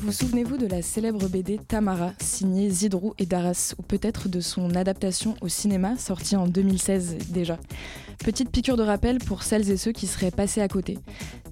Vous 0.00 0.12
souvenez-vous 0.12 0.56
de 0.58 0.66
la 0.66 0.80
célèbre 0.80 1.28
BD 1.28 1.58
Tamara, 1.58 2.12
signée 2.20 2.70
Zidrou 2.70 3.14
et 3.18 3.26
Darras, 3.26 3.74
ou 3.78 3.82
peut-être 3.82 4.28
de 4.28 4.40
son 4.40 4.74
adaptation 4.76 5.34
au 5.40 5.48
cinéma, 5.48 5.96
sortie 5.96 6.36
en 6.36 6.46
2016 6.46 7.16
déjà 7.30 7.58
Petite 8.24 8.50
piqûre 8.50 8.76
de 8.76 8.82
rappel 8.82 9.18
pour 9.18 9.42
celles 9.42 9.70
et 9.70 9.76
ceux 9.76 9.92
qui 9.92 10.06
seraient 10.06 10.30
passés 10.30 10.60
à 10.60 10.68
côté. 10.68 10.98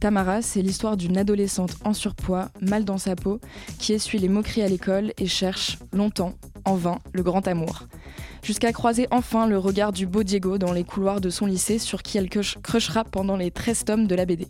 Tamara, 0.00 0.42
c'est 0.42 0.62
l'histoire 0.62 0.96
d'une 0.96 1.18
adolescente 1.18 1.76
en 1.84 1.92
surpoids, 1.92 2.50
mal 2.60 2.84
dans 2.84 2.98
sa 2.98 3.16
peau, 3.16 3.40
qui 3.78 3.92
essuie 3.92 4.18
les 4.18 4.28
moqueries 4.28 4.62
à 4.62 4.68
l'école 4.68 5.12
et 5.18 5.26
cherche, 5.26 5.78
longtemps, 5.92 6.34
en 6.66 6.74
vain, 6.74 6.98
le 7.12 7.22
grand 7.22 7.48
amour. 7.48 7.84
Jusqu'à 8.42 8.72
croiser 8.72 9.08
enfin 9.10 9.46
le 9.46 9.58
regard 9.58 9.92
du 9.92 10.06
beau 10.06 10.22
Diego 10.22 10.58
dans 10.58 10.72
les 10.72 10.84
couloirs 10.84 11.20
de 11.20 11.30
son 11.30 11.46
lycée 11.46 11.78
sur 11.78 12.02
qui 12.02 12.18
elle 12.18 12.28
crushera 12.28 13.02
pendant 13.04 13.36
les 13.36 13.50
13 13.50 13.84
tomes 13.84 14.06
de 14.06 14.14
la 14.14 14.26
BD. 14.26 14.46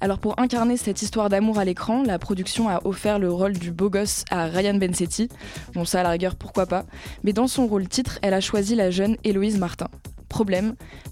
Alors 0.00 0.18
pour 0.18 0.38
incarner 0.38 0.76
cette 0.76 1.02
histoire 1.02 1.28
d'amour 1.28 1.58
à 1.58 1.64
l'écran, 1.64 2.02
la 2.04 2.18
production 2.18 2.68
a 2.68 2.80
offert 2.84 3.18
le 3.18 3.32
rôle 3.32 3.54
du 3.54 3.72
beau 3.72 3.90
gosse 3.90 4.24
à 4.30 4.46
Ryan 4.46 4.74
Bensetti. 4.74 5.28
Bon 5.74 5.84
ça 5.84 6.00
à 6.00 6.02
la 6.02 6.10
rigueur 6.10 6.36
pourquoi 6.36 6.66
pas. 6.66 6.84
Mais 7.24 7.32
dans 7.32 7.48
son 7.48 7.66
rôle 7.66 7.88
titre, 7.88 8.18
elle 8.22 8.34
a 8.34 8.40
choisi 8.40 8.74
la 8.74 8.90
jeune 8.90 9.16
Héloïse 9.24 9.58
Martin. 9.58 9.88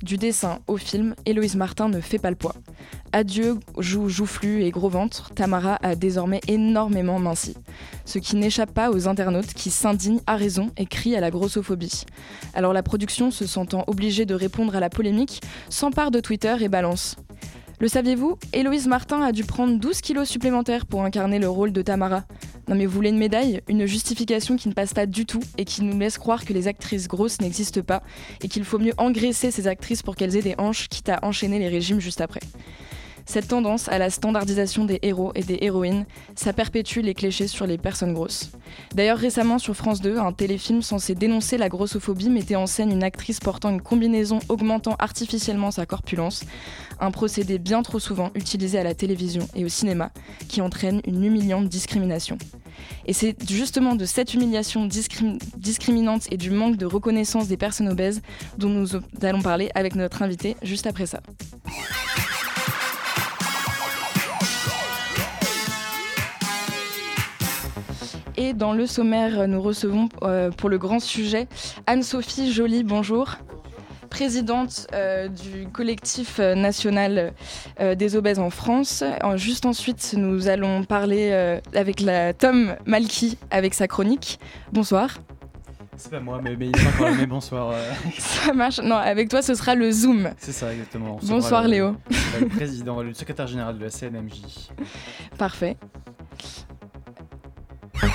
Du 0.02 0.16
dessin 0.16 0.58
au 0.66 0.76
film, 0.76 1.14
Héloïse 1.26 1.54
Martin 1.54 1.88
ne 1.88 2.00
fait 2.00 2.18
pas 2.18 2.30
le 2.30 2.36
poids. 2.36 2.54
Adieu, 3.12 3.58
joue 3.78 4.08
joufflu 4.08 4.64
et 4.64 4.70
gros 4.70 4.88
ventre, 4.88 5.30
Tamara 5.34 5.78
a 5.82 5.94
désormais 5.94 6.40
énormément 6.48 7.20
minci. 7.20 7.54
Ce 8.04 8.18
qui 8.18 8.34
n'échappe 8.34 8.74
pas 8.74 8.90
aux 8.90 9.06
internautes 9.06 9.54
qui 9.54 9.70
s'indignent 9.70 10.20
à 10.26 10.34
raison 10.34 10.70
et 10.76 10.86
crient 10.86 11.14
à 11.14 11.20
la 11.20 11.30
grossophobie. 11.30 12.04
Alors 12.52 12.72
la 12.72 12.82
production, 12.82 13.30
se 13.30 13.46
sentant 13.46 13.84
obligée 13.86 14.26
de 14.26 14.34
répondre 14.34 14.74
à 14.74 14.80
la 14.80 14.90
polémique, 14.90 15.40
s'empare 15.68 16.10
de 16.10 16.18
Twitter 16.18 16.56
et 16.60 16.68
balance. 16.68 17.16
Le 17.78 17.88
saviez-vous 17.88 18.38
Héloïse 18.52 18.88
Martin 18.88 19.22
a 19.22 19.30
dû 19.30 19.44
prendre 19.44 19.78
12 19.78 20.00
kilos 20.00 20.28
supplémentaires 20.28 20.86
pour 20.86 21.04
incarner 21.04 21.38
le 21.38 21.48
rôle 21.48 21.72
de 21.72 21.82
Tamara. 21.82 22.24
Non 22.68 22.76
mais 22.76 22.86
vous 22.86 22.92
voulez 22.92 23.10
une 23.10 23.18
médaille? 23.18 23.60
Une 23.68 23.86
justification 23.86 24.56
qui 24.56 24.68
ne 24.68 24.74
passe 24.74 24.94
pas 24.94 25.06
du 25.06 25.26
tout 25.26 25.42
et 25.58 25.64
qui 25.64 25.82
nous 25.82 25.98
laisse 25.98 26.16
croire 26.18 26.44
que 26.44 26.52
les 26.52 26.68
actrices 26.68 27.08
grosses 27.08 27.40
n'existent 27.40 27.82
pas 27.82 28.02
et 28.42 28.48
qu'il 28.48 28.64
faut 28.64 28.78
mieux 28.78 28.94
engraisser 28.98 29.50
ces 29.50 29.66
actrices 29.66 30.02
pour 30.02 30.14
qu'elles 30.14 30.36
aient 30.36 30.42
des 30.42 30.54
hanches, 30.58 30.88
quitte 30.88 31.08
à 31.08 31.18
enchaîner 31.22 31.58
les 31.58 31.68
régimes 31.68 32.00
juste 32.00 32.20
après. 32.20 32.40
Cette 33.24 33.48
tendance 33.48 33.88
à 33.88 33.98
la 33.98 34.10
standardisation 34.10 34.84
des 34.84 34.98
héros 35.02 35.32
et 35.34 35.42
des 35.42 35.58
héroïnes, 35.60 36.06
ça 36.34 36.52
perpétue 36.52 37.00
les 37.00 37.14
clichés 37.14 37.46
sur 37.46 37.66
les 37.66 37.78
personnes 37.78 38.14
grosses. 38.14 38.50
D'ailleurs, 38.94 39.18
récemment 39.18 39.58
sur 39.58 39.74
France 39.74 40.00
2, 40.00 40.18
un 40.18 40.32
téléfilm 40.32 40.82
censé 40.82 41.14
dénoncer 41.14 41.56
la 41.56 41.68
grossophobie 41.68 42.30
mettait 42.30 42.56
en 42.56 42.66
scène 42.66 42.90
une 42.90 43.04
actrice 43.04 43.40
portant 43.40 43.70
une 43.70 43.80
combinaison 43.80 44.38
augmentant 44.48 44.96
artificiellement 44.98 45.70
sa 45.70 45.86
corpulence, 45.86 46.44
un 47.00 47.10
procédé 47.10 47.58
bien 47.58 47.82
trop 47.82 47.98
souvent 47.98 48.30
utilisé 48.34 48.78
à 48.78 48.84
la 48.84 48.94
télévision 48.94 49.46
et 49.54 49.64
au 49.64 49.68
cinéma 49.68 50.10
qui 50.48 50.60
entraîne 50.60 51.00
une 51.06 51.24
humiliante 51.24 51.68
discrimination. 51.68 52.38
Et 53.06 53.12
c'est 53.12 53.36
justement 53.48 53.94
de 53.94 54.04
cette 54.04 54.34
humiliation 54.34 54.86
discriminante 54.86 56.26
et 56.30 56.36
du 56.36 56.50
manque 56.50 56.76
de 56.76 56.86
reconnaissance 56.86 57.48
des 57.48 57.56
personnes 57.56 57.88
obèses 57.88 58.22
dont 58.58 58.68
nous 58.68 58.88
allons 59.22 59.42
parler 59.42 59.70
avec 59.74 59.94
notre 59.94 60.22
invité 60.22 60.56
juste 60.62 60.86
après 60.86 61.06
ça. 61.06 61.20
Dans 68.62 68.72
le 68.72 68.86
sommaire, 68.86 69.48
nous 69.48 69.60
recevons 69.60 70.08
euh, 70.22 70.52
pour 70.52 70.70
le 70.70 70.78
grand 70.78 71.00
sujet 71.00 71.48
Anne-Sophie 71.88 72.52
Joly, 72.52 72.84
bonjour 72.84 73.34
présidente 74.08 74.86
euh, 74.92 75.26
du 75.26 75.66
collectif 75.72 76.38
euh, 76.38 76.54
national 76.54 77.32
des 77.80 78.14
obèses 78.14 78.38
en 78.38 78.50
France. 78.50 79.02
juste 79.34 79.66
ensuite, 79.66 80.14
nous 80.16 80.46
allons 80.46 80.84
parler 80.84 81.32
avec 81.74 81.98
la 81.98 82.34
Tom 82.34 82.76
Malky 82.86 83.36
avec 83.50 83.74
sa 83.74 83.88
chronique. 83.88 84.38
Bonsoir. 84.70 85.18
C'est 85.96 86.10
pas 86.10 86.20
moi, 86.20 86.40
mais, 86.40 86.54
mais 86.56 86.70
quand 86.98 87.10
même 87.10 87.26
bonsoir. 87.26 87.74
Ça 88.18 88.52
marche. 88.52 88.80
Non, 88.80 88.96
avec 88.96 89.28
toi, 89.28 89.42
ce 89.42 89.56
sera 89.56 89.74
le 89.74 89.90
Zoom. 89.90 90.30
C'est 90.38 90.52
ça, 90.52 90.72
exactement. 90.72 91.18
bonsoir, 91.24 91.66
Léo. 91.66 91.96
Le 92.40 92.46
président, 92.46 93.02
le 93.02 93.12
secrétaire 93.12 93.48
général 93.48 93.76
de 93.76 93.84
la 93.84 93.90
CNMJ. 93.90 94.70
Parfait. 95.36 95.76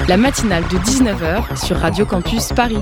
La 0.07 0.15
matinale 0.15 0.63
de 0.69 0.77
19h 0.77 1.65
sur 1.65 1.75
Radio 1.75 2.05
Campus 2.05 2.53
Paris. 2.53 2.77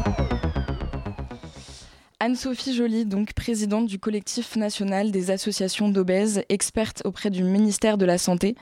Anne-Sophie 2.19 2.75
Joly, 2.75 3.07
donc 3.07 3.33
présidente 3.33 3.87
du 3.87 3.97
collectif 3.97 4.55
national 4.55 5.09
des 5.09 5.31
associations 5.31 5.89
d'obèses, 5.89 6.43
experte 6.49 7.01
auprès 7.03 7.31
du 7.31 7.41
ministère 7.41 7.97
de 7.97 8.05
la 8.05 8.19
Santé. 8.19 8.55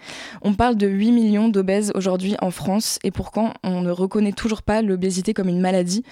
On 0.43 0.53
parle 0.53 0.77
de 0.77 0.87
8 0.87 1.11
millions 1.11 1.49
d'obèses 1.49 1.91
aujourd'hui 1.93 2.37
en 2.39 2.51
France 2.51 2.99
et 3.03 3.11
pourquoi 3.11 3.53
on 3.65 3.81
ne 3.81 3.91
reconnaît 3.91 4.31
toujours 4.31 4.61
pas 4.61 4.81
l'obésité 4.81 5.33
comme 5.33 5.49
une 5.49 5.59
maladie. 5.59 6.05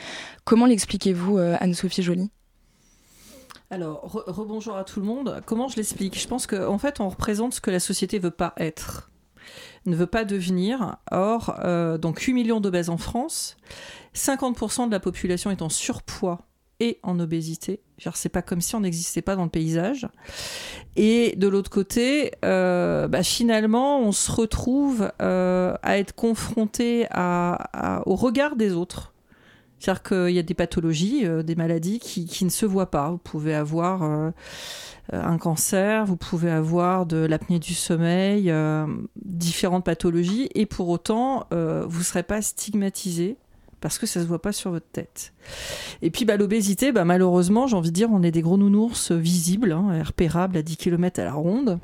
Comment 0.43 0.65
l'expliquez-vous, 0.65 1.37
euh, 1.37 1.55
Anne-Sophie 1.61 2.03
Joly? 2.03 2.31
Alors, 3.69 4.25
rebonjour 4.27 4.75
à 4.75 4.83
tout 4.83 4.99
le 4.99 5.05
monde. 5.05 5.41
Comment 5.45 5.69
je 5.69 5.77
l'explique? 5.77 6.19
Je 6.19 6.27
pense 6.27 6.47
qu'en 6.47 6.73
en 6.73 6.77
fait, 6.77 6.99
on 6.99 7.07
représente 7.07 7.53
ce 7.53 7.61
que 7.61 7.71
la 7.71 7.79
société 7.79 8.19
veut 8.19 8.29
pas 8.29 8.53
être 8.57 9.09
ne 9.85 9.95
veut 9.95 10.07
pas 10.07 10.25
devenir. 10.25 10.97
Or, 11.11 11.59
euh, 11.63 11.97
donc 11.97 12.19
8 12.19 12.33
millions 12.33 12.61
d'obèses 12.61 12.89
en 12.89 12.97
France, 12.97 13.57
50% 14.15 14.87
de 14.87 14.91
la 14.91 14.99
population 14.99 15.51
est 15.51 15.61
en 15.61 15.69
surpoids 15.69 16.47
et 16.79 16.99
en 17.03 17.19
obésité. 17.19 17.81
C'est 18.15 18.29
pas 18.29 18.41
comme 18.41 18.61
si 18.61 18.75
on 18.75 18.79
n'existait 18.79 19.21
pas 19.21 19.35
dans 19.35 19.43
le 19.43 19.49
paysage. 19.49 20.07
Et 20.95 21.35
de 21.37 21.47
l'autre 21.47 21.69
côté, 21.69 22.31
euh, 22.43 23.07
bah, 23.07 23.21
finalement, 23.21 23.99
on 23.99 24.11
se 24.11 24.31
retrouve 24.31 25.11
euh, 25.21 25.75
à 25.83 25.99
être 25.99 26.15
confronté 26.15 27.05
au 27.13 28.15
regard 28.15 28.55
des 28.55 28.73
autres. 28.73 29.13
C'est-à-dire 29.81 30.03
qu'il 30.03 30.29
y 30.29 30.39
a 30.39 30.43
des 30.43 30.53
pathologies, 30.53 31.25
des 31.43 31.55
maladies 31.55 31.99
qui, 31.99 32.25
qui, 32.25 32.45
ne 32.45 32.51
se 32.51 32.67
voient 32.67 32.91
pas. 32.91 33.09
Vous 33.09 33.17
pouvez 33.17 33.55
avoir 33.55 34.31
euh, 35.13 35.21
un 35.23 35.37
cancer, 35.37 36.05
vous 36.05 36.15
pouvez 36.15 36.51
avoir 36.51 37.05
de 37.05 37.17
l'apnée 37.17 37.59
du 37.59 37.73
sommeil, 37.73 38.49
euh, 38.49 38.85
différentes 39.25 39.83
pathologies, 39.83 40.49
et 40.55 40.65
pour 40.65 40.87
autant, 40.89 41.47
euh, 41.53 41.85
vous 41.87 41.99
ne 41.99 42.03
serez 42.03 42.23
pas 42.23 42.41
stigmatisé 42.41 43.35
parce 43.81 43.97
que 43.97 44.05
ça 44.05 44.19
ne 44.19 44.25
se 44.25 44.29
voit 44.29 44.41
pas 44.41 44.51
sur 44.51 44.69
votre 44.69 44.85
tête. 44.91 45.33
Et 46.03 46.11
puis 46.11 46.23
bah, 46.23 46.37
l'obésité, 46.37 46.91
bah, 46.91 47.03
malheureusement, 47.03 47.65
j'ai 47.65 47.75
envie 47.75 47.89
de 47.89 47.95
dire, 47.95 48.09
on 48.11 48.21
est 48.21 48.31
des 48.31 48.41
gros 48.41 48.57
nounours 48.57 49.11
visibles, 49.11 49.71
hein, 49.71 50.03
repérables 50.03 50.55
à 50.55 50.61
10 50.61 50.77
km 50.77 51.19
à 51.19 51.25
la 51.25 51.33
ronde. 51.33 51.79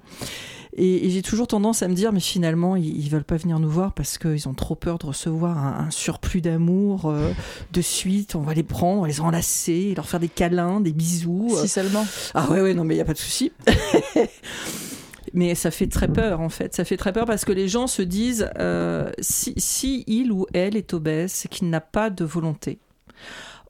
Et, 0.77 1.09
j'ai 1.09 1.21
toujours 1.23 1.47
tendance 1.47 1.81
à 1.81 1.87
me 1.87 1.95
dire, 1.95 2.11
mais 2.11 2.19
finalement, 2.19 2.75
ils, 2.75 3.03
ne 3.03 3.09
veulent 3.09 3.23
pas 3.23 3.37
venir 3.37 3.59
nous 3.59 3.69
voir 3.69 3.93
parce 3.93 4.17
qu'ils 4.17 4.47
ont 4.47 4.53
trop 4.53 4.75
peur 4.75 4.99
de 4.99 5.07
recevoir 5.07 5.57
un, 5.57 5.89
surplus 5.89 6.41
d'amour 6.41 7.05
euh, 7.05 7.31
de 7.73 7.81
suite. 7.81 8.35
On 8.35 8.41
va 8.41 8.53
les 8.53 8.63
prendre, 8.63 8.99
on 8.99 9.01
va 9.01 9.07
les 9.07 9.21
enlacer, 9.21 9.93
leur 9.95 10.07
faire 10.07 10.19
des 10.19 10.29
câlins, 10.29 10.79
des 10.79 10.93
bisous. 10.93 11.49
Si 11.61 11.67
seulement. 11.67 12.05
Ah 12.35 12.49
ouais, 12.51 12.61
ouais, 12.61 12.73
non, 12.73 12.83
mais 12.83 12.95
il 12.95 12.97
y 12.99 13.01
a 13.01 13.05
pas 13.05 13.13
de 13.13 13.17
souci. 13.17 13.51
mais 15.33 15.55
ça 15.55 15.71
fait 15.71 15.87
très 15.87 16.07
peur 16.07 16.41
en 16.41 16.49
fait. 16.49 16.75
Ça 16.75 16.85
fait 16.85 16.97
très 16.97 17.11
peur 17.11 17.25
parce 17.25 17.43
que 17.43 17.51
les 17.51 17.67
gens 17.67 17.87
se 17.87 18.01
disent 18.01 18.49
euh, 18.59 19.11
si, 19.19 19.53
si, 19.57 20.03
il 20.07 20.31
ou 20.31 20.45
elle 20.53 20.77
est 20.77 20.93
obèse, 20.93 21.31
c'est 21.31 21.47
qu'il 21.47 21.69
n'a 21.69 21.81
pas 21.81 22.09
de 22.09 22.23
volonté. 22.23 22.79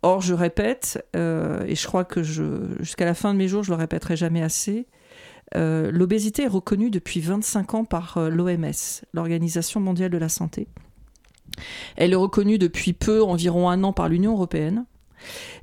Or, 0.03 0.21
je 0.21 0.33
répète, 0.33 1.03
euh, 1.15 1.63
et 1.65 1.75
je 1.75 1.87
crois 1.87 2.03
que 2.03 2.21
jusqu'à 2.21 3.05
la 3.05 3.13
fin 3.13 3.33
de 3.33 3.37
mes 3.37 3.47
jours, 3.47 3.63
je 3.63 3.71
le 3.71 3.75
répéterai 3.75 4.15
jamais 4.15 4.43
assez, 4.43 4.85
euh, 5.55 5.91
l'obésité 5.91 6.43
est 6.43 6.47
reconnue 6.47 6.89
depuis 6.89 7.21
25 7.21 7.73
ans 7.73 7.85
par 7.85 8.17
euh, 8.17 8.29
l'OMS, 8.29 9.03
l'Organisation 9.13 9.79
mondiale 9.79 10.11
de 10.11 10.17
la 10.17 10.29
santé. 10.29 10.67
Elle 11.95 12.11
est 12.11 12.17
reconnue 12.17 12.57
depuis 12.57 12.93
peu, 12.93 13.23
environ 13.23 13.69
un 13.69 13.83
an, 13.83 13.93
par 13.93 14.09
l'Union 14.09 14.33
européenne. 14.33 14.85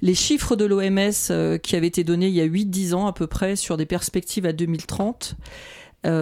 Les 0.02 0.14
chiffres 0.14 0.56
de 0.56 0.64
l'OMS 0.64 1.30
euh, 1.30 1.58
qui 1.58 1.76
avaient 1.76 1.86
été 1.86 2.02
donnés 2.02 2.28
il 2.28 2.34
y 2.34 2.40
a 2.40 2.46
8-10 2.46 2.94
ans 2.94 3.06
à 3.06 3.12
peu 3.12 3.26
près 3.26 3.56
sur 3.56 3.76
des 3.76 3.86
perspectives 3.86 4.46
à 4.46 4.52
2030 4.52 5.36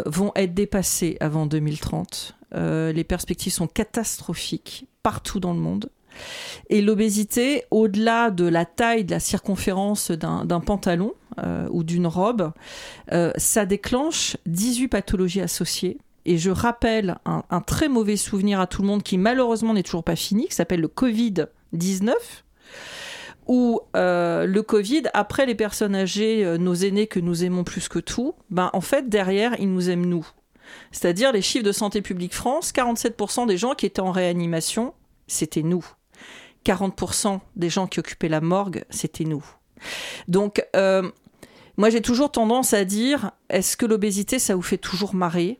vont 0.06 0.30
être 0.36 0.54
dépassés 0.54 1.16
avant 1.18 1.44
2030. 1.44 2.36
les 2.54 3.02
perspectives 3.02 3.52
sont 3.52 3.66
catastrophiques 3.66 4.86
partout 5.02 5.40
dans 5.40 5.52
le 5.52 5.58
monde. 5.58 5.90
Et 6.70 6.80
l'obésité, 6.80 7.64
au-delà 7.70 8.30
de 8.30 8.44
la 8.44 8.64
taille, 8.64 9.04
de 9.04 9.10
la 9.10 9.20
circonférence 9.20 10.10
d'un 10.10 10.60
pantalon 10.60 11.12
euh, 11.38 11.68
ou 11.70 11.84
d'une 11.84 12.06
robe, 12.06 12.52
euh, 13.12 13.32
ça 13.36 13.66
déclenche 13.66 14.36
18 14.46 14.88
pathologies 14.88 15.40
associées. 15.40 15.98
Et 16.24 16.38
je 16.38 16.50
rappelle 16.50 17.18
un, 17.24 17.60
très 17.60 17.88
mauvais 17.88 18.16
souvenir 18.16 18.60
à 18.60 18.68
tout 18.68 18.82
le 18.82 18.88
monde 18.88 19.02
qui 19.02 19.18
malheureusement 19.18 19.74
n'est 19.74 19.82
toujours 19.82 20.04
pas 20.04 20.14
fini, 20.14 20.46
qui 20.46 20.54
s'appelle 20.54 20.80
le 20.80 20.88
Covid-19 20.88 22.12
où 23.48 23.80
euh, 23.96 24.46
le 24.46 24.62
Covid, 24.62 25.02
après 25.14 25.46
les 25.46 25.56
personnes 25.56 25.96
âgées, 25.96 26.56
nos 26.60 26.74
aînés 26.74 27.08
que 27.08 27.18
nous 27.18 27.42
aimons 27.42 27.64
plus 27.64 27.88
que 27.88 27.98
tout, 27.98 28.34
ben, 28.50 28.70
en 28.72 28.80
fait, 28.80 29.08
derrière, 29.08 29.58
ils 29.58 29.70
nous 29.70 29.90
aiment 29.90 30.06
nous. 30.06 30.24
C'est-à-dire 30.92 31.32
les 31.32 31.42
chiffres 31.42 31.64
de 31.64 31.72
Santé 31.72 32.02
publique 32.02 32.34
France, 32.34 32.72
47% 32.72 33.46
des 33.46 33.56
gens 33.56 33.74
qui 33.74 33.86
étaient 33.86 34.00
en 34.00 34.12
réanimation, 34.12 34.94
c'était 35.26 35.62
nous. 35.62 35.84
40% 36.64 37.40
des 37.56 37.70
gens 37.70 37.86
qui 37.86 38.00
occupaient 38.00 38.28
la 38.28 38.40
morgue, 38.40 38.84
c'était 38.90 39.24
nous. 39.24 39.44
Donc, 40.28 40.64
euh, 40.76 41.10
moi 41.76 41.90
j'ai 41.90 42.00
toujours 42.02 42.30
tendance 42.30 42.72
à 42.72 42.84
dire, 42.84 43.32
est-ce 43.48 43.76
que 43.76 43.86
l'obésité, 43.86 44.38
ça 44.38 44.54
vous 44.54 44.62
fait 44.62 44.78
toujours 44.78 45.14
marrer? 45.14 45.58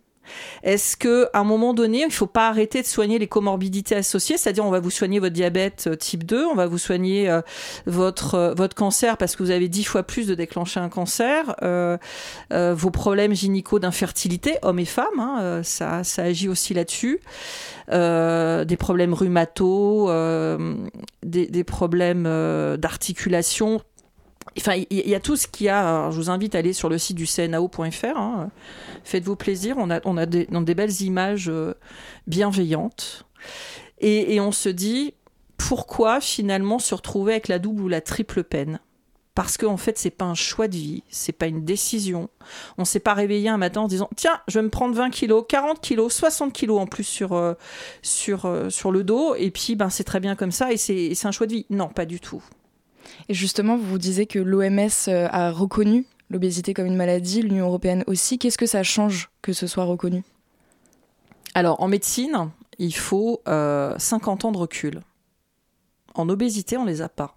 Est-ce 0.63 0.97
qu'à 0.97 1.31
un 1.35 1.45
moment 1.45 1.75
donné, 1.75 2.03
il 2.03 2.07
ne 2.07 2.13
faut 2.13 2.27
pas 2.27 2.49
arrêter 2.49 2.83
de 2.83 2.87
soigner 2.87 3.19
les 3.19 3.27
comorbidités 3.27 3.95
associées? 3.95 4.39
C'est-à-dire, 4.39 4.65
on 4.65 4.71
va 4.71 4.81
vous 4.81 4.91
soigner 4.91 5.19
votre 5.19 5.33
diabète 5.33 5.85
euh, 5.89 5.97
type 5.97 6.25
2, 6.25 6.47
on 6.47 6.55
va 6.55 6.67
vous 6.67 6.79
soigner 6.79 7.29
euh, 7.29 7.41
votre, 7.87 8.35
euh, 8.35 8.55
votre 8.55 8.75
cancer 8.75 9.17
parce 9.17 9.37
que 9.37 9.43
vous 9.43 9.51
avez 9.51 9.69
dix 9.69 9.85
fois 9.85 10.03
plus 10.03 10.27
de 10.27 10.35
déclencher 10.35 10.81
un 10.81 10.89
cancer, 10.89 11.57
vos 12.51 12.91
problèmes 12.91 13.35
gynéco 13.35 13.79
d'infertilité, 13.79 14.57
hommes 14.63 14.79
et 14.79 14.85
femmes, 14.85 15.19
hein, 15.19 15.63
ça, 15.63 16.03
agit 16.19 16.49
aussi 16.49 16.75
là-dessus. 16.75 17.21
des 17.89 18.77
problèmes 18.79 19.15
rhumato, 19.15 20.11
des, 21.23 21.65
problèmes 21.65 22.25
d'articulation, 22.79 23.81
Enfin, 24.59 24.75
il 24.91 25.09
y, 25.09 25.15
a 25.15 25.21
tout 25.21 25.37
ce 25.37 25.47
qu'il 25.47 25.67
y 25.67 25.69
a. 25.69 26.11
je 26.11 26.17
vous 26.17 26.31
invite 26.31 26.55
à 26.55 26.59
aller 26.59 26.73
sur 26.73 26.89
le 26.89 26.99
site 26.99 27.17
du 27.17 27.27
cnao.fr. 27.27 28.17
Hein. 28.17 28.51
Faites-vous 29.05 29.37
plaisir. 29.37 29.77
On 29.79 29.91
a, 29.91 30.01
on 30.05 30.17
a 30.17 30.27
des, 30.27 30.47
des 30.47 30.75
belles 30.75 31.01
images 31.03 31.49
euh, 31.49 31.75
bienveillantes. 32.27 33.27
Et, 34.01 34.41
on 34.41 34.51
se 34.51 34.69
dit, 34.69 35.15
pourquoi 35.57 36.21
finalement 36.21 36.81
se 36.81 36.95
retrouver 36.95 37.35
avec 37.35 37.49
la 37.49 37.61
double 37.61 37.83
ou 37.83 37.89
la 37.89 38.01
triple 38.01 38.43
peine? 38.43 38.81
Parce 39.35 39.57
qu'en 39.57 39.73
en 39.73 39.77
fait, 39.77 39.97
c'est 39.97 40.11
pas 40.11 40.25
un 40.27 40.35
choix 40.35 40.69
de 40.69 40.75
vie, 40.75 41.05
c'est 41.09 41.33
pas 41.33 41.47
une 41.47 41.65
décision. 41.65 42.29
On 42.77 42.85
s'est 42.85 43.01
pas 43.01 43.15
réveillé 43.15 43.49
un 43.49 43.57
matin 43.57 43.83
en 43.83 43.89
disant 43.89 44.11
tiens, 44.17 44.41
je 44.49 44.59
vais 44.59 44.63
me 44.63 44.69
prendre 44.69 44.95
20 44.95 45.11
kilos, 45.11 45.45
40 45.49 45.81
kilos, 45.81 46.13
60 46.13 46.53
kilos 46.53 46.81
en 46.81 46.87
plus 46.87 47.05
sur, 47.05 47.33
euh, 47.33 47.55
sur, 48.03 48.45
euh, 48.45 48.69
sur 48.69 48.91
le 48.91 49.05
dos, 49.05 49.35
et 49.37 49.51
puis 49.51 49.75
ben, 49.77 49.89
c'est 49.89 50.05
très 50.05 50.21
bien 50.21 50.35
comme 50.35 50.53
ça, 50.53 50.73
et 50.73 50.77
c'est 50.77 51.15
un 51.25 51.31
choix 51.31 51.47
de 51.47 51.53
vie. 51.53 51.67
Non, 51.71 51.89
pas 51.89 52.05
du 52.05 52.21
tout. 52.21 52.43
Et 53.29 53.35
justement, 53.35 53.77
vous 53.77 53.85
vous 53.85 53.99
disiez 53.99 54.27
que 54.27 54.39
l'OMS 54.39 54.89
euh, 55.09 55.29
a 55.31 55.51
reconnu 55.51 56.07
l'obésité 56.31 56.75
comme 56.75 56.87
une 56.87 56.97
maladie, 56.97 57.43
l'Union 57.43 57.67
européenne 57.67 58.05
aussi. 58.07 58.39
Qu'est-ce 58.39 58.59
que 58.59 58.67
ça 58.67 58.83
change 58.83 59.31
que 59.43 59.53
ce 59.53 59.67
soit 59.67 59.85
reconnu? 59.85 60.23
Alors, 61.55 61.81
en 61.83 61.89
médecine, 61.89 62.51
il 62.79 62.95
faut 62.95 63.43
50 63.45 63.49
euh, 63.49 64.49
ans 64.49 64.53
de 64.53 64.59
recul. 64.59 65.01
En 66.15 66.29
obésité, 66.29 66.77
on 66.77 66.85
les 66.85 67.03
a 67.03 67.09
pas. 67.09 67.35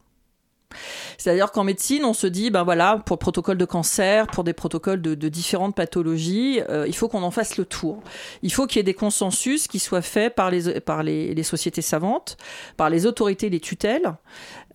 C'est-à-dire 1.17 1.51
qu'en 1.51 1.63
médecine, 1.63 2.05
on 2.05 2.13
se 2.13 2.27
dit, 2.27 2.51
ben 2.51 2.63
voilà, 2.63 3.01
pour 3.05 3.17
protocole 3.17 3.57
de 3.57 3.65
cancer, 3.65 4.27
pour 4.27 4.43
des 4.43 4.53
protocoles 4.53 5.01
de, 5.01 5.29
différentes 5.29 5.75
pathologies, 5.75 6.61
euh, 6.69 6.85
il 6.87 6.95
faut 6.95 7.07
qu'on 7.07 7.23
en 7.23 7.31
fasse 7.31 7.57
le 7.57 7.65
tour. 7.65 8.01
Il 8.41 8.53
faut 8.53 8.67
qu'il 8.67 8.77
y 8.77 8.79
ait 8.81 8.83
des 8.83 8.93
consensus 8.93 9.67
qui 9.67 9.79
soient 9.79 10.01
faits 10.01 10.35
par 10.35 10.51
les, 10.51 10.79
par 10.81 11.03
les, 11.03 11.43
sociétés 11.43 11.81
savantes, 11.81 12.37
par 12.77 12.89
les 12.89 13.05
autorités, 13.05 13.49
les 13.49 13.59
tutelles, 13.59 14.15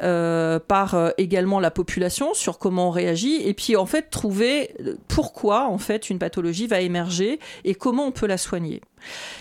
euh, 0.03 0.59
par 0.59 0.95
euh, 0.95 1.11
également 1.19 1.61
la 1.61 1.71
population 1.71 2.35
sur 2.35 2.59
comment 2.59 2.89
on 2.89 2.91
réagit, 2.91 3.43
et 3.47 3.55
puis 3.55 3.77
en 3.77 3.87
fait 3.87 4.11
trouver 4.11 4.75
pourquoi 5.09 5.69
en 5.69 5.79
fait 5.79 6.11
une 6.11 6.19
pathologie 6.19 6.67
va 6.67 6.81
émerger 6.81 7.39
et 7.65 7.75
comment 7.75 8.07
on 8.07 8.13
peut 8.13 8.27
la 8.27 8.39
soigner. 8.39 8.81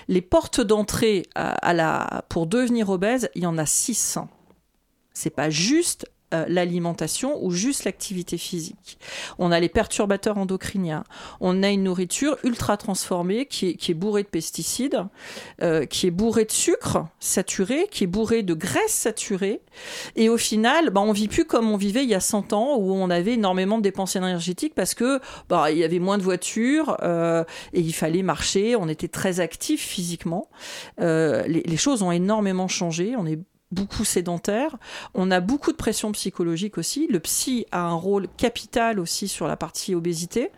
Les 0.08 0.22
portes 0.22 0.62
d'entrée 0.62 1.28
à, 1.36 1.74
la, 1.74 2.24
pour 2.30 2.48
devenir 2.48 2.90
obèse, 2.90 3.30
il 3.36 3.44
y 3.44 3.46
en 3.46 3.58
a 3.58 3.66
600. 3.66 4.30
C'est 5.14 5.30
pas 5.30 5.50
juste 5.50 6.06
euh, 6.32 6.46
l'alimentation 6.48 7.44
ou 7.44 7.50
juste 7.50 7.86
l'activité 7.86 8.38
physique. 8.38 9.00
On 9.40 9.52
a 9.52 9.60
les 9.60 9.68
perturbateurs 9.68 10.38
endocriniens. 10.38 11.04
On 11.42 11.64
a 11.64 11.70
une 11.70 11.86
nourriture 11.86 12.38
ultra 12.44 12.78
transformée 12.78 13.48
qui 13.48 13.70
est, 13.70 13.74
qui 13.74 13.90
est 13.90 13.96
bourrée 13.96 14.22
de 14.22 14.28
pesticides, 14.28 15.08
euh, 15.64 15.88
qui 15.88 16.06
est 16.06 16.12
bourrée 16.12 16.46
de 16.46 16.52
sucre 16.52 17.08
saturé, 17.20 17.88
qui 17.90 18.04
est 18.04 18.08
bourrée 18.08 18.44
de 18.44 18.54
graisse 18.54 18.94
saturée. 18.94 19.62
Et 20.16 20.30
au 20.30 20.38
final, 20.38 20.92
bah, 20.92 21.02
on 21.02 21.14
vit 21.14 21.30
plus 21.30 21.46
comme 21.46 21.72
on 21.72 21.78
vivait 21.78 22.04
il 22.04 22.10
y 22.10 22.14
a 22.16 22.20
100 22.20 22.54
ans 22.54 22.78
où 22.78 22.94
on 22.94 23.10
avait 23.10 23.34
énormément 23.34 23.80
de 23.80 23.84
dépenses 23.84 24.16
énergétiques 24.16 24.76
parce 24.76 24.94
que 24.94 25.20
bah, 25.50 25.72
il 25.72 25.80
y 25.80 25.84
avait 25.84 25.98
moins 25.98 26.20
de 26.20 26.24
voitures 26.24 26.98
euh, 27.02 27.44
et 27.74 27.80
il 27.80 27.94
fallait 27.94 28.22
marcher. 28.22 28.76
On 28.76 28.88
était 28.88 29.08
très 29.08 29.40
actifs 29.40 29.82
physiquement. 29.82 30.48
les, 31.00 31.64
les 31.66 31.78
choses 31.78 32.04
ont 32.04 32.12
énormément 32.12 32.68
changé. 32.68 33.16
On 33.18 33.26
est 33.26 33.40
beaucoup 33.72 34.04
sédentaire. 34.04 34.78
On 35.14 35.32
a 35.32 35.40
beaucoup 35.40 35.72
de 35.72 35.78
pression 35.78 36.12
psychologique 36.12 36.78
aussi. 36.78 37.08
Le 37.10 37.20
psy 37.20 37.66
a 37.72 37.82
un 37.82 37.94
rôle 37.94 38.28
capital 38.38 39.00
aussi 39.00 39.28
sur 39.28 39.48
la 39.48 39.58
partie 39.58 39.96
obésité. 39.96 40.52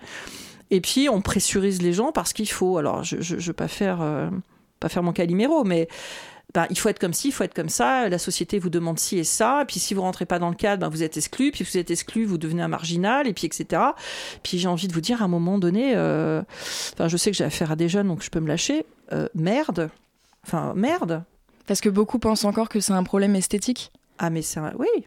Et 0.69 0.79
puis 0.81 1.09
on 1.09 1.21
pressurise 1.21 1.81
les 1.81 1.93
gens 1.93 2.11
parce 2.11 2.33
qu'il 2.33 2.49
faut. 2.49 2.77
Alors 2.77 3.03
je 3.03 3.17
ne 3.17 3.41
veux 3.41 3.53
pas 3.53 3.67
faire 3.67 4.01
euh, 4.01 4.29
pas 4.79 4.89
faire 4.89 5.03
mon 5.03 5.11
caliméro, 5.11 5.63
mais 5.63 5.87
ben, 6.53 6.65
il 6.69 6.77
faut 6.77 6.89
être 6.89 6.99
comme 6.99 7.13
ci, 7.13 7.29
il 7.29 7.31
faut 7.31 7.43
être 7.43 7.53
comme 7.53 7.69
ça. 7.69 8.09
La 8.09 8.17
société 8.17 8.59
vous 8.59 8.69
demande 8.69 8.99
ci 8.99 9.17
et 9.17 9.23
ça. 9.23 9.61
Et 9.61 9.65
puis 9.65 9.79
si 9.79 9.93
vous 9.93 10.01
rentrez 10.01 10.25
pas 10.25 10.39
dans 10.39 10.49
le 10.49 10.55
cadre, 10.55 10.81
ben, 10.81 10.89
vous 10.89 11.03
êtes 11.03 11.17
exclu. 11.17 11.51
Puis 11.51 11.63
vous 11.63 11.77
êtes 11.77 11.91
exclu, 11.91 12.25
vous 12.25 12.37
devenez 12.37 12.61
un 12.61 12.67
marginal. 12.69 13.27
Et 13.27 13.33
puis 13.33 13.45
etc. 13.45 13.81
Puis 14.43 14.59
j'ai 14.59 14.67
envie 14.67 14.87
de 14.87 14.93
vous 14.93 15.01
dire 15.01 15.21
à 15.21 15.25
un 15.25 15.29
moment 15.29 15.57
donné. 15.57 15.93
Euh, 15.95 16.41
enfin, 16.93 17.09
je 17.09 17.17
sais 17.17 17.31
que 17.31 17.37
j'ai 17.37 17.43
affaire 17.43 17.71
à 17.71 17.75
des 17.75 17.89
jeunes, 17.89 18.07
donc 18.07 18.23
je 18.23 18.29
peux 18.29 18.39
me 18.39 18.47
lâcher. 18.47 18.85
Euh, 19.11 19.27
merde. 19.35 19.89
Enfin 20.45 20.73
merde. 20.75 21.23
Parce 21.67 21.81
que 21.81 21.89
beaucoup 21.89 22.19
pensent 22.19 22.45
encore 22.45 22.69
que 22.69 22.79
c'est 22.79 22.93
un 22.93 23.03
problème 23.03 23.35
esthétique. 23.35 23.91
Ah, 24.17 24.29
mais 24.29 24.41
c'est 24.41 24.59
oui. 24.77 25.05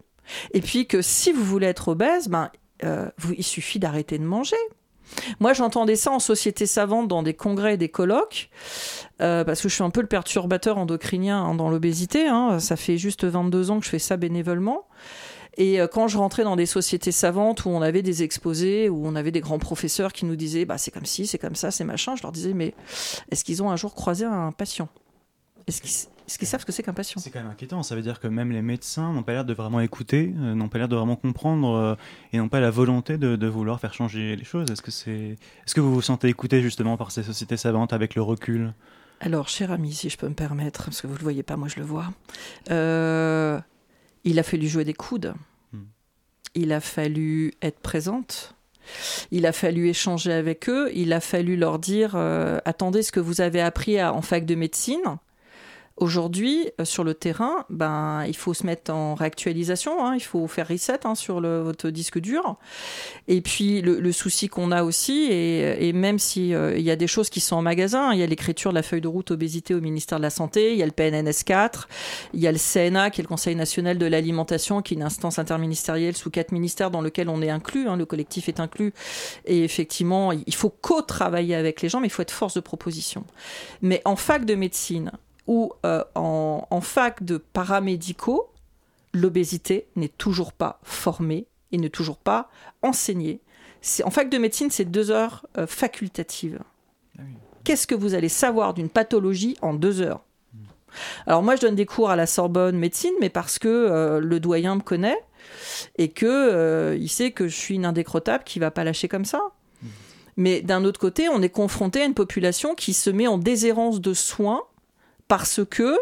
Et 0.53 0.61
puis 0.61 0.87
que 0.87 1.03
si 1.03 1.33
vous 1.33 1.45
voulez 1.45 1.67
être 1.67 1.89
obèse, 1.89 2.29
ben, 2.29 2.51
euh, 2.85 3.09
il 3.37 3.45
suffit 3.45 3.79
d'arrêter 3.79 4.19
de 4.19 4.25
manger. 4.25 4.57
Moi, 5.39 5.53
j'entendais 5.53 5.97
ça 5.97 6.11
en 6.11 6.19
société 6.19 6.67
savante 6.67 7.09
dans 7.09 7.23
des 7.23 7.35
congrès 7.35 7.75
et 7.75 7.77
des 7.77 7.91
colloques, 7.91 8.51
euh, 9.21 9.45
parce 9.45 9.61
que 9.61 9.69
je 9.69 9.75
suis 9.75 9.85
un 9.85 9.91
peu 9.91 10.01
le 10.01 10.07
perturbateur 10.07 10.79
endocrinien 10.79 11.43
hein, 11.43 11.55
dans 11.55 11.69
l'obésité. 11.69 12.27
Hein. 12.27 12.59
Ça 12.59 12.77
fait 12.77 12.97
juste 12.97 13.25
22 13.25 13.71
ans 13.71 13.79
que 13.79 13.85
je 13.85 13.91
fais 13.91 13.99
ça 13.99 14.17
bénévolement. 14.17 14.87
Et 15.57 15.81
euh, 15.81 15.87
quand 15.87 16.09
je 16.09 16.19
rentrais 16.19 16.43
dans 16.43 16.57
des 16.57 16.67
sociétés 16.67 17.13
savantes 17.13 17.65
où 17.65 17.69
on 17.69 17.81
avait 17.81 18.03
des 18.03 18.23
exposés, 18.23 18.89
où 18.89 19.07
on 19.07 19.15
avait 19.15 19.31
des 19.31 19.41
grands 19.41 19.59
professeurs 19.59 20.13
qui 20.13 20.25
nous 20.25 20.37
disaient 20.37 20.65
bah, 20.65 20.79
c'est 20.79 20.91
comme 20.91 21.07
ci, 21.07 21.27
c'est 21.27 21.39
comme 21.39 21.55
ça, 21.55 21.71
c'est 21.71 21.85
machin, 21.85 22.17
je 22.17 22.23
leur 22.23 22.33
disais 22.33 22.55
mais 22.55 22.75
est-ce 23.31 23.45
qu'ils 23.45 23.63
ont 23.63 23.71
un 23.71 23.77
jour 23.77 23.95
croisé 23.95 24.25
un 24.25 24.51
patient? 24.51 24.89
Est-ce 26.27 26.39
qu'ils 26.39 26.49
savent 26.49 26.61
ce 26.61 26.67
que 26.67 26.73
c'est 26.73 26.83
qu'un 26.83 26.95
patient 26.95 27.21
C'est 27.21 27.31
quand 27.31 27.41
même 27.41 27.51
inquiétant. 27.51 27.83
Ça 27.83 27.95
veut 27.95 28.03
dire 28.03 28.19
que 28.19 28.29
même 28.29 28.51
les 28.51 28.63
médecins 28.63 29.13
n'ont 29.13 29.23
pas 29.23 29.33
l'air 29.33 29.45
de 29.45 29.53
vraiment 29.53 29.81
écouter, 29.81 30.33
euh, 30.39 30.55
n'ont 30.55 30.69
pas 30.69 30.79
l'air 30.79 30.89
de 30.89 30.97
vraiment 30.97 31.17
comprendre 31.17 31.75
euh, 31.75 31.95
et 32.33 32.39
n'ont 32.39 32.49
pas 32.49 32.61
la 32.61 32.71
volonté 32.71 33.19
de, 33.19 33.47
vouloir 33.47 33.79
faire 33.79 33.93
changer 33.93 34.35
les 34.35 34.45
choses. 34.45 34.71
Est-ce 34.71 34.81
que, 34.81 34.91
c'est... 34.91 35.37
Est-ce 35.67 35.75
que 35.75 35.83
vous 35.83 35.93
vous 35.93 36.03
sentez 36.03 36.29
écouté 36.29 36.63
justement 36.63 36.97
par 36.97 37.11
ces 37.11 37.23
sociétés 37.23 37.59
savantes 37.59 37.93
avec 37.93 38.15
le 38.15 38.23
recul? 38.23 38.73
Alors, 39.21 39.49
cher 39.49 39.71
ami, 39.71 39.93
si 39.93 40.09
je 40.09 40.17
peux 40.17 40.29
me 40.29 40.35
permettre, 40.35 40.85
parce 40.85 41.03
que 41.03 41.07
vous 41.07 41.13
ne 41.13 41.19
le 41.19 41.23
voyez 41.23 41.43
pas, 41.43 41.57
moi 41.57 41.69
je 41.69 41.77
le 41.77 41.85
vois, 41.85 42.11
euh, 42.71 43.61
il 44.25 44.39
a 44.39 44.43
fallu 44.43 44.67
jouer 44.67 44.85
des 44.85 44.95
coudes. 44.95 45.35
Hmm. 45.73 45.85
Il 46.55 46.73
a 46.73 46.81
fallu 46.81 47.53
être 47.61 47.81
présente. 47.81 48.55
Il 49.31 49.47
a 49.47 49.53
fallu 49.53 49.89
échanger 49.89 50.33
avec 50.33 50.69
eux, 50.69 50.91
il 50.95 51.13
a 51.13 51.21
fallu 51.21 51.57
leur 51.57 51.79
dire 51.79 52.17
attendez 52.67 53.03
ce 53.03 53.13
que 53.13 53.21
vous 53.21 53.41
avez 53.41 53.63
appris 53.63 54.03
en 54.03 54.21
fac 54.21 54.45
de 54.45 54.55
médecine, 54.55 55.01
Aujourd'hui, 55.97 56.69
euh, 56.81 56.85
sur 56.85 57.05
le 57.05 57.15
terrain, 57.15 57.65
ben, 57.71 58.25
il 58.27 58.35
faut 58.35 58.53
se 58.53 58.67
mettre 58.67 58.93
en 58.93 59.15
réactualisation, 59.15 60.05
hein, 60.05 60.17
il 60.17 60.23
faut 60.23 60.49
faire 60.49 60.67
reset 60.67 61.07
hein, 61.07 61.15
sur 61.15 61.41
le, 61.41 61.61
votre 61.61 61.89
disque 61.91 62.19
dur. 62.19 62.57
Et 63.29 63.41
puis, 63.41 63.81
le, 63.81 64.11
souci 64.11 64.49
qu'on 64.49 64.73
a 64.73 64.83
aussi, 64.83 65.29
et, 65.31 65.93
même 65.93 66.19
s'il 66.19 66.53
euh, 66.53 66.77
y 66.79 66.91
a 66.91 66.97
des 66.97 67.07
choses 67.07 67.31
qui 67.31 67.39
sont 67.39 67.55
en 67.55 67.63
magasin, 67.63 68.13
il 68.13 68.19
y 68.19 68.25
a 68.25 68.27
l'écriture 68.27 68.71
de 68.71 68.75
la 68.75 68.83
feuille 68.83 69.03
de 69.03 69.09
route 69.09 69.31
obésité 69.31 69.73
au 69.73 69.81
ministère 69.81 70.19
de 70.19 70.23
la 70.23 70.31
Santé, 70.31 70.73
il 70.73 70.79
y 70.79 70.83
a 70.83 70.87
le 70.87 70.91
PNNS 70.91 71.45
4, 71.47 71.89
il 72.33 72.41
y 72.41 72.49
a 72.49 72.53
le 72.53 72.59
CNA, 72.59 73.11
qui 73.11 73.21
est 73.21 73.23
le 73.23 73.29
Conseil 73.29 73.55
national 73.55 73.97
de 73.97 74.07
l'alimentation, 74.07 74.83
qui 74.83 74.95
est 74.95 74.97
une 74.97 75.05
instance 75.05 75.39
interministérielle 75.39 76.17
sous 76.17 76.31
quatre 76.31 76.51
ministères 76.51 76.91
dans 76.91 77.03
lequel 77.03 77.29
on 77.29 77.41
est 77.41 77.51
inclus, 77.51 77.87
hein, 77.87 77.97
le 77.97 78.05
collectif 78.05 78.49
est 78.49 78.59
inclus. 78.59 78.93
Et 79.45 79.63
effectivement, 79.63 80.33
il 80.33 80.55
faut 80.55 80.71
co-travailler 80.71 81.55
avec 81.55 81.83
les 81.83 81.89
gens, 81.89 82.01
mais 82.01 82.09
il 82.09 82.13
faut 82.13 82.23
être 82.23 82.33
force 82.33 82.55
de 82.55 82.61
proposition. 82.61 83.25
Mais 83.81 84.03
en 84.05 84.17
fac 84.17 84.45
de 84.45 84.57
médecine, 84.57 85.13
ou 85.47 85.73
euh, 85.85 86.03
en, 86.15 86.81
fac 86.81 87.23
de 87.23 87.37
paramédicaux, 87.37 88.51
l'obésité 89.13 89.87
n'est 89.97 90.09
toujours 90.09 90.53
pas 90.53 90.81
formée 90.83 91.47
et 91.73 91.79
n'est 91.79 91.91
toujours 91.91 92.19
pas 92.19 92.51
enseignée. 92.83 93.41
En 94.05 94.11
fac 94.11 94.31
de 94.31 94.39
médecine, 94.39 94.71
c'est 94.71 94.85
deux 94.85 95.11
heures 95.11 95.47
euh, 95.59 95.67
facultatives. 95.67 96.61
Ah 97.19 97.23
Qu'est-ce 97.65 97.87
que 97.87 97.95
vous 97.95 98.15
allez 98.15 98.29
savoir 98.29 98.75
d'une 98.75 98.89
pathologie 98.89 99.57
en 99.63 99.75
deux 99.75 100.01
heures? 100.01 100.23
Alors 101.27 101.43
moi, 101.43 101.57
je 101.57 101.61
donne 101.61 101.75
des 101.75 101.87
cours 101.87 102.11
à 102.11 102.17
la 102.17 102.27
Sorbonne 102.27 102.79
médecine, 102.79 103.15
mais 103.21 103.29
parce 103.29 103.59
que 103.59 103.69
euh, 103.69 104.21
le 104.21 104.39
doyen 104.39 104.77
me 104.77 104.81
connaît 104.81 105.19
et 105.99 106.09
que 106.09 106.97
il 106.99 107.09
sait 107.09 107.33
que 107.33 107.49
je 107.49 107.57
suis 107.57 107.75
une 107.75 107.85
indécrottable 107.85 108.45
qui 108.45 108.59
va 108.59 108.71
pas 108.71 108.85
lâcher 108.85 109.09
comme 109.09 109.25
ça. 109.25 109.41
Hmm. 109.83 109.89
Mais 110.37 110.63
d'un 110.63 110.85
autre 110.85 111.01
côté, 111.01 111.29
on 111.29 111.43
est 111.43 111.51
confronté 111.51 112.01
à 112.01 112.05
une 112.05 112.15
population 112.15 112.75
qui 112.75 112.95
se 112.95 113.11
met 113.11 113.27
en 113.27 113.39
déshérence 113.39 114.01
de 114.01 114.15
soins 114.15 114.63
parce 115.37 115.65
que 115.69 115.99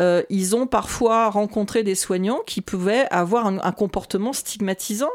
euh, 0.00 0.24
ils 0.30 0.56
ont 0.56 0.66
parfois 0.66 1.30
rencontré 1.30 1.84
des 1.84 1.94
soignants 1.94 2.40
qui 2.44 2.60
pouvaient 2.60 3.06
avoir 3.12 3.46
un, 3.46 3.70
comportement 3.70 4.32
stigmatisant 4.32 5.12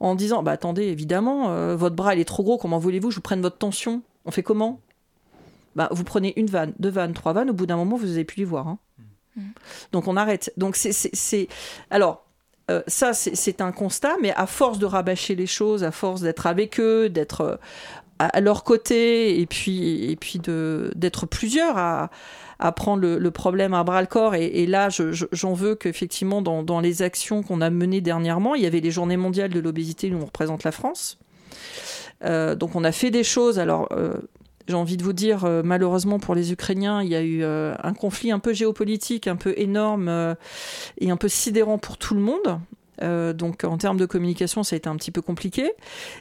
en 0.00 0.14
disant 0.14 0.42
bah 0.42 0.52
attendez 0.52 0.82
évidemment 0.82 1.48
euh, 1.48 1.76
votre 1.76 1.96
bras 1.96 2.14
il 2.14 2.20
est 2.20 2.26
trop 2.26 2.42
gros 2.42 2.58
comment 2.58 2.78
voulez-vous 2.78 3.10
je 3.10 3.16
vous 3.16 3.22
prenne 3.22 3.40
votre 3.40 3.56
tension? 3.56 4.02
On 4.26 4.30
fait 4.30 4.42
comment? 4.42 4.80
Bah, 5.76 5.88
vous 5.92 6.04
prenez 6.04 6.34
une 6.38 6.48
vanne 6.48 6.74
deux 6.78 6.90
vannes 6.90 7.14
trois 7.14 7.32
vannes 7.32 7.48
au 7.48 7.54
bout 7.54 7.64
d'un 7.64 7.76
moment 7.76 7.96
vous 7.96 8.08
n'avez 8.08 8.24
plus 8.24 8.40
les 8.40 8.44
voir 8.44 8.68
hein. 8.68 8.78
mm. 9.36 9.42
donc 9.92 10.06
on 10.06 10.18
arrête 10.18 10.52
donc 10.58 10.76
c'est 10.76 11.48
alors 11.88 12.26
euh, 12.70 12.82
ça, 12.86 13.12
c'est 13.12 13.60
un 13.60 13.72
constat, 13.72 14.16
mais 14.22 14.32
à 14.36 14.46
force 14.46 14.78
de 14.78 14.86
rabâcher 14.86 15.34
les 15.34 15.46
choses, 15.46 15.84
à 15.84 15.90
force 15.90 16.22
d'être 16.22 16.46
avec 16.46 16.80
eux, 16.80 17.10
d'être 17.10 17.60
à, 18.18 18.40
leur 18.40 18.64
côté, 18.64 19.40
et 19.40 19.46
puis, 19.46 20.10
et 20.10 20.16
puis 20.16 20.38
d'être 20.38 21.26
plusieurs 21.26 21.76
à, 21.76 22.10
prendre 22.76 23.02
le, 23.02 23.30
problème 23.30 23.74
à 23.74 23.84
bras 23.84 24.00
le 24.00 24.06
corps. 24.06 24.34
Et, 24.34 24.66
là, 24.66 24.88
j'en 24.90 25.52
veux 25.52 25.74
qu'effectivement, 25.74 26.42
dans, 26.42 26.62
dans 26.62 26.80
les 26.80 27.02
actions 27.02 27.42
qu'on 27.42 27.60
a 27.60 27.70
menées 27.70 28.00
dernièrement, 28.00 28.54
il 28.54 28.62
y 28.62 28.66
avait 28.66 28.80
les 28.80 28.90
Journées 28.90 29.16
mondiales 29.16 29.50
de 29.50 29.60
l'obésité 29.60 30.12
où 30.12 30.18
on 30.18 30.26
représente 30.26 30.64
la 30.64 30.72
France. 30.72 31.18
Euh, 32.24 32.54
donc 32.54 32.74
on 32.74 32.84
a 32.84 32.92
fait 32.92 33.10
des 33.10 33.24
choses. 33.24 33.58
Alors, 33.58 33.88
euh, 33.92 34.14
j'ai 34.68 34.74
envie 34.74 34.96
de 34.96 35.04
vous 35.04 35.12
dire, 35.12 35.44
euh, 35.44 35.62
malheureusement 35.64 36.18
pour 36.18 36.34
les 36.34 36.52
Ukrainiens, 36.52 37.02
il 37.02 37.08
y 37.08 37.14
a 37.14 37.22
eu 37.22 37.44
un 37.44 37.94
conflit 37.94 38.32
un 38.32 38.38
peu 38.38 38.52
géopolitique, 38.52 39.26
un 39.26 39.36
peu 39.36 39.54
énorme 39.56 40.36
et 40.98 41.10
un 41.10 41.16
peu 41.16 41.28
sidérant 41.28 41.78
pour 41.78 41.98
tout 41.98 42.14
le 42.14 42.20
monde. 42.20 42.60
Donc 43.00 43.64
en 43.64 43.76
termes 43.78 43.96
de 43.96 44.06
communication, 44.06 44.62
ça 44.62 44.74
a 44.74 44.76
été 44.76 44.88
un 44.88 44.96
petit 44.96 45.10
peu 45.10 45.22
compliqué. 45.22 45.72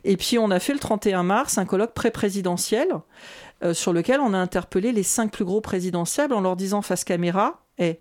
Et 0.03 0.17
puis 0.17 0.37
on 0.39 0.51
a 0.51 0.59
fait 0.59 0.73
le 0.73 0.79
31 0.79 1.23
mars 1.23 1.57
un 1.57 1.65
colloque 1.65 1.93
pré-présidentiel 1.93 2.87
euh, 3.63 3.73
sur 3.73 3.93
lequel 3.93 4.19
on 4.19 4.33
a 4.33 4.37
interpellé 4.37 4.91
les 4.91 5.03
cinq 5.03 5.31
plus 5.31 5.45
gros 5.45 5.61
présidentiables 5.61 6.33
en 6.33 6.41
leur 6.41 6.55
disant 6.55 6.81
face 6.81 7.03
caméra 7.03 7.61
Eh, 7.77 7.99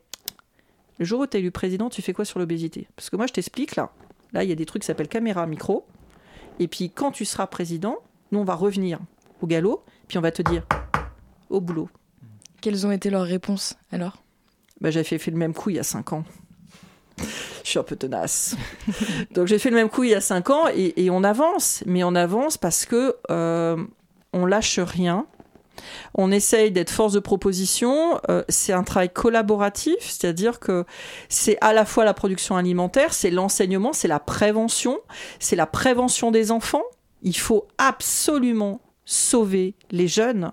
le 0.99 1.05
jour 1.05 1.21
où 1.21 1.27
tu 1.27 1.37
es 1.37 1.41
élu 1.41 1.51
président, 1.51 1.89
tu 1.89 2.03
fais 2.03 2.13
quoi 2.13 2.25
sur 2.25 2.39
l'obésité? 2.39 2.89
Parce 2.97 3.11
que 3.11 3.17
moi, 3.17 3.27
je 3.27 3.33
t'explique 3.33 3.77
là. 3.77 3.91
Là, 4.33 4.45
il 4.45 4.51
y 4.51 4.53
a 4.53 4.57
des 4.57 4.67
trucs 4.67 4.83
qui 4.83 4.87
s'appellent 4.87 5.09
caméra, 5.09 5.47
micro. 5.47 5.87
Et 6.59 6.69
puis, 6.69 6.91
quand 6.91 7.13
tu 7.13 7.25
seras 7.25 7.47
président, 7.47 7.99
nous, 8.31 8.41
on 8.41 8.45
va 8.45 8.55
revenir 8.55 8.99
au 9.41 9.47
galop, 9.47 9.85
puis 10.09 10.19
on 10.19 10.21
va 10.21 10.33
te 10.33 10.43
dire 10.43 10.65
au 11.49 11.61
boulot. 11.61 11.89
Quelles 12.61 12.87
ont 12.87 12.93
été 12.93 13.11
leurs 13.11 13.27
réponses 13.27 13.77
alors? 13.91 14.23
Bah, 14.81 14.91
J'ai 14.91 15.05
fait, 15.05 15.19
fait 15.19 15.31
le 15.31 15.37
même 15.37 15.55
coup 15.55 15.71
il 15.71 15.77
y 15.77 15.79
a 15.79 15.85
cinq 15.85 16.13
ans. 16.13 16.25
Je 17.65 17.71
suis 17.71 17.79
un 17.79 17.83
peu 17.83 17.97
tenace. 17.97 18.57
Donc 19.33 19.47
j'ai 19.47 19.59
fait 19.59 19.71
le 19.71 19.77
même 19.77 19.89
coup 19.89 20.05
il 20.05 20.11
y 20.11 20.15
a 20.15 20.21
cinq 20.21 20.51
ans 20.51 20.65
et, 20.75 21.11
on 21.11 21.25
avance. 21.25 21.83
Mais 21.87 22.05
on 22.05 22.15
avance 22.15 22.59
parce 22.59 22.85
que 22.87 23.17
euh, 23.31 23.77
on 24.33 24.47
lâche 24.47 24.79
rien. 24.79 25.27
On 26.15 26.31
essaye 26.31 26.71
d'être 26.71 26.91
force 26.91 27.13
de 27.13 27.21
proposition. 27.21 28.21
Euh, 28.29 28.45
c'est 28.49 28.73
un 28.73 28.85
travail 28.85 29.11
collaboratif, 29.11 29.97
c'est-à-dire 30.01 30.61
que 30.61 30.85
c'est 31.29 31.59
à 31.61 31.73
la 31.73 31.85
fois 31.85 32.05
la 32.05 32.15
production 32.15 32.57
alimentaire, 32.57 33.15
c'est 33.15 33.31
l'enseignement, 33.31 33.93
c'est 33.93 34.09
la 34.09 34.21
prévention, 34.21 34.99
c'est 35.39 35.57
la 35.57 35.67
prévention 35.67 36.31
des 36.31 36.51
enfants. 36.51 36.85
Il 37.23 37.37
faut 37.37 37.69
absolument 37.79 38.81
sauver 39.05 39.75
les 39.91 40.09
jeunes 40.09 40.53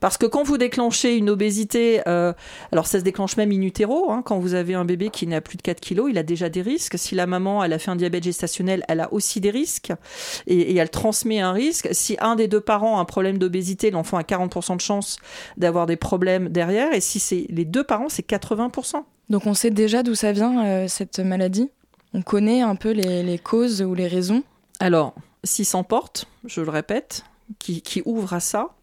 parce 0.00 0.18
que 0.18 0.26
quand 0.26 0.42
vous 0.42 0.58
déclenchez 0.58 1.16
une 1.16 1.30
obésité, 1.30 2.00
euh, 2.06 2.32
alors 2.72 2.86
ça 2.86 2.98
se 2.98 3.04
déclenche 3.04 3.36
même 3.36 3.52
in 3.52 3.62
utero, 3.62 4.10
hein, 4.10 4.22
quand 4.24 4.38
vous 4.38 4.54
avez 4.54 4.74
un 4.74 4.84
bébé 4.84 5.10
qui 5.10 5.26
n'a 5.26 5.40
plus 5.40 5.56
de 5.56 5.62
4 5.62 5.80
kilos, 5.80 6.08
il 6.10 6.18
a 6.18 6.22
déjà 6.22 6.48
des 6.48 6.62
risques. 6.62 6.98
Si 6.98 7.14
la 7.14 7.26
maman, 7.26 7.62
elle 7.64 7.72
a 7.72 7.78
fait 7.78 7.90
un 7.90 7.96
diabète 7.96 8.24
gestationnel, 8.24 8.84
elle 8.88 9.00
a 9.00 9.12
aussi 9.12 9.40
des 9.40 9.50
risques 9.50 9.92
et, 10.46 10.76
elle 10.76 10.90
transmet 10.90 11.40
un 11.40 11.52
risque. 11.52 11.88
Si 11.92 12.16
un 12.20 12.36
des 12.36 12.48
deux 12.48 12.60
parents 12.60 12.98
a 12.98 13.00
un 13.00 13.04
problème 13.04 13.38
d'obésité, 13.38 13.90
l'enfant 13.90 14.18
a 14.18 14.22
40% 14.22 14.76
de 14.76 14.80
chance 14.80 15.18
d'avoir 15.56 15.86
des 15.86 15.96
problèmes 15.96 16.48
derrière. 16.48 16.92
Et 16.92 17.00
si 17.00 17.18
c'est 17.18 17.46
les 17.48 17.64
deux 17.64 17.84
parents, 17.84 18.08
c'est 18.08 18.28
80%. 18.28 19.02
Donc 19.28 19.46
on 19.46 19.54
sait 19.54 19.70
déjà 19.70 20.02
d'où 20.02 20.14
ça 20.14 20.32
vient, 20.32 20.64
euh, 20.64 20.88
cette 20.88 21.18
maladie? 21.18 21.70
On 22.14 22.22
connaît 22.22 22.62
un 22.62 22.76
peu 22.76 22.92
les, 22.92 23.38
causes 23.38 23.82
ou 23.82 23.94
les 23.94 24.06
raisons? 24.06 24.42
Alors, 24.78 25.14
si 25.44 25.64
s'emporte, 25.64 26.26
je 26.44 26.60
le 26.60 26.70
répète, 26.70 27.24
qui, 27.58 27.82
qui 27.82 28.02
ouvre 28.04 28.32
à 28.34 28.40
ça, 28.40 28.75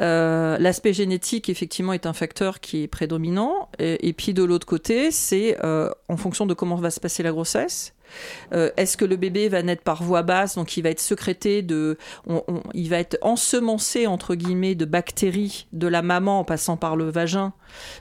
euh, 0.00 0.58
l'aspect 0.58 0.92
génétique, 0.92 1.48
effectivement, 1.48 1.92
est 1.92 2.06
un 2.06 2.12
facteur 2.12 2.60
qui 2.60 2.82
est 2.82 2.88
prédominant. 2.88 3.68
Et, 3.78 4.12
puis 4.12 4.34
de 4.34 4.42
l'autre 4.42 4.66
côté, 4.66 5.10
c'est 5.10 5.56
euh, 5.64 5.90
en 6.08 6.16
fonction 6.16 6.46
de 6.46 6.54
comment 6.54 6.76
va 6.76 6.90
se 6.90 7.00
passer 7.00 7.22
la 7.22 7.30
grossesse. 7.30 7.93
Euh, 8.52 8.70
est-ce 8.76 8.96
que 8.96 9.04
le 9.04 9.16
bébé 9.16 9.48
va 9.48 9.62
naître 9.62 9.82
par 9.82 10.02
voie 10.02 10.22
basse, 10.22 10.54
donc 10.56 10.76
il 10.76 10.82
va 10.82 10.90
être 10.90 11.00
sécrété 11.00 11.62
de, 11.62 11.96
il 12.74 12.88
va 12.88 12.98
être 12.98 13.18
ensemencé 13.22 14.06
entre 14.06 14.34
guillemets 14.34 14.74
de 14.74 14.84
bactéries 14.84 15.66
de 15.72 15.86
la 15.86 16.02
maman 16.02 16.40
en 16.40 16.44
passant 16.44 16.76
par 16.76 16.96
le 16.96 17.10
vagin, 17.10 17.52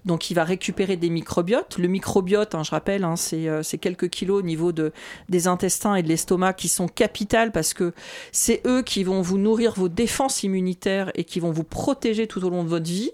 donc 0.06 0.30
il 0.30 0.34
va 0.34 0.44
récupérer 0.44 0.98
des 0.98 1.10
microbiotes. 1.10 1.78
Le 1.78 1.88
microbiote, 1.88 2.56
hein, 2.56 2.64
je 2.64 2.72
rappelle, 2.72 3.04
hein, 3.04 3.16
c'est 3.16 3.78
quelques 3.80 4.10
kilos 4.10 4.40
au 4.40 4.46
niveau 4.46 4.72
de, 4.72 4.92
des 5.30 5.48
intestins 5.48 5.96
et 5.96 6.04
de 6.04 6.08
l'estomac 6.08 6.54
qui 6.54 6.68
sont 6.68 6.88
capitales 6.88 7.52
parce 7.52 7.74
que 7.74 7.94
c'est 8.32 8.62
eux 8.66 8.82
qui 8.82 9.04
vont 9.04 9.22
vous 9.22 9.38
nourrir 9.38 9.74
vos 9.74 9.90
défenses 9.90 10.44
immunitaires 10.44 11.12
et 11.16 11.24
qui 11.24 11.40
vont 11.40 11.52
vous 11.52 11.64
protéger 11.64 12.28
tout 12.28 12.44
au 12.46 12.50
long 12.50 12.64
de 12.64 12.70
votre 12.70 12.86
vie. 12.86 13.12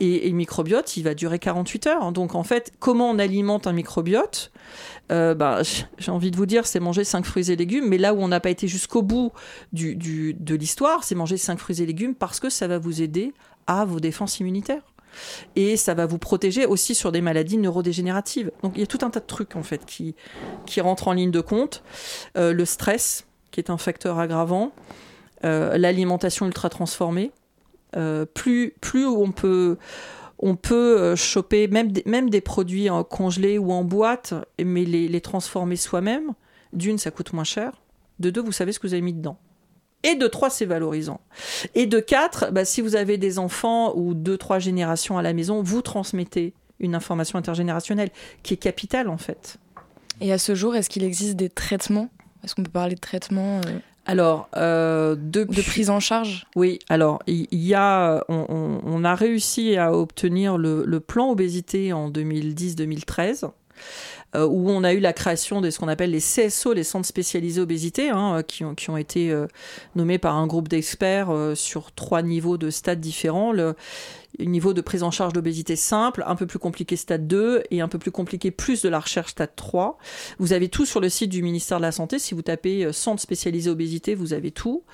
Et, 0.00 0.28
le 0.28 0.34
microbiote, 0.34 0.96
il 0.96 1.02
va 1.02 1.14
durer 1.14 1.38
48 1.38 1.86
heures. 1.86 2.12
Donc 2.12 2.34
en 2.34 2.42
fait, 2.42 2.72
comment 2.78 3.10
on 3.10 3.18
alimente 3.18 3.66
un 3.66 3.72
microbiote 3.72 4.52
euh, 5.10 5.34
bah, 5.34 5.62
J'ai 5.98 6.10
envie 6.10 6.30
de 6.30 6.36
vous 6.36 6.46
dire, 6.46 6.66
c'est 6.66 6.80
manger 6.80 7.04
5 7.04 7.24
fruits 7.24 7.50
et 7.50 7.56
légumes. 7.56 7.88
Mais 7.88 7.98
là 7.98 8.14
où 8.14 8.20
on 8.20 8.28
n'a 8.28 8.40
pas 8.40 8.50
été 8.50 8.68
jusqu'au 8.68 9.02
bout 9.02 9.32
du, 9.72 9.94
de 10.38 10.54
l'histoire, 10.54 11.04
c'est 11.04 11.14
manger 11.14 11.36
5 11.36 11.58
fruits 11.58 11.82
et 11.82 11.86
légumes 11.86 12.14
parce 12.14 12.40
que 12.40 12.50
ça 12.50 12.66
va 12.66 12.78
vous 12.78 13.02
aider 13.02 13.32
à 13.66 13.84
vos 13.84 14.00
défenses 14.00 14.40
immunitaires. 14.40 14.82
Et 15.56 15.76
ça 15.76 15.94
va 15.94 16.06
vous 16.06 16.18
protéger 16.18 16.64
aussi 16.64 16.94
sur 16.94 17.12
des 17.12 17.20
maladies 17.20 17.58
neurodégénératives. 17.58 18.50
Donc 18.62 18.72
il 18.76 18.80
y 18.80 18.82
a 18.82 18.86
tout 18.86 19.00
un 19.02 19.10
tas 19.10 19.20
de 19.20 19.26
trucs 19.26 19.56
en 19.56 19.62
fait 19.62 19.84
qui, 19.84 20.14
qui 20.64 20.80
rentrent 20.80 21.08
en 21.08 21.12
ligne 21.12 21.30
de 21.30 21.40
compte. 21.40 21.82
Euh, 22.38 22.52
le 22.52 22.64
stress, 22.64 23.26
qui 23.50 23.60
est 23.60 23.70
un 23.70 23.78
facteur 23.78 24.18
aggravant. 24.18 24.72
Euh, 25.44 25.76
l'alimentation 25.76 26.46
ultra 26.46 26.68
transformée. 26.68 27.32
Euh, 27.96 28.24
plus, 28.24 28.74
plus 28.80 29.06
on 29.06 29.32
peut, 29.32 29.76
on 30.38 30.56
peut 30.56 30.98
euh, 30.98 31.16
choper 31.16 31.68
même 31.68 31.92
des, 31.92 32.02
même 32.06 32.30
des 32.30 32.40
produits 32.40 32.88
congelés 33.10 33.58
ou 33.58 33.72
en 33.72 33.84
boîte, 33.84 34.34
mais 34.62 34.84
les, 34.84 35.08
les 35.08 35.20
transformer 35.20 35.76
soi-même. 35.76 36.32
D'une, 36.72 36.98
ça 36.98 37.10
coûte 37.10 37.32
moins 37.32 37.44
cher. 37.44 37.82
De 38.18 38.30
deux, 38.30 38.40
vous 38.40 38.52
savez 38.52 38.72
ce 38.72 38.78
que 38.78 38.86
vous 38.86 38.94
avez 38.94 39.02
mis 39.02 39.12
dedans. 39.12 39.38
Et 40.04 40.14
de 40.14 40.26
trois, 40.26 40.50
c'est 40.50 40.64
valorisant. 40.64 41.20
Et 41.74 41.86
de 41.86 42.00
quatre, 42.00 42.50
bah, 42.50 42.64
si 42.64 42.80
vous 42.80 42.96
avez 42.96 43.18
des 43.18 43.38
enfants 43.38 43.92
ou 43.96 44.14
deux, 44.14 44.36
trois 44.36 44.58
générations 44.58 45.16
à 45.18 45.22
la 45.22 45.32
maison, 45.32 45.62
vous 45.62 45.82
transmettez 45.82 46.54
une 46.80 46.94
information 46.94 47.38
intergénérationnelle 47.38 48.10
qui 48.42 48.54
est 48.54 48.58
capitale 48.58 49.08
en 49.08 49.18
fait. 49.18 49.58
Et 50.20 50.32
à 50.32 50.38
ce 50.38 50.54
jour, 50.54 50.74
est-ce 50.74 50.90
qu'il 50.90 51.04
existe 51.04 51.36
des 51.36 51.48
traitements? 51.48 52.08
Est-ce 52.42 52.56
qu'on 52.56 52.64
peut 52.64 52.70
parler 52.70 52.96
de 52.96 53.00
traitements 53.00 53.60
euh, 53.66 53.78
alors, 54.04 54.48
euh, 54.56 55.14
de, 55.16 55.44
prise 55.44 55.88
en 55.88 56.00
charge? 56.00 56.46
Oui, 56.56 56.80
alors, 56.88 57.20
il 57.26 57.46
y, 57.52 57.74
a, 57.74 58.24
on, 58.28 59.04
a 59.04 59.14
réussi 59.14 59.76
à 59.76 59.92
obtenir 59.92 60.58
le, 60.58 60.98
plan 60.98 61.30
obésité 61.30 61.92
en 61.92 62.10
2010-2013. 62.10 63.50
Euh, 64.34 64.46
où 64.46 64.70
on 64.70 64.82
a 64.82 64.92
eu 64.92 65.00
la 65.00 65.12
création 65.12 65.60
de 65.60 65.70
ce 65.70 65.78
qu'on 65.78 65.88
appelle 65.88 66.10
les 66.10 66.20
CSO, 66.20 66.72
les 66.72 66.84
centres 66.84 67.06
spécialisés 67.06 67.60
obésité, 67.60 68.10
hein, 68.10 68.42
qui, 68.46 68.64
ont, 68.64 68.74
qui 68.74 68.90
ont 68.90 68.96
été 68.96 69.30
euh, 69.30 69.46
nommés 69.94 70.18
par 70.18 70.36
un 70.36 70.46
groupe 70.46 70.68
d'experts 70.68 71.30
sur 71.54 71.92
trois 71.92 72.22
niveaux 72.22 72.56
de 72.56 72.70
stades 72.70 73.00
différents. 73.00 73.52
Le, 73.52 73.74
niveau 74.38 74.72
de 74.72 74.80
prise 74.80 75.02
en 75.02 75.10
charge 75.10 75.32
d'obésité 75.32 75.76
simple, 75.76 76.24
un 76.26 76.36
peu 76.36 76.46
plus 76.46 76.58
compliqué 76.58 76.96
stade 76.96 77.26
2 77.26 77.64
et 77.70 77.80
un 77.80 77.88
peu 77.88 77.98
plus 77.98 78.10
compliqué 78.10 78.50
plus 78.50 78.82
de 78.82 78.88
la 78.88 79.00
recherche 79.00 79.32
stade 79.32 79.54
3. 79.54 79.98
Vous 80.38 80.52
avez 80.52 80.68
tout 80.68 80.86
sur 80.86 81.00
le 81.00 81.08
site 81.08 81.30
du 81.30 81.42
ministère 81.42 81.78
de 81.78 81.82
la 81.82 81.92
Santé. 81.92 82.18
Si 82.18 82.34
vous 82.34 82.42
tapez 82.42 82.84
euh, 82.84 82.92
centre 82.92 83.20
spécialisé 83.20 83.70
obésité, 83.70 84.14
vous 84.14 84.32
avez 84.32 84.50
tout. 84.50 84.84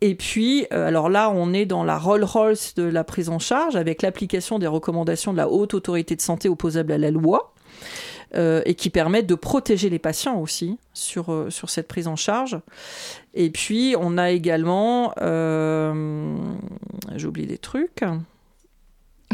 Et 0.00 0.14
puis, 0.14 0.66
euh, 0.72 0.86
alors 0.86 1.08
là, 1.08 1.30
on 1.30 1.52
est 1.52 1.66
dans 1.66 1.84
la 1.84 1.98
Rolls-Royce 1.98 2.74
de 2.74 2.84
la 2.84 3.04
prise 3.04 3.28
en 3.28 3.38
charge 3.38 3.76
avec 3.76 4.02
l'application 4.02 4.58
des 4.58 4.66
recommandations 4.66 5.32
de 5.32 5.38
la 5.38 5.48
Haute 5.48 5.74
Autorité 5.74 6.16
de 6.16 6.22
Santé 6.22 6.48
opposable 6.48 6.92
à 6.92 6.98
la 6.98 7.10
loi. 7.10 7.54
Euh, 8.34 8.60
et 8.66 8.74
qui 8.74 8.90
permettent 8.90 9.28
de 9.28 9.36
protéger 9.36 9.88
les 9.88 10.00
patients 10.00 10.40
aussi 10.40 10.78
sur, 10.92 11.46
sur 11.48 11.70
cette 11.70 11.86
prise 11.86 12.08
en 12.08 12.16
charge. 12.16 12.58
Et 13.34 13.50
puis, 13.50 13.94
on 13.98 14.18
a 14.18 14.30
également, 14.30 15.14
j'ai 17.16 17.26
oublié 17.26 17.46
des 17.46 17.58
trucs, 17.58 18.02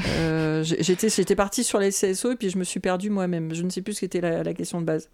euh, 0.07 0.65
j'étais, 0.65 1.09
j'étais 1.11 1.37
partie 1.37 1.65
sur 1.65 1.79
les 1.79 1.91
CSO 1.91 2.33
et 2.33 2.37
puis 2.37 2.51
je 2.51 2.59
me 2.59 2.65
suis 2.65 2.81
perdue 2.81 3.11
moi-même. 3.11 3.55
Je 3.55 3.63
ne 3.63 3.71
sais 3.71 3.83
plus 3.83 3.95
ce 3.95 4.01
qu'était 4.01 4.21
la, 4.21 4.43
la 4.43 4.55
question 4.55 4.81
de 4.81 4.87
base. 4.87 5.09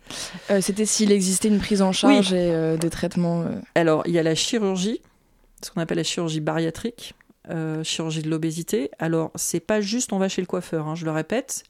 Euh, 0.50 0.60
c'était 0.60 0.86
s'il 0.86 1.10
existait 1.12 1.48
une 1.48 1.58
prise 1.58 1.82
en 1.82 1.92
charge 1.92 2.32
et 2.32 2.52
euh, 2.52 2.76
des 2.76 2.90
traitements. 2.90 3.44
Alors, 3.74 4.02
il 4.06 4.12
y 4.12 4.18
a 4.18 4.22
la 4.22 4.34
chirurgie, 4.34 5.00
ce 5.62 5.70
qu'on 5.70 5.80
appelle 5.80 5.98
la 5.98 6.04
chirurgie 6.04 6.40
bariatrique. 6.40 7.14
Chirurgie 7.82 8.22
de 8.22 8.30
l'obésité. 8.30 8.90
Alors, 8.98 9.30
c'est 9.34 9.60
pas 9.60 9.80
juste 9.80 10.12
on 10.12 10.18
va 10.18 10.28
chez 10.28 10.40
le 10.40 10.46
coiffeur, 10.46 10.86
hein, 10.86 10.94
je 10.94 11.04
le 11.04 11.10
répète. 11.10 11.64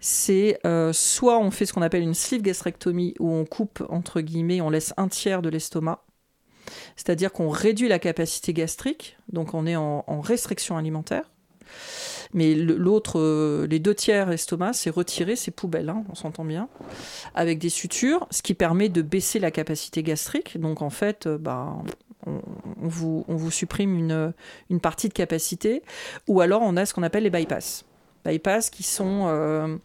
C'est 0.00 0.58
soit 0.92 1.38
on 1.38 1.50
fait 1.50 1.66
ce 1.66 1.72
qu'on 1.72 1.82
appelle 1.82 2.02
une 2.02 2.14
sleeve 2.14 2.42
gastrectomie 2.42 3.14
où 3.18 3.30
on 3.30 3.44
coupe, 3.44 3.84
entre 3.88 4.20
guillemets, 4.20 4.60
on 4.60 4.70
laisse 4.70 4.94
un 4.96 5.08
tiers 5.08 5.42
de 5.42 5.48
l'estomac. 5.48 6.04
C'est-à-dire 6.96 7.32
qu'on 7.32 7.48
réduit 7.48 7.88
la 7.88 7.98
capacité 7.98 8.52
gastrique, 8.52 9.16
donc 9.32 9.54
on 9.54 9.66
est 9.66 9.76
en 9.76 10.20
restriction 10.20 10.76
alimentaire. 10.76 11.24
Mais 12.34 12.54
l'autre, 12.54 13.66
les 13.66 13.78
deux 13.78 13.94
tiers 13.94 14.30
estomac, 14.30 14.72
c'est 14.72 14.88
retirer, 14.90 15.36
c'est 15.36 15.50
poubelle, 15.50 15.90
hein, 15.90 16.04
on 16.08 16.14
s'entend 16.14 16.44
bien, 16.44 16.68
avec 17.34 17.58
des 17.58 17.68
sutures, 17.68 18.26
ce 18.30 18.40
qui 18.42 18.54
permet 18.54 18.88
de 18.88 19.02
baisser 19.02 19.38
la 19.38 19.50
capacité 19.50 20.02
gastrique. 20.02 20.58
Donc 20.58 20.80
en 20.80 20.88
fait, 20.88 21.28
bah, 21.28 21.74
on, 22.26 22.40
vous, 22.76 23.24
on, 23.28 23.36
vous, 23.36 23.50
supprime 23.50 23.98
une, 23.98 24.32
une, 24.70 24.80
partie 24.80 25.08
de 25.08 25.14
capacité, 25.14 25.82
ou 26.28 26.40
alors 26.40 26.62
on 26.62 26.76
a 26.76 26.86
ce 26.86 26.94
qu'on 26.94 27.02
appelle 27.02 27.24
les 27.24 27.30
bypass. 27.30 27.84
Bypass 28.24 28.70
qui 28.70 28.84
sont, 28.84 29.80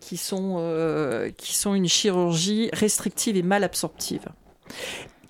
qui, 0.00 0.16
sont, 0.16 1.32
qui 1.36 1.54
sont 1.54 1.74
une 1.74 1.88
chirurgie 1.88 2.70
restrictive 2.72 3.36
et 3.36 3.42
mal 3.42 3.64
absorptive 3.64 4.28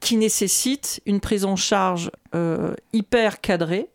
qui 0.01 0.17
nécessite 0.17 1.01
une 1.05 1.21
prise 1.21 1.45
en 1.45 1.57
charge 1.57 2.13
euh, 2.35 2.75
hyper 2.93 3.41
cadrée. 3.41 3.89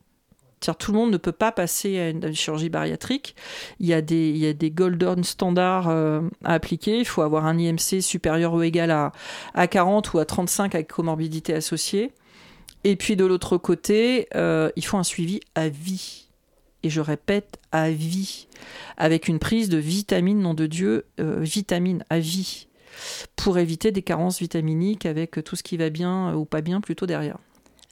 Tout 0.77 0.91
le 0.91 0.97
monde 0.97 1.11
ne 1.11 1.17
peut 1.17 1.31
pas 1.31 1.51
passer 1.51 1.97
à 1.97 2.09
une, 2.09 2.35
chirurgie 2.35 2.69
bariatrique. 2.69 3.35
Il 3.79 3.87
y 3.87 3.93
a 3.93 4.01
des, 4.01 4.29
il 4.29 4.37
y 4.37 4.45
a 4.45 4.53
des 4.53 4.69
golden 4.69 5.23
standards 5.23 5.87
euh, 5.89 6.21
à 6.43 6.53
appliquer. 6.53 6.99
Il 6.99 7.05
faut 7.05 7.21
avoir 7.21 7.45
un 7.45 7.57
IMC 7.57 8.01
supérieur 8.01 8.53
ou 8.53 8.61
égal 8.61 8.91
à, 8.91 9.11
à 9.55 9.67
40 9.67 10.13
ou 10.13 10.19
à 10.19 10.25
35 10.25 10.75
avec 10.75 10.89
comorbidité 10.89 11.53
associée. 11.53 12.11
Et 12.83 12.95
puis 12.95 13.15
de 13.15 13.25
l'autre 13.25 13.57
côté, 13.57 14.27
euh, 14.35 14.71
il 14.75 14.85
faut 14.85 14.97
un 14.97 15.03
suivi 15.03 15.39
à 15.55 15.69
vie. 15.69 16.27
Et 16.83 16.89
je 16.89 17.01
répète, 17.01 17.59
à 17.71 17.91
vie. 17.91 18.47
Avec 18.97 19.27
une 19.27 19.39
prise 19.39 19.69
de 19.69 19.77
vitamine, 19.77 20.39
nom 20.39 20.53
de 20.53 20.65
Dieu, 20.65 21.05
vitamine 21.17 22.03
à 22.09 22.19
vie 22.19 22.67
pour 23.35 23.57
éviter 23.57 23.91
des 23.91 24.01
carences 24.01 24.39
vitaminiques 24.39 25.05
avec 25.05 25.43
tout 25.43 25.55
ce 25.55 25.63
qui 25.63 25.77
va 25.77 25.89
bien 25.89 26.33
ou 26.35 26.45
pas 26.45 26.61
bien 26.61 26.81
plutôt 26.81 27.05
derrière. 27.05 27.37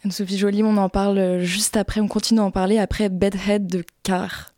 Anne-Sophie 0.03 0.37
Jolie, 0.37 0.63
on 0.63 0.77
en 0.77 0.89
parle 0.89 1.39
juste 1.39 1.75
après, 1.75 1.99
on 1.99 2.07
continue 2.07 2.39
à 2.39 2.43
en 2.43 2.51
parler 2.51 2.77
après 2.77 3.09
Bedhead 3.09 3.67
de 3.67 3.83
Car. 4.03 4.53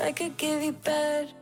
I 0.00 0.12
could 0.12 0.36
give 0.36 0.62
you 0.62 0.72
bed 0.72 1.32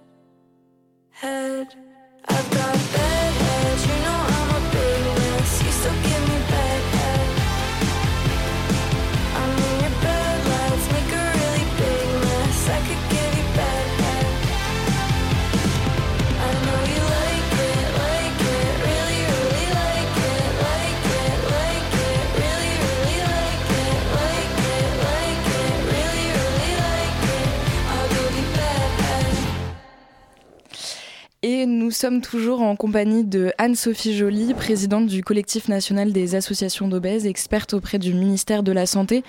sommes 31.99 32.21
toujours 32.21 32.63
en 32.63 32.77
compagnie 32.77 33.25
de 33.25 33.53
Anne-Sophie 33.59 34.17
Joly, 34.17 34.55
présidente 34.55 35.09
du 35.09 35.25
collectif 35.25 35.67
national 35.67 36.13
des 36.13 36.37
associations 36.37 36.87
d'obèses, 36.87 37.27
experte 37.27 37.75
auprès 37.75 37.99
du 37.99 38.15
ministère 38.15 38.63
de 38.63 38.71
la 38.71 38.87
Santé. 38.87 39.25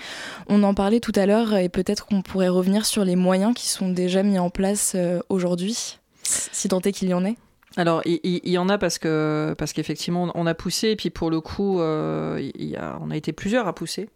On 0.48 0.62
en 0.62 0.76
parlait 0.76 1.00
tout 1.00 1.14
à 1.16 1.26
l'heure 1.26 1.56
et 1.56 1.68
peut-être 1.68 2.06
qu'on 2.06 2.22
pourrait 2.22 2.48
revenir 2.48 2.86
sur 2.86 3.04
les 3.04 3.16
moyens 3.16 3.56
qui 3.56 3.68
sont 3.68 3.90
déjà 3.90 4.22
mis 4.22 4.38
en 4.38 4.52
place 4.52 4.94
euh, 4.94 5.20
aujourd'hui, 5.30 5.98
si 6.22 6.68
tant 6.68 6.80
est 6.82 6.92
qu'il 6.92 7.10
y 7.10 7.14
en 7.16 7.26
ait. 7.26 7.38
Alors, 7.78 8.02
il, 8.06 8.50
y 8.50 8.58
en 8.58 8.68
a 8.68 8.80
parce 8.80 8.98
que 8.98 9.54
parce 9.58 9.74
qu'effectivement, 9.74 10.32
on 10.34 10.48
a 10.48 10.56
poussé, 10.56 10.90
et 10.90 10.96
puis 10.96 11.12
pour 11.12 11.30
le 11.30 11.40
coup, 11.40 11.80
euh, 11.80 12.42
il 12.56 12.66
y 12.66 12.76
a, 12.76 12.98
on 13.02 13.12
a 13.12 13.18
été 13.18 13.32
plusieurs 13.32 13.68
à 13.68 13.76
pousser. 13.76 14.10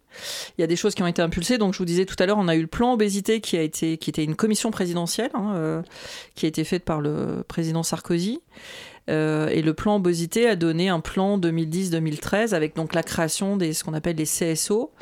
Il 0.58 0.60
y 0.60 0.64
a 0.64 0.66
des 0.66 0.76
choses 0.76 0.94
qui 0.94 1.02
ont 1.02 1.06
été 1.06 1.22
impulsées. 1.22 1.56
Donc, 1.56 1.72
je 1.72 1.78
vous 1.78 1.84
disais 1.84 2.04
tout 2.04 2.16
à 2.18 2.26
l'heure, 2.26 2.38
on 2.38 2.48
a 2.48 2.56
eu 2.56 2.62
le 2.62 2.66
plan 2.66 2.92
obésité 2.92 3.40
qui 3.40 3.56
a 3.56 3.62
été, 3.62 3.96
qui 3.96 4.10
était 4.10 4.24
une 4.24 4.34
commission 4.34 4.70
présidentielle, 4.72 5.30
hein, 5.34 5.54
euh, 5.54 5.82
qui 6.34 6.46
a 6.46 6.48
été 6.48 6.64
faite 6.64 6.84
par 6.84 7.00
le 7.00 7.44
président 7.46 7.84
Sarkozy. 7.84 8.40
Euh, 9.10 9.48
et 9.48 9.60
le 9.60 9.74
plan 9.74 9.96
obésité 9.96 10.48
a 10.48 10.56
donné 10.56 10.88
un 10.88 11.00
plan 11.00 11.38
2010-2013 11.38 12.54
avec 12.54 12.74
donc 12.74 12.94
la 12.94 13.02
création 13.02 13.56
des 13.56 13.72
ce 13.72 13.84
qu'on 13.84 13.94
appelle 13.94 14.16
les 14.16 14.24
CSO. 14.24 14.92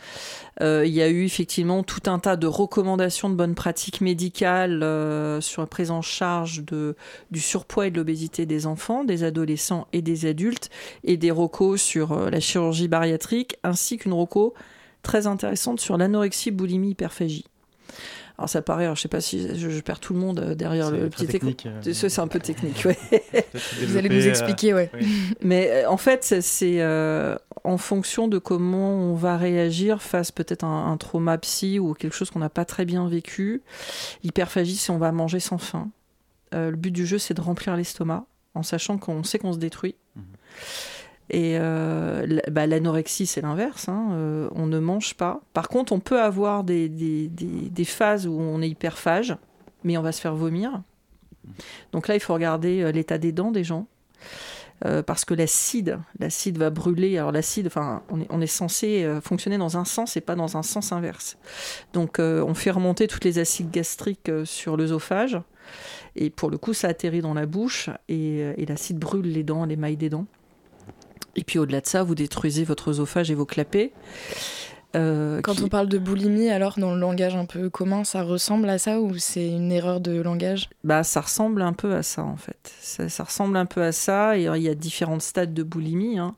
Euh, 0.61 0.85
il 0.85 0.93
y 0.93 1.01
a 1.01 1.09
eu 1.09 1.25
effectivement 1.25 1.83
tout 1.83 2.11
un 2.11 2.19
tas 2.19 2.37
de 2.37 2.47
recommandations 2.47 3.31
de 3.31 3.35
bonnes 3.35 3.55
pratiques 3.55 4.01
médicales 4.01 4.83
euh, 4.83 5.41
sur 5.41 5.63
la 5.63 5.67
prise 5.67 5.91
en 5.91 6.03
charge 6.03 6.63
du 7.31 7.41
surpoids 7.41 7.87
et 7.87 7.91
de 7.91 7.97
l'obésité 7.97 8.45
des 8.45 8.67
enfants, 8.67 9.05
des 9.05 9.25
adolescents 9.25 9.87
et 9.93 10.03
des 10.03 10.27
adultes, 10.27 10.71
et 11.05 11.17
des 11.17 11.31
recos 11.31 11.81
sur 11.81 12.31
la 12.31 12.41
chirurgie 12.41 12.89
bariatrique, 12.89 13.57
ainsi 13.63 13.99
qu'une 13.99 14.13
reco 14.13 14.55
très 15.03 15.27
intéressante 15.27 15.81
sur 15.81 15.97
l'anorexie, 15.97 16.51
boulimie, 16.51 16.91
hyperphagie. 16.91 17.45
Alors 18.39 18.49
ça 18.49 18.63
paraît, 18.63 18.85
alors 18.85 18.97
je 18.97 19.03
sais 19.03 19.09
pas 19.09 19.21
si 19.21 19.59
je, 19.59 19.81
perds 19.81 20.01
tout 20.01 20.15
le 20.15 20.21
monde 20.21 20.41
euh, 20.41 20.55
derrière 20.55 20.91
le 20.91 21.09
petit 21.11 21.25
écran. 21.25 21.51
Euh, 21.67 21.93
c'est 21.93 22.19
un 22.19 22.29
peu 22.29 22.41
technique, 22.41 22.85
ouais. 22.85 22.99
Vous 23.87 23.97
allez 23.97 24.09
nous 24.09 24.27
expliquer, 24.27 24.75
ouais. 24.75 24.91
Mais 25.43 25.71
euh, 25.71 25.91
en 25.91 25.97
fait, 25.97 26.25
c'est 26.41 26.83
en 27.65 27.79
fonction 27.79 28.29
de 28.29 28.39
comment 28.39 28.95
on 28.95 29.15
va 29.15 29.37
réagir 29.37 30.03
face 30.03 30.33
peut-être 30.33 30.65
un, 30.65 30.91
un 30.91 30.97
trauma 30.97 31.39
psy 31.39 31.79
ou 31.79 31.95
quelque 31.95 32.15
chose 32.15 32.31
qu'on 32.31 32.41
n'a 32.41 32.51
pas 32.51 32.65
très 32.65 32.85
bien 32.85 33.07
vécu. 33.09 33.63
L'hyperphagie, 34.25 34.77
c'est 34.77 34.91
on 34.91 34.99
va 34.99 35.13
manger 35.13 35.41
sans 35.41 35.59
faim. 35.59 35.91
le 36.53 36.73
but 36.73 36.91
du 36.91 37.07
jeu, 37.07 37.19
c'est 37.19 37.35
de 37.35 37.41
remplir 37.41 37.77
l'estomac 37.77 38.27
en 38.55 38.63
sachant 38.63 38.99
qu'on 38.99 39.23
sait 39.25 39.39
qu'on 39.39 39.53
se 39.53 39.59
détruit. 39.59 39.95
Mhm. 40.17 40.25
Et 41.33 41.57
euh, 41.59 42.41
bah, 42.51 42.67
l'anorexie, 42.67 43.27
c'est 43.27 43.41
l'inverse. 43.41 43.89
Hein. 43.89 44.11
Euh, 44.13 44.49
on 44.55 44.67
ne 44.67 44.79
mange 44.79 45.15
pas. 45.15 45.41
Par 45.55 45.69
contre, 45.69 45.93
on 45.93 45.99
peut 45.99 46.21
avoir 46.21 46.63
des, 46.63 46.91
phases 47.87 48.27
où 48.27 48.39
on 48.39 48.61
est 48.61 48.69
hyperphage, 48.69 49.35
mais 49.83 49.97
on 49.97 50.03
va 50.03 50.13
se 50.13 50.21
faire 50.21 50.35
vomir. 50.35 50.83
Donc 51.93 52.07
là, 52.07 52.15
il 52.15 52.21
faut 52.21 52.35
regarder 52.35 52.83
euh, 52.83 52.93
l'état 52.93 53.17
des 53.17 53.33
dents 53.33 53.51
des 53.51 53.65
gens. 53.65 53.87
parce 55.07 55.25
que 55.25 55.33
l'acide, 55.33 56.01
l'acide 56.19 56.59
va 56.59 56.69
brûler. 56.69 57.17
Alors 57.17 57.33
l'acide, 57.33 57.69
enfin, 57.69 58.03
on 58.11 58.21
est, 58.21 58.27
on 58.29 58.41
est 58.41 58.47
censé 58.49 59.09
fonctionner 59.23 59.57
dans 59.57 59.79
un 59.79 59.85
sens 59.85 60.17
et 60.17 60.21
pas 60.21 60.35
dans 60.35 60.57
un 60.57 60.65
sens 60.65 60.91
inverse. 60.91 61.39
Donc 61.93 62.19
on 62.19 62.53
fait 62.53 62.73
remonter 62.73 63.07
toutes 63.07 63.25
les 63.25 63.39
acides 63.39 63.71
gastriques 63.71 64.31
sur 64.45 64.77
l'œsophage. 64.77 65.41
Et 66.17 66.31
pour 66.31 66.51
le 66.51 66.59
coup, 66.59 66.75
ça 66.75 66.89
atterrit 66.89 67.21
dans 67.21 67.33
la 67.33 67.47
bouche 67.47 67.91
et, 68.09 68.41
et 68.57 68.67
l'acide 68.67 68.99
brûle 68.99 69.31
les 69.31 69.45
dents, 69.45 69.65
les 69.67 69.77
mailles 69.77 69.97
des 69.97 70.11
dents. 70.11 70.27
Et 71.37 71.45
puis 71.45 71.59
au-delà 71.59 71.81
de 71.81 71.87
ça, 71.87 72.03
vous 72.03 72.15
détruisez 72.15 72.65
votre 72.65 72.89
œsophage 72.89 73.31
et 73.31 73.35
vos 73.35 73.47
clapets. 73.47 73.93
Euh, 74.95 75.41
Quand 75.41 75.63
on 75.63 75.69
parle 75.69 75.89
de 75.89 75.97
boulimie, 75.97 76.51
alors 76.51 76.79
dans 76.79 76.95
le 76.95 77.01
langage 77.01 77.35
un 77.35 77.47
peu 77.47 77.71
commun, 77.71 78.05
ça 78.05 78.23
ressemble 78.23 78.69
à 78.69 78.77
ça 78.77 79.01
ou 79.01 79.17
c'est 79.17 79.49
une 79.49 79.73
erreur 79.73 80.01
de 80.01 80.21
langage? 80.21 80.69
Bah, 80.85 81.03
ça 81.03 81.23
ressemble 81.23 81.63
un 81.63 81.73
peu 81.73 81.95
à 81.95 82.03
ça 82.03 82.23
en 82.23 82.37
fait. 82.37 82.73
Ça, 82.81 83.25
ressemble 83.25 83.57
un 83.57 83.65
peu 83.65 83.83
à 83.83 83.93
ça. 83.93 84.37
Et 84.37 84.43
il 84.45 84.63
y 84.63 84.69
a 84.69 84.75
différents 84.75 85.21
stades 85.21 85.55
de 85.55 85.63
boulimie, 85.63 86.19
hein. 86.19 86.35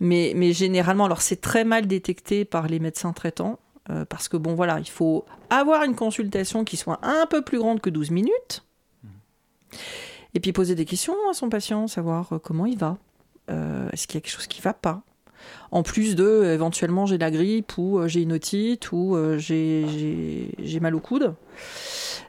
mais, 0.00 0.32
mais 0.36 0.52
généralement, 0.52 1.06
alors 1.06 1.22
c'est 1.22 1.40
très 1.40 1.64
mal 1.64 1.86
détecté 1.86 2.44
par 2.44 2.66
les 2.68 2.80
médecins 2.80 3.12
traitants 3.12 3.58
euh, 3.90 4.04
parce 4.04 4.28
que 4.28 4.36
bon 4.36 4.54
voilà, 4.54 4.78
il 4.80 4.88
faut 4.88 5.24
avoir 5.48 5.84
une 5.84 5.94
consultation 5.94 6.64
qui 6.64 6.76
soit 6.76 6.98
un 7.02 7.26
peu 7.26 7.42
plus 7.42 7.58
grande 7.58 7.80
que 7.80 7.90
12 7.90 8.10
minutes. 8.10 8.64
Mmh. 9.02 9.08
Et 10.34 10.40
puis 10.40 10.52
poser 10.52 10.74
des 10.74 10.84
questions 10.84 11.14
à 11.30 11.34
son 11.34 11.48
patient, 11.48 11.86
savoir 11.86 12.32
euh, 12.32 12.38
comment 12.38 12.66
il 12.66 12.76
va. 12.76 12.98
Euh, 13.50 13.88
est-ce 13.92 14.06
qu'il 14.06 14.16
y 14.16 14.18
a 14.18 14.20
quelque 14.20 14.32
chose 14.32 14.46
qui 14.46 14.60
va 14.60 14.72
pas? 14.72 15.02
En 15.70 15.82
plus 15.82 16.16
de 16.16 16.44
éventuellement 16.52 17.06
j'ai 17.06 17.18
la 17.18 17.30
grippe 17.30 17.78
ou 17.78 17.98
euh, 17.98 18.08
j'ai 18.08 18.22
une 18.22 18.32
otite 18.32 18.90
ou 18.90 19.14
euh, 19.14 19.38
j'ai 19.38 20.80
mal 20.80 20.94
au 20.94 21.00
coude. 21.00 21.34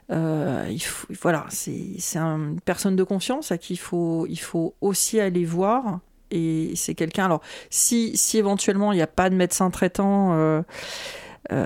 voilà, 0.08 1.46
c'est 1.48 2.16
une 2.16 2.60
personne 2.64 2.96
de 2.96 3.02
confiance 3.02 3.50
à 3.50 3.58
qui 3.58 3.74
il 3.74 3.78
faut, 3.78 4.26
il 4.28 4.38
faut 4.38 4.74
aussi 4.80 5.20
aller 5.20 5.44
voir. 5.44 6.00
Et 6.30 6.72
c'est 6.76 6.94
quelqu'un. 6.94 7.24
Alors, 7.24 7.40
si, 7.70 8.14
si 8.16 8.36
éventuellement 8.36 8.92
il 8.92 8.96
n'y 8.96 9.02
a 9.02 9.06
pas 9.06 9.30
de 9.30 9.34
médecin 9.34 9.70
traitant, 9.70 10.62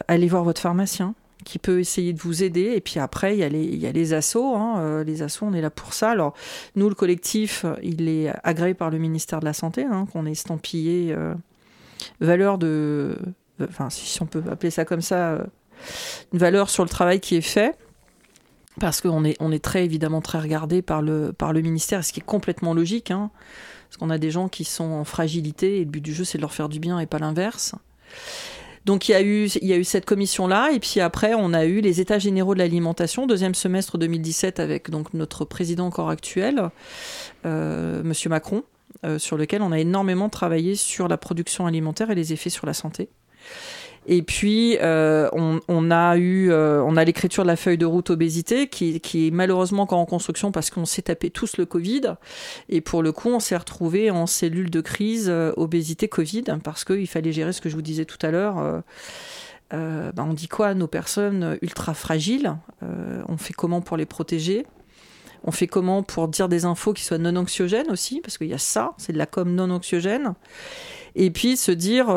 allez 0.06 0.28
voir 0.28 0.44
votre 0.44 0.60
pharmacien 0.60 1.14
qui 1.44 1.58
peut 1.58 1.80
essayer 1.80 2.12
de 2.12 2.20
vous 2.20 2.42
aider. 2.42 2.72
Et 2.74 2.80
puis 2.80 3.00
après, 3.00 3.34
il 3.34 3.40
y 3.40 3.44
a 3.44 3.48
les, 3.48 3.92
les 3.92 4.12
assos. 4.12 4.54
Hein. 4.54 4.78
Euh, 4.78 5.04
les 5.04 5.22
assos, 5.22 5.46
on 5.46 5.52
est 5.52 5.60
là 5.60 5.70
pour 5.70 5.94
ça. 5.94 6.10
Alors, 6.10 6.34
nous, 6.76 6.88
le 6.88 6.94
collectif, 6.94 7.64
il 7.82 8.08
est 8.08 8.32
agréé 8.44 8.74
par 8.74 8.90
le 8.90 8.98
ministère 8.98 9.40
de 9.40 9.44
la 9.44 9.52
Santé, 9.52 9.84
hein, 9.84 10.06
qu'on 10.12 10.26
est 10.26 10.32
estampillé 10.32 11.12
euh, 11.12 11.34
valeur 12.20 12.58
de. 12.58 13.16
Enfin, 13.62 13.90
si 13.90 14.20
on 14.22 14.26
peut 14.26 14.42
appeler 14.50 14.70
ça 14.70 14.84
comme 14.84 15.02
ça, 15.02 15.32
euh, 15.32 15.44
une 16.32 16.38
valeur 16.38 16.70
sur 16.70 16.84
le 16.84 16.88
travail 16.88 17.20
qui 17.20 17.36
est 17.36 17.40
fait. 17.40 17.76
Parce 18.80 19.02
qu'on 19.02 19.22
est, 19.24 19.36
on 19.38 19.52
est 19.52 19.62
très 19.62 19.84
évidemment 19.84 20.22
très 20.22 20.40
regardé 20.40 20.80
par 20.80 21.02
le, 21.02 21.34
par 21.34 21.52
le 21.52 21.60
ministère, 21.60 22.02
ce 22.02 22.12
qui 22.12 22.20
est 22.20 22.24
complètement 22.24 22.72
logique. 22.72 23.10
Hein, 23.10 23.30
parce 23.88 23.98
qu'on 23.98 24.08
a 24.08 24.16
des 24.16 24.30
gens 24.30 24.48
qui 24.48 24.64
sont 24.64 24.92
en 24.92 25.04
fragilité 25.04 25.76
et 25.76 25.80
le 25.80 25.90
but 25.90 26.00
du 26.00 26.14
jeu, 26.14 26.24
c'est 26.24 26.38
de 26.38 26.40
leur 26.40 26.54
faire 26.54 26.70
du 26.70 26.80
bien 26.80 26.98
et 26.98 27.04
pas 27.04 27.18
l'inverse. 27.18 27.74
Donc 28.84 29.08
il 29.08 29.12
y 29.12 29.14
a 29.14 29.22
eu, 29.22 29.46
il 29.46 29.68
y 29.68 29.72
a 29.72 29.76
eu 29.76 29.84
cette 29.84 30.04
commission-là, 30.04 30.72
et 30.72 30.80
puis 30.80 31.00
après 31.00 31.34
on 31.34 31.52
a 31.52 31.64
eu 31.64 31.80
les 31.80 32.00
États 32.00 32.18
généraux 32.18 32.54
de 32.54 32.58
l'alimentation, 32.58 33.26
deuxième 33.26 33.54
semestre 33.54 33.96
2017 33.96 34.58
avec 34.58 34.90
donc 34.90 35.14
notre 35.14 35.44
président 35.44 35.86
encore 35.86 36.10
actuel, 36.10 36.70
euh, 37.46 38.02
Monsieur 38.02 38.28
Macron, 38.28 38.64
euh, 39.04 39.18
sur 39.18 39.36
lequel 39.36 39.62
on 39.62 39.70
a 39.70 39.78
énormément 39.78 40.28
travaillé 40.28 40.74
sur 40.74 41.06
la 41.06 41.16
production 41.16 41.66
alimentaire 41.66 42.10
et 42.10 42.14
les 42.16 42.32
effets 42.32 42.50
sur 42.50 42.66
la 42.66 42.74
santé. 42.74 43.08
Et 44.06 44.22
puis, 44.22 44.78
euh, 44.80 45.28
on, 45.32 45.90
a 45.90 46.16
eu, 46.16 46.50
euh, 46.50 46.82
on 46.82 46.96
a 46.96 47.04
l'écriture 47.04 47.44
de 47.44 47.48
la 47.48 47.56
feuille 47.56 47.78
de 47.78 47.86
route 47.86 48.10
obésité 48.10 48.66
qui, 48.66 49.00
qui 49.00 49.28
est 49.28 49.30
malheureusement 49.30 49.84
encore 49.84 50.00
en 50.00 50.06
construction 50.06 50.50
parce 50.50 50.70
qu'on 50.70 50.84
s'est 50.84 51.02
tapé 51.02 51.30
tous 51.30 51.56
le 51.56 51.66
Covid. 51.66 52.14
Et 52.68 52.80
pour 52.80 53.02
le 53.02 53.12
coup, 53.12 53.28
on 53.28 53.38
s'est 53.38 53.56
retrouvé 53.56 54.10
en 54.10 54.26
cellule 54.26 54.70
de 54.70 54.80
crise 54.80 55.28
euh, 55.28 55.52
obésité 55.56 56.08
Covid 56.08 56.44
parce 56.64 56.84
qu'il 56.84 57.06
fallait 57.06 57.32
gérer 57.32 57.52
ce 57.52 57.60
que 57.60 57.68
je 57.68 57.76
vous 57.76 57.82
disais 57.82 58.04
tout 58.04 58.18
à 58.22 58.30
l'heure. 58.30 58.82
Ben, 59.70 60.12
on 60.18 60.34
dit 60.34 60.48
quoi 60.48 60.68
à 60.68 60.74
nos 60.74 60.86
personnes 60.86 61.56
ultra 61.62 61.94
fragiles 61.94 62.56
On 62.82 63.38
fait 63.38 63.54
comment 63.54 63.80
pour 63.80 63.96
les 63.96 64.04
protéger? 64.04 64.66
On 65.44 65.50
fait 65.50 65.66
comment 65.66 66.02
pour 66.02 66.28
dire 66.28 66.48
des 66.48 66.66
infos 66.66 66.92
qui 66.92 67.02
soient 67.02 67.18
non 67.18 67.34
anxiogènes 67.36 67.90
aussi, 67.90 68.20
parce 68.20 68.36
qu'il 68.36 68.48
y 68.48 68.54
a 68.54 68.58
ça, 68.58 68.92
c'est 68.98 69.14
de 69.14 69.18
la 69.18 69.26
com 69.26 69.54
non 69.54 69.70
anxiogène. 69.70 70.34
Et 71.14 71.30
puis 71.30 71.56
se 71.56 71.72
dire, 71.72 72.08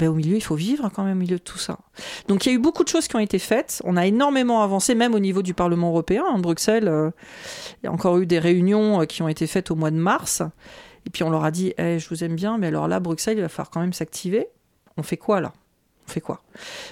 ben, 0.00 0.08
au 0.08 0.14
milieu, 0.14 0.36
il 0.36 0.40
faut 0.40 0.54
vivre 0.54 0.88
quand 0.88 1.04
même 1.04 1.18
au 1.18 1.20
milieu 1.20 1.36
de 1.36 1.42
tout 1.42 1.58
ça. 1.58 1.78
Donc 2.26 2.46
il 2.46 2.48
y 2.48 2.52
a 2.52 2.54
eu 2.54 2.58
beaucoup 2.58 2.84
de 2.84 2.88
choses 2.88 3.06
qui 3.06 3.16
ont 3.16 3.20
été 3.20 3.38
faites. 3.38 3.82
On 3.84 3.96
a 3.96 4.06
énormément 4.06 4.62
avancé, 4.62 4.94
même 4.94 5.14
au 5.14 5.18
niveau 5.18 5.42
du 5.42 5.52
Parlement 5.52 5.90
européen. 5.90 6.24
En 6.24 6.38
Bruxelles, 6.38 6.88
euh, 6.88 7.10
il 7.82 7.86
y 7.86 7.88
a 7.88 7.92
encore 7.92 8.18
eu 8.18 8.26
des 8.26 8.38
réunions 8.38 9.02
euh, 9.02 9.04
qui 9.04 9.22
ont 9.22 9.28
été 9.28 9.46
faites 9.46 9.70
au 9.70 9.74
mois 9.74 9.90
de 9.90 9.96
mars. 9.96 10.42
Et 11.06 11.10
puis 11.10 11.22
on 11.22 11.30
leur 11.30 11.44
a 11.44 11.50
dit, 11.50 11.74
eh, 11.76 11.98
je 11.98 12.08
vous 12.08 12.24
aime 12.24 12.34
bien, 12.34 12.56
mais 12.58 12.68
alors 12.68 12.88
là, 12.88 12.98
Bruxelles, 12.98 13.38
il 13.38 13.42
va 13.42 13.48
falloir 13.48 13.70
quand 13.70 13.80
même 13.80 13.92
s'activer. 13.92 14.48
On 14.96 15.02
fait 15.02 15.16
quoi 15.18 15.40
là? 15.40 15.52
On 16.08 16.10
fait 16.10 16.20
quoi? 16.20 16.42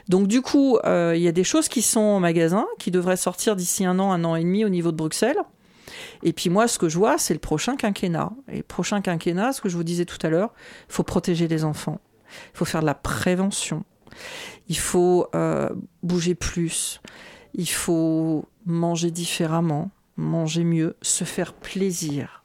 Donc 0.09 0.29
du 0.29 0.43
coup, 0.43 0.79
euh, 0.85 1.15
il 1.17 1.23
y 1.23 1.29
a 1.29 1.33
des 1.33 1.45
choses 1.45 1.69
qui 1.69 1.81
sont 1.83 2.01
en 2.01 2.21
magasin, 2.21 2.67
qui 2.79 2.91
devraient 2.91 3.17
sortir 3.17 3.57
d'ici 3.57 3.85
un 3.85 3.99
an, 3.99 4.13
un 4.13 4.25
an 4.25 4.37
et 4.37 4.45
demi 4.45 4.65
au 4.65 4.69
niveau 4.69 4.93
de 4.93 4.97
Bruxelles. 4.97 5.39
Et 6.23 6.33
puis 6.33 6.51
moi, 6.51 6.69
ce 6.69 6.79
que 6.79 6.89
je 6.89 6.99
vois, 6.99 7.17
c'est 7.17 7.35
le 7.35 7.41
prochain 7.41 7.77
quinquennat. 7.77 8.33
Et 8.53 8.59
le 8.59 8.63
prochain 8.63 9.01
quinquennat, 9.01 9.53
ce 9.53 9.61
que 9.61 9.69
je 9.69 9.77
vous 9.77 9.85
disais 9.85 10.05
tout 10.05 10.19
à 10.23 10.29
l'heure, 10.29 10.53
il 10.89 10.93
faut 10.93 11.03
protéger 11.03 11.49
les 11.49 11.65
enfants. 11.65 12.01
Il 12.55 12.57
faut 12.59 12.65
faire 12.65 12.81
de 12.81 12.87
la 12.87 12.95
prévention. 12.95 13.85
Il 14.69 14.79
faut 14.79 15.29
euh, 15.35 15.69
bouger 16.03 16.35
plus. 16.35 17.01
Il 17.55 17.69
faut 17.69 18.45
manger 18.67 19.11
différemment, 19.11 19.91
manger 20.17 20.65
mieux, 20.65 20.97
se 21.03 21.25
faire 21.25 21.55
plaisir. 21.55 22.45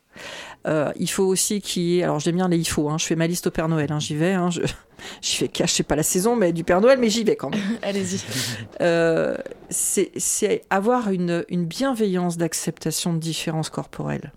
Euh, 0.65 0.91
il 0.95 1.09
faut 1.09 1.25
aussi 1.25 1.61
qu'il 1.61 1.83
y 1.83 1.99
ait. 1.99 2.03
Alors, 2.03 2.19
j'aime 2.19 2.35
bien 2.35 2.47
les 2.47 2.57
il 2.57 2.67
faut. 2.67 2.89
Hein, 2.89 2.97
je 2.97 3.05
fais 3.05 3.15
ma 3.15 3.27
liste 3.27 3.47
au 3.47 3.51
Père 3.51 3.67
Noël. 3.67 3.91
Hein, 3.91 3.99
j'y 3.99 4.15
vais. 4.15 4.33
Hein, 4.33 4.49
je, 4.49 4.61
j'y 5.21 5.35
fais 5.35 5.47
cache, 5.47 5.73
c'est 5.73 5.83
pas 5.83 5.95
la 5.95 6.03
saison, 6.03 6.35
mais 6.35 6.53
du 6.53 6.63
Père 6.63 6.81
Noël, 6.81 6.99
mais 6.99 7.09
j'y 7.09 7.23
vais 7.23 7.35
quand 7.35 7.49
même. 7.49 7.59
Allez-y. 7.81 8.21
Euh, 8.81 9.35
c'est 9.69 10.61
avoir 10.69 11.11
une, 11.11 11.45
une 11.49 11.65
bienveillance 11.65 12.37
d'acceptation 12.37 13.13
de 13.13 13.19
différences 13.19 13.69
corporelles. 13.69 14.31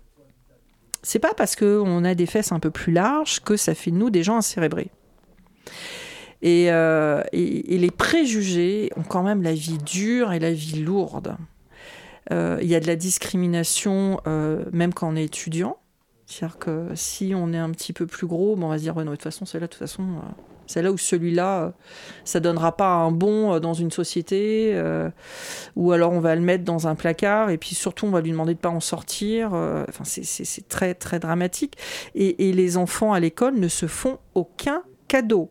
C'est 1.03 1.19
pas 1.19 1.33
parce 1.33 1.55
qu'on 1.55 2.03
a 2.03 2.15
des 2.15 2.25
fesses 2.25 2.51
un 2.51 2.59
peu 2.59 2.71
plus 2.71 2.91
larges 2.91 3.39
que 3.39 3.55
ça 3.55 3.75
fait 3.75 3.91
de 3.91 3.95
nous 3.95 4.09
des 4.09 4.23
gens 4.23 4.35
incérébrés. 4.35 4.89
Euh, 6.45 7.23
et, 7.31 7.77
les 7.77 7.91
préjugés 7.91 8.91
ont 8.95 9.03
quand 9.03 9.23
même 9.23 9.41
la 9.41 9.53
vie 9.53 9.77
dure 9.77 10.33
et 10.33 10.39
la 10.39 10.51
vie 10.51 10.83
lourde. 10.83 11.35
Euh, 12.31 12.59
il 12.61 12.67
y 12.67 12.75
a 12.75 12.79
de 12.79 12.87
la 12.87 12.95
discrimination 12.95 14.19
euh, 14.27 14.65
même 14.71 14.93
quand 14.93 15.09
on 15.09 15.15
est 15.15 15.23
étudiant. 15.23 15.77
C'est-à-dire 16.25 16.57
que 16.57 16.89
si 16.93 17.33
on 17.35 17.53
est 17.53 17.57
un 17.57 17.71
petit 17.71 17.93
peu 17.93 18.05
plus 18.05 18.27
gros, 18.27 18.55
bon, 18.57 18.65
on 18.65 18.69
va 18.69 18.77
se 18.77 18.83
dire, 18.83 18.97
ouais, 18.97 19.05
non, 19.05 19.11
de 19.11 19.15
toute 19.15 19.23
façon, 19.23 19.45
c'est 19.45 19.59
là, 19.59 19.67
de 19.67 19.71
toute 19.71 19.79
façon, 19.79 20.03
c'est 20.65 20.81
là 20.81 20.91
où 20.91 20.97
celui-là, 20.97 21.71
ça 22.25 22.41
donnera 22.41 22.75
pas 22.75 22.89
un 22.89 23.13
bon 23.13 23.61
dans 23.61 23.73
une 23.73 23.91
société, 23.91 24.77
ou 25.77 25.93
alors 25.93 26.11
on 26.11 26.19
va 26.19 26.35
le 26.35 26.41
mettre 26.41 26.65
dans 26.65 26.85
un 26.85 26.95
placard, 26.95 27.49
et 27.49 27.57
puis 27.57 27.75
surtout, 27.75 28.07
on 28.07 28.09
va 28.09 28.19
lui 28.19 28.31
demander 28.31 28.55
de 28.55 28.59
pas 28.59 28.67
en 28.67 28.81
sortir. 28.81 29.51
C'est 30.03 30.67
très, 30.67 30.93
très 30.95 31.19
dramatique. 31.19 31.77
Et 32.13 32.51
les 32.51 32.75
enfants 32.75 33.13
à 33.13 33.21
l'école 33.21 33.55
ne 33.57 33.69
se 33.69 33.87
font 33.87 34.19
aucun 34.35 34.83
cadeau. 35.07 35.49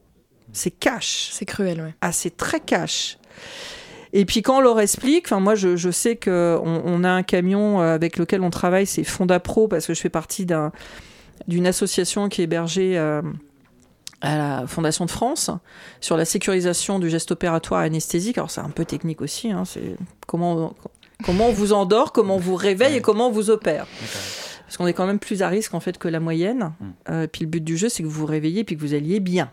C'est 0.57 0.71
cash. 0.71 1.29
C'est 1.33 1.45
cruel, 1.45 1.81
ouais. 1.81 1.95
Ah, 2.01 2.13
c'est 2.13 2.37
très 2.37 2.61
cash. 2.61 3.19
Et 4.13 4.25
puis 4.25 4.41
quand 4.41 4.59
on 4.59 4.61
leur 4.61 4.81
explique, 4.81 5.27
enfin 5.27 5.41
moi 5.41 5.55
je, 5.55 5.77
je 5.77 5.91
sais 5.91 6.17
qu'on 6.17 6.63
on 6.65 7.05
a 7.05 7.11
un 7.11 7.23
camion 7.23 7.83
euh, 7.83 7.95
avec 7.95 8.17
lequel 8.17 8.41
on 8.41 8.49
travaille, 8.49 8.87
c'est 8.87 9.05
Fonda 9.05 9.39
Pro 9.41 9.69
parce 9.69 9.87
que 9.87 9.93
je 9.93 10.01
fais 10.01 10.09
partie 10.09 10.47
d'une 11.47 11.67
association 11.67 12.31
qui 12.31 12.41
est 12.41 12.45
hébergée 12.45 12.97
euh, 12.97 13.21
à 14.23 14.39
la 14.39 14.67
Fondation 14.67 15.05
de 15.05 15.11
France 15.11 15.51
sur 16.01 16.17
la 16.17 16.25
sécurisation 16.25 16.99
du 16.99 17.11
geste 17.11 17.33
opératoire 17.33 17.81
anesthésique. 17.81 18.39
Alors 18.39 18.51
c'est 18.51 18.63
un 18.63 18.71
peu 18.71 18.87
technique 18.87 19.21
aussi, 19.21 19.51
hein, 19.51 19.65
c'est 19.67 19.97
comment 20.27 20.75
comment 21.23 21.49
on 21.49 21.53
vous 21.53 21.75
endort, 21.75 22.13
comment 22.13 22.37
on 22.37 22.41
vous 22.41 22.57
réveille 22.57 22.97
et 22.97 23.01
comment 23.03 23.29
on 23.29 23.33
vous 23.33 23.51
opère. 23.51 23.87
Parce 24.65 24.79
qu'on 24.79 24.87
est 24.87 24.95
quand 24.95 25.07
même 25.07 25.19
plus 25.19 25.43
à 25.43 25.49
risque 25.49 25.75
en 25.75 25.81
fait 25.81 25.99
que 25.99 26.09
la 26.09 26.21
moyenne. 26.21 26.73
Mm. 26.81 26.87
Euh, 27.11 27.27
puis 27.27 27.43
le 27.43 27.49
but 27.49 27.63
du 27.63 27.77
jeu, 27.77 27.89
c'est 27.89 28.03
que 28.03 28.09
vous 28.09 28.21
vous 28.21 28.27
réveillez 28.27 28.65
puis 28.65 28.77
que 28.77 28.81
vous 28.81 28.95
alliez 28.95 29.21
bien. 29.21 29.51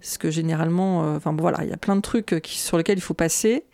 Parce 0.00 0.18
que 0.18 0.30
généralement, 0.30 1.04
euh, 1.04 1.16
enfin 1.16 1.34
voilà, 1.38 1.58
il 1.64 1.70
y 1.70 1.72
a 1.72 1.76
plein 1.76 1.96
de 1.96 2.00
trucs 2.00 2.32
euh, 2.32 2.40
sur 2.44 2.78
lesquels 2.78 2.98
il 2.98 3.02
faut 3.02 3.14
passer. 3.14 3.64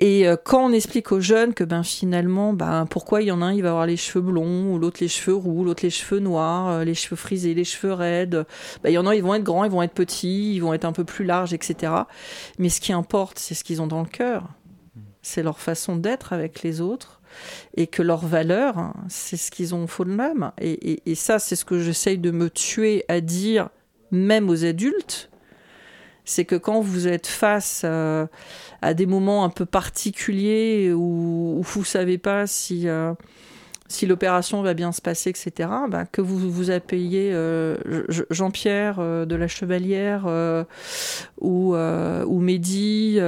Et 0.00 0.26
quand 0.44 0.64
on 0.64 0.72
explique 0.72 1.10
aux 1.10 1.18
jeunes 1.18 1.54
que 1.54 1.64
ben 1.64 1.82
finalement, 1.82 2.52
ben 2.52 2.86
pourquoi 2.88 3.20
il 3.20 3.26
y 3.26 3.32
en 3.32 3.42
a 3.42 3.46
un, 3.46 3.52
il 3.52 3.62
va 3.62 3.70
avoir 3.70 3.84
les 3.84 3.96
cheveux 3.96 4.20
blonds, 4.20 4.72
ou 4.72 4.78
l'autre 4.78 4.98
les 5.00 5.08
cheveux 5.08 5.34
roux, 5.34 5.64
l'autre 5.64 5.82
les 5.82 5.90
cheveux 5.90 6.20
noirs, 6.20 6.84
les 6.84 6.94
cheveux 6.94 7.16
frisés, 7.16 7.52
les 7.52 7.64
cheveux 7.64 7.94
raides, 7.94 8.46
ben, 8.84 8.90
il 8.90 8.92
y 8.92 8.98
en 8.98 9.08
a, 9.08 9.16
ils 9.16 9.24
vont 9.24 9.34
être 9.34 9.42
grands, 9.42 9.64
ils 9.64 9.72
vont 9.72 9.82
être 9.82 9.94
petits, 9.94 10.54
ils 10.54 10.60
vont 10.60 10.72
être 10.72 10.84
un 10.84 10.92
peu 10.92 11.02
plus 11.02 11.24
larges, 11.24 11.52
etc. 11.52 11.92
Mais 12.60 12.68
ce 12.68 12.80
qui 12.80 12.92
importe, 12.92 13.40
c'est 13.40 13.54
ce 13.54 13.64
qu'ils 13.64 13.82
ont 13.82 13.88
dans 13.88 14.02
le 14.02 14.08
cœur. 14.08 14.44
C'est 15.20 15.42
leur 15.42 15.58
façon 15.58 15.96
d'être 15.96 16.32
avec 16.32 16.62
les 16.62 16.80
autres 16.80 17.18
et 17.76 17.86
que 17.86 18.02
leurs 18.02 18.26
valeurs, 18.26 18.78
hein, 18.78 18.94
c'est 19.08 19.36
ce 19.36 19.50
qu'ils 19.50 19.74
ont 19.74 19.84
au 19.84 19.86
fond 19.86 20.04
de 20.04 20.14
l'âme. 20.14 20.52
Et, 20.60 21.14
ça, 21.14 21.38
c'est 21.38 21.56
ce 21.56 21.64
que 21.64 21.78
j'essaye 21.78 22.18
de 22.18 22.30
me 22.30 22.50
tuer 22.50 23.04
à 23.08 23.20
dire, 23.20 23.68
même 24.10 24.48
aux 24.50 24.64
adultes. 24.64 25.30
C'est 26.24 26.44
que 26.44 26.56
quand 26.56 26.80
vous 26.80 27.08
êtes 27.08 27.26
face 27.26 27.82
euh, 27.84 28.26
à 28.82 28.92
des 28.92 29.06
moments 29.06 29.44
un 29.44 29.48
peu 29.48 29.64
particuliers 29.64 30.92
où, 30.92 31.62
vous 31.62 31.80
ne 31.80 31.84
savez 31.86 32.18
pas 32.18 32.46
si, 32.46 32.86
euh, 32.86 33.14
si 33.88 34.04
l'opération 34.06 34.60
va 34.60 34.74
bien 34.74 34.92
se 34.92 35.00
passer, 35.00 35.30
etc., 35.30 35.70
bah, 35.88 36.04
que 36.04 36.20
vous 36.20 36.50
vous 36.50 36.70
appuyez 36.70 37.30
euh, 37.32 37.78
Jean-Pierre 38.28 39.26
de 39.26 39.34
la 39.34 39.48
Chevalière 39.48 40.26
ou, 41.40 41.74
ou 41.74 42.40
Mehdi 42.40 43.18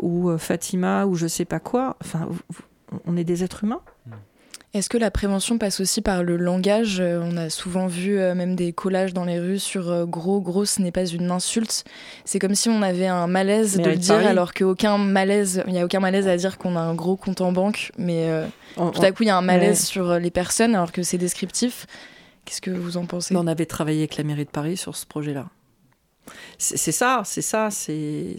ou 0.00 0.36
Fatima 0.36 1.06
ou 1.06 1.14
je 1.14 1.28
sais 1.28 1.44
pas 1.44 1.60
quoi, 1.60 1.96
enfin, 2.02 2.28
on 3.06 3.16
est 3.16 3.24
des 3.24 3.44
êtres 3.44 3.62
humains. 3.62 3.82
Est-ce 4.74 4.88
que 4.88 4.96
la 4.96 5.10
prévention 5.10 5.58
passe 5.58 5.80
aussi 5.80 6.00
par 6.00 6.22
le 6.22 6.38
langage? 6.38 6.98
Euh, 6.98 7.20
On 7.22 7.36
a 7.36 7.50
souvent 7.50 7.86
vu 7.86 8.18
euh, 8.18 8.34
même 8.34 8.56
des 8.56 8.72
collages 8.72 9.12
dans 9.12 9.26
les 9.26 9.38
rues 9.38 9.58
sur 9.58 9.90
euh, 9.90 10.06
gros, 10.06 10.40
gros, 10.40 10.64
ce 10.64 10.80
n'est 10.80 10.92
pas 10.92 11.04
une 11.04 11.30
insulte. 11.30 11.84
C'est 12.24 12.38
comme 12.38 12.54
si 12.54 12.70
on 12.70 12.80
avait 12.80 13.06
un 13.06 13.26
malaise 13.26 13.76
de 13.76 13.90
le 13.90 13.96
dire, 13.96 14.26
alors 14.26 14.54
qu'aucun 14.54 14.96
malaise, 14.96 15.62
il 15.66 15.74
n'y 15.74 15.80
a 15.80 15.84
aucun 15.84 16.00
malaise 16.00 16.26
à 16.26 16.36
dire 16.38 16.56
qu'on 16.56 16.76
a 16.76 16.80
un 16.80 16.94
gros 16.94 17.16
compte 17.16 17.42
en 17.42 17.52
banque, 17.52 17.92
mais 17.98 18.30
tout 18.76 19.02
à 19.02 19.12
coup 19.12 19.24
il 19.24 19.26
y 19.26 19.30
a 19.30 19.36
un 19.36 19.42
malaise 19.42 19.84
sur 19.84 20.18
les 20.18 20.30
personnes 20.30 20.74
alors 20.74 20.92
que 20.92 21.02
c'est 21.02 21.18
descriptif. 21.18 21.86
Qu'est-ce 22.44 22.62
que 22.62 22.70
vous 22.70 22.96
en 22.96 23.04
pensez? 23.04 23.36
On 23.36 23.46
avait 23.46 23.66
travaillé 23.66 24.00
avec 24.00 24.16
la 24.16 24.24
mairie 24.24 24.46
de 24.46 24.50
Paris 24.50 24.76
sur 24.76 24.96
ce 24.96 25.04
projet-là. 25.06 25.48
C'est 26.56 26.92
ça, 26.92 27.22
c'est 27.24 27.42
ça, 27.42 27.68
c'est 27.70 28.36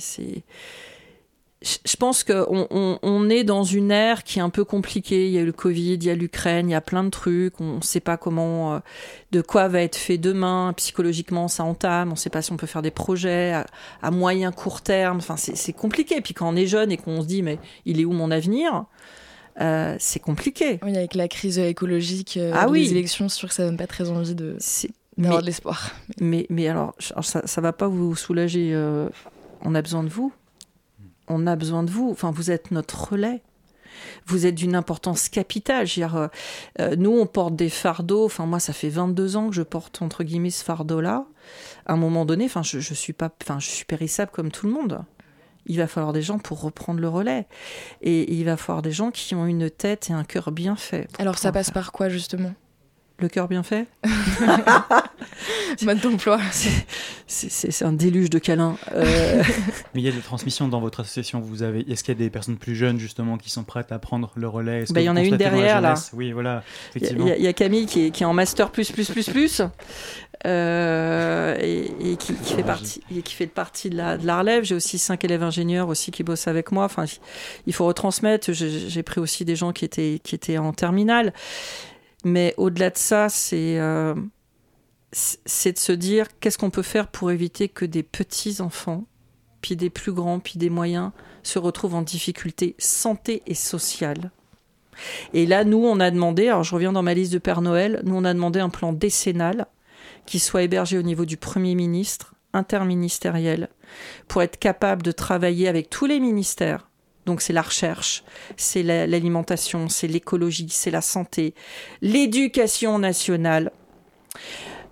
je 1.63 1.95
pense 1.95 2.25
qu'on 2.25 2.67
on, 3.01 3.29
est 3.29 3.45
dans 3.45 3.63
une 3.63 3.91
ère 3.91 4.23
qui 4.23 4.39
est 4.39 4.41
un 4.41 4.49
peu 4.49 4.65
compliquée. 4.65 5.27
Il 5.27 5.33
y 5.33 5.37
a 5.37 5.41
eu 5.41 5.45
le 5.45 5.53
Covid, 5.53 5.93
il 5.93 6.03
y 6.03 6.09
a 6.09 6.15
l'Ukraine, 6.15 6.69
il 6.69 6.73
y 6.73 6.75
a 6.75 6.81
plein 6.81 7.05
de 7.05 7.09
trucs. 7.09 7.59
On 7.61 7.77
ne 7.77 7.81
sait 7.81 8.01
pas 8.01 8.17
comment, 8.17 8.75
euh, 8.75 8.79
de 9.31 9.41
quoi 9.41 9.69
va 9.69 9.81
être 9.81 9.95
fait 9.95 10.17
demain. 10.17 10.73
Psychologiquement, 10.75 11.47
ça 11.47 11.63
entame. 11.63 12.09
On 12.09 12.13
ne 12.13 12.17
sait 12.17 12.29
pas 12.29 12.41
si 12.41 12.51
on 12.51 12.57
peut 12.57 12.67
faire 12.67 12.81
des 12.81 12.91
projets 12.91 13.63
à, 14.01 14.11
moyen, 14.11 14.51
court 14.51 14.81
terme. 14.81 15.17
Enfin, 15.17 15.37
c'est 15.37 15.73
compliqué. 15.73 16.19
Puis 16.19 16.33
quand 16.33 16.49
on 16.49 16.55
est 16.55 16.67
jeune 16.67 16.91
et 16.91 16.97
qu'on 16.97 17.21
se 17.21 17.27
dit, 17.27 17.43
mais 17.43 17.59
il 17.85 18.01
est 18.01 18.05
où 18.05 18.11
mon 18.11 18.31
avenir 18.31 18.85
euh, 19.61 19.95
c'est 19.99 20.19
compliqué. 20.19 20.79
Oui, 20.81 20.97
avec 20.97 21.13
la 21.13 21.27
crise 21.27 21.59
écologique, 21.59 22.37
euh, 22.37 22.53
ah 22.55 22.65
les 22.73 22.89
élections, 22.89 23.29
c'est 23.29 23.37
sûr 23.37 23.49
que 23.49 23.53
ça 23.53 23.63
donne 23.63 23.77
pas 23.77 23.85
très 23.85 24.09
envie 24.09 24.33
de 24.33 24.57
d'avoir 25.15 25.41
de 25.41 25.45
l'espoir. 25.45 25.91
Mais, 26.19 26.47
mais 26.49 26.67
alors, 26.67 26.95
ça, 26.97 27.45
ça 27.45 27.61
va 27.61 27.71
pas 27.71 27.87
vous 27.87 28.15
soulager. 28.15 28.75
on 29.61 29.75
a 29.75 29.81
besoin 29.83 30.03
de 30.03 30.09
vous 30.09 30.33
on 31.27 31.47
a 31.47 31.55
besoin 31.55 31.83
de 31.83 31.91
vous. 31.91 32.09
Enfin, 32.11 32.31
vous 32.31 32.51
êtes 32.51 32.71
notre 32.71 33.11
relais. 33.11 33.41
Vous 34.25 34.45
êtes 34.45 34.55
d'une 34.55 34.75
importance 34.75 35.29
capitale. 35.29 35.87
Euh, 35.97 36.27
euh, 36.79 36.95
nous, 36.95 37.11
on 37.11 37.25
porte 37.25 37.55
des 37.55 37.69
fardeaux. 37.69 38.25
Enfin, 38.25 38.45
moi, 38.45 38.59
ça 38.59 38.73
fait 38.73 38.89
22 38.89 39.37
ans 39.37 39.49
que 39.49 39.55
je 39.55 39.61
porte, 39.61 40.01
entre 40.01 40.23
guillemets, 40.23 40.49
ce 40.49 40.63
fardeau-là. 40.63 41.25
À 41.85 41.93
un 41.93 41.97
moment 41.97 42.25
donné, 42.25 42.45
enfin, 42.45 42.63
je, 42.63 42.79
suis 42.79 43.13
pas, 43.13 43.29
enfin, 43.43 43.59
je 43.59 43.67
suis 43.67 43.85
périssable 43.85 44.31
comme 44.31 44.51
tout 44.51 44.67
le 44.67 44.73
monde. 44.73 45.03
Il 45.65 45.77
va 45.77 45.87
falloir 45.87 46.11
des 46.11 46.21
gens 46.21 46.39
pour 46.39 46.61
reprendre 46.61 46.99
le 46.99 47.07
relais. 47.07 47.47
Et 48.01 48.33
il 48.33 48.43
va 48.45 48.57
falloir 48.57 48.81
des 48.81 48.91
gens 48.91 49.11
qui 49.11 49.35
ont 49.35 49.45
une 49.45 49.69
tête 49.69 50.09
et 50.09 50.13
un 50.13 50.23
cœur 50.23 50.51
bien 50.51 50.75
fait. 50.75 51.07
Alors, 51.19 51.37
ça 51.37 51.51
passe 51.51 51.71
par 51.71 51.91
quoi, 51.91 52.09
justement? 52.09 52.53
Le 53.19 53.29
cœur 53.29 53.47
bien 53.47 53.63
fait 53.63 53.87
Mode 55.81 55.99
d'emploi. 56.01 56.39
C'est 57.27 57.83
un 57.83 57.93
déluge 57.93 58.29
de 58.29 58.37
câlins. 58.37 58.77
Euh. 58.93 59.43
Mais 59.93 60.01
il 60.01 60.03
y 60.03 60.07
a 60.07 60.11
des 60.11 60.19
transmissions 60.19 60.67
dans 60.67 60.79
votre 60.79 60.99
association. 60.99 61.39
Vous 61.39 61.63
avez, 61.63 61.79
est-ce 61.91 62.03
qu'il 62.03 62.13
y 62.13 62.17
a 62.17 62.19
des 62.19 62.29
personnes 62.29 62.57
plus 62.57 62.75
jeunes 62.75 62.99
justement 62.99 63.37
qui 63.37 63.49
sont 63.49 63.63
prêtes 63.63 63.91
à 63.91 63.99
prendre 63.99 64.31
le 64.35 64.47
relais? 64.47 64.85
Bah, 64.89 65.01
Il 65.01 65.05
y 65.05 65.09
en 65.09 65.15
a 65.15 65.23
une 65.23 65.37
derrière 65.37 65.81
là. 65.81 65.95
Oui, 66.13 66.31
voilà. 66.31 66.63
Il 66.95 67.27
y, 67.27 67.47
a 67.47 67.53
Camille 67.53 67.85
qui 67.85 68.05
est, 68.05 68.11
qui 68.11 68.23
est, 68.23 68.25
en 68.25 68.33
master 68.33 68.71
plus 68.71 68.91
plus 68.91 69.09
plus 69.09 69.29
plus. 69.29 69.61
Euh, 70.45 71.57
et, 71.61 72.17
qui, 72.17 72.33
fait 72.33 72.63
partie, 72.63 73.01
et 73.15 73.21
qui 73.21 73.33
fait 73.33 73.47
partie 73.47 73.89
de 73.89 73.95
la, 73.95 74.17
de 74.17 74.27
la 74.27 74.39
relève. 74.39 74.63
J'ai 74.63 74.75
aussi 74.75 74.97
cinq 74.97 75.23
élèves 75.23 75.43
ingénieurs 75.43 75.87
aussi 75.87 76.11
qui 76.11 76.23
bossent 76.23 76.47
avec 76.47 76.71
moi. 76.71 76.83
Enfin, 76.85 77.05
il 77.65 77.73
faut 77.73 77.85
retransmettre. 77.85 78.51
J'ai 78.51 79.03
pris 79.03 79.21
aussi 79.21 79.45
des 79.45 79.55
gens 79.55 79.71
qui 79.71 79.85
étaient, 79.85 80.19
qui 80.23 80.35
étaient 80.35 80.57
en 80.57 80.73
terminale. 80.73 81.33
Mais 82.23 82.53
au-delà 82.57 82.89
de 82.89 82.97
ça, 82.97 83.27
euh, 83.53 84.15
c'est 85.11 85.73
de 85.73 85.77
se 85.79 85.91
dire 85.91 86.27
qu'est-ce 86.39 86.57
qu'on 86.57 86.69
peut 86.69 86.81
faire 86.81 87.07
pour 87.07 87.31
éviter 87.31 87.69
que 87.69 87.85
des 87.85 88.03
petits 88.03 88.61
enfants, 88.61 89.05
puis 89.61 89.75
des 89.75 89.89
plus 89.89 90.13
grands, 90.13 90.39
puis 90.39 90.57
des 90.57 90.69
moyens, 90.69 91.11
se 91.43 91.59
retrouvent 91.59 91.95
en 91.95 92.01
difficulté 92.01 92.75
santé 92.79 93.43
et 93.45 93.55
sociale. 93.55 94.31
Et 95.33 95.45
là, 95.45 95.63
nous, 95.63 95.83
on 95.83 95.99
a 95.99 96.11
demandé, 96.11 96.47
alors 96.47 96.63
je 96.63 96.73
reviens 96.73 96.93
dans 96.93 97.03
ma 97.03 97.13
liste 97.13 97.33
de 97.33 97.39
Père 97.39 97.61
Noël, 97.61 98.01
nous, 98.03 98.15
on 98.15 98.25
a 98.25 98.33
demandé 98.33 98.59
un 98.59 98.69
plan 98.69 98.93
décennal 98.93 99.67
qui 100.25 100.39
soit 100.39 100.63
hébergé 100.63 100.97
au 100.97 101.01
niveau 101.01 101.25
du 101.25 101.37
Premier 101.37 101.75
ministre, 101.75 102.35
interministériel, 102.53 103.69
pour 104.27 104.43
être 104.43 104.57
capable 104.57 105.01
de 105.01 105.11
travailler 105.11 105.67
avec 105.67 105.89
tous 105.89 106.05
les 106.05 106.19
ministères 106.19 106.87
donc 107.25 107.41
c'est 107.41 107.53
la 107.53 107.61
recherche, 107.61 108.23
c'est 108.57 108.83
l'alimentation, 108.83 109.89
c'est 109.89 110.07
l'écologie, 110.07 110.67
c'est 110.69 110.91
la 110.91 111.01
santé, 111.01 111.53
l'éducation 112.01 112.99
nationale. 112.99 113.71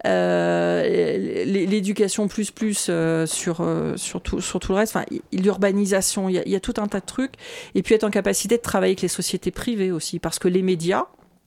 Euh, 0.07 1.45
l'éducation 1.45 2.27
plus 2.27 2.49
plus 2.49 2.87
euh, 2.89 3.27
sur, 3.27 3.61
euh, 3.61 3.95
sur, 3.97 4.19
tout, 4.19 4.37
le 4.37 4.73
reste, 4.73 4.97
l'urbanisation, 5.31 6.27
il 6.27 6.41
y, 6.43 6.55
a 6.55 6.59
tout 6.59 6.73
un 6.77 6.87
tas 6.87 7.01
de 7.01 7.05
trucs. 7.05 7.33
Et 7.75 7.83
puis 7.83 7.95
être 7.95 8.03
en 8.03 8.09
capacité 8.09 8.57
de 8.57 8.61
travailler 8.61 8.91
avec 8.91 9.01
les 9.01 9.07
sociétés 9.07 9.51
privées 9.51 9.91
aussi, 9.91 10.19
parce 10.19 10.39
que 10.39 10.47
les 10.47 10.63
médias, 10.63 11.05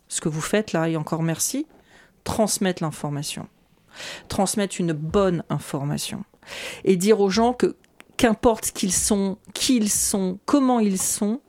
ce 0.09 0.21
que 0.21 0.29
vous 0.29 0.41
faites 0.41 0.73
là, 0.73 0.89
et 0.89 0.97
encore 0.97 1.23
merci, 1.23 1.67
transmettent 2.23 2.81
l'information, 2.81 3.49
transmettent 4.29 4.79
une 4.79 4.93
bonne 4.93 5.43
information. 5.51 6.25
Et 6.85 6.97
dire 6.97 7.21
aux 7.21 7.31
gens 7.31 7.55
que 7.55 7.75
qu'importe 8.17 8.73
qu'ils 8.73 8.93
sont, 8.93 9.39
qui 9.53 9.77
ils 9.77 9.91
sont, 9.91 10.39
comment 10.45 10.81
ils 10.81 11.01
sont, 11.01 11.41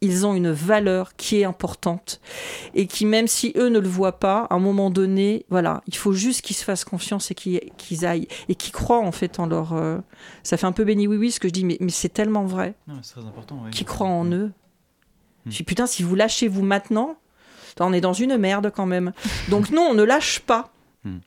ils 0.00 0.26
ont 0.26 0.34
une 0.34 0.50
valeur 0.50 1.16
qui 1.16 1.40
est 1.40 1.44
importante 1.44 2.20
et 2.74 2.86
qui, 2.86 3.06
même 3.06 3.26
si 3.26 3.52
eux 3.56 3.68
ne 3.68 3.78
le 3.78 3.88
voient 3.88 4.18
pas, 4.18 4.46
à 4.50 4.54
un 4.54 4.58
moment 4.58 4.90
donné, 4.90 5.46
voilà, 5.48 5.82
il 5.86 5.96
faut 5.96 6.12
juste 6.12 6.42
qu'ils 6.42 6.56
se 6.56 6.64
fassent 6.64 6.84
confiance 6.84 7.30
et 7.30 7.34
qu'ils 7.34 8.06
aillent 8.06 8.28
et 8.48 8.54
qu'ils 8.54 8.72
croient 8.72 9.00
en 9.00 9.12
fait 9.12 9.38
en 9.40 9.46
leur. 9.46 9.72
Euh, 9.72 9.98
ça 10.42 10.56
fait 10.56 10.66
un 10.66 10.72
peu 10.72 10.84
béni 10.84 11.06
oui 11.06 11.16
oui 11.16 11.30
ce 11.30 11.40
que 11.40 11.48
je 11.48 11.52
dis, 11.52 11.64
mais, 11.64 11.78
mais 11.80 11.90
c'est 11.90 12.10
tellement 12.10 12.44
vrai. 12.44 12.74
C'est 13.02 13.14
très 13.14 13.26
important. 13.26 13.62
Qu'ils 13.70 13.86
croient 13.86 14.06
en 14.06 14.26
eux. 14.26 14.52
Hmm. 15.44 15.50
Je 15.50 15.56
dis 15.56 15.64
putain, 15.64 15.86
si 15.86 16.02
vous 16.02 16.14
lâchez 16.14 16.48
vous 16.48 16.62
maintenant, 16.62 17.16
on 17.80 17.92
est 17.92 18.00
dans 18.00 18.12
une 18.12 18.36
merde 18.36 18.72
quand 18.74 18.86
même. 18.86 19.12
Donc 19.48 19.70
non, 19.70 19.88
on 19.90 19.94
ne 19.94 20.02
lâche 20.02 20.40
pas. 20.40 20.72
Hmm. 21.04 21.18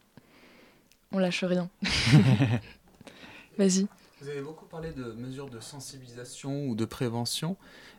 On 1.12 1.20
lâche 1.20 1.44
rien. 1.44 1.70
Vas-y. 3.58 3.88
Vous 4.22 4.28
avez 4.28 4.42
beaucoup 4.42 4.66
parlé 4.66 4.92
de 4.92 5.14
mesures 5.14 5.50
de 5.50 5.62
sensibilisation 5.62 6.68
ou 6.68 6.76
de 6.76 6.84
prévention, 6.84 7.56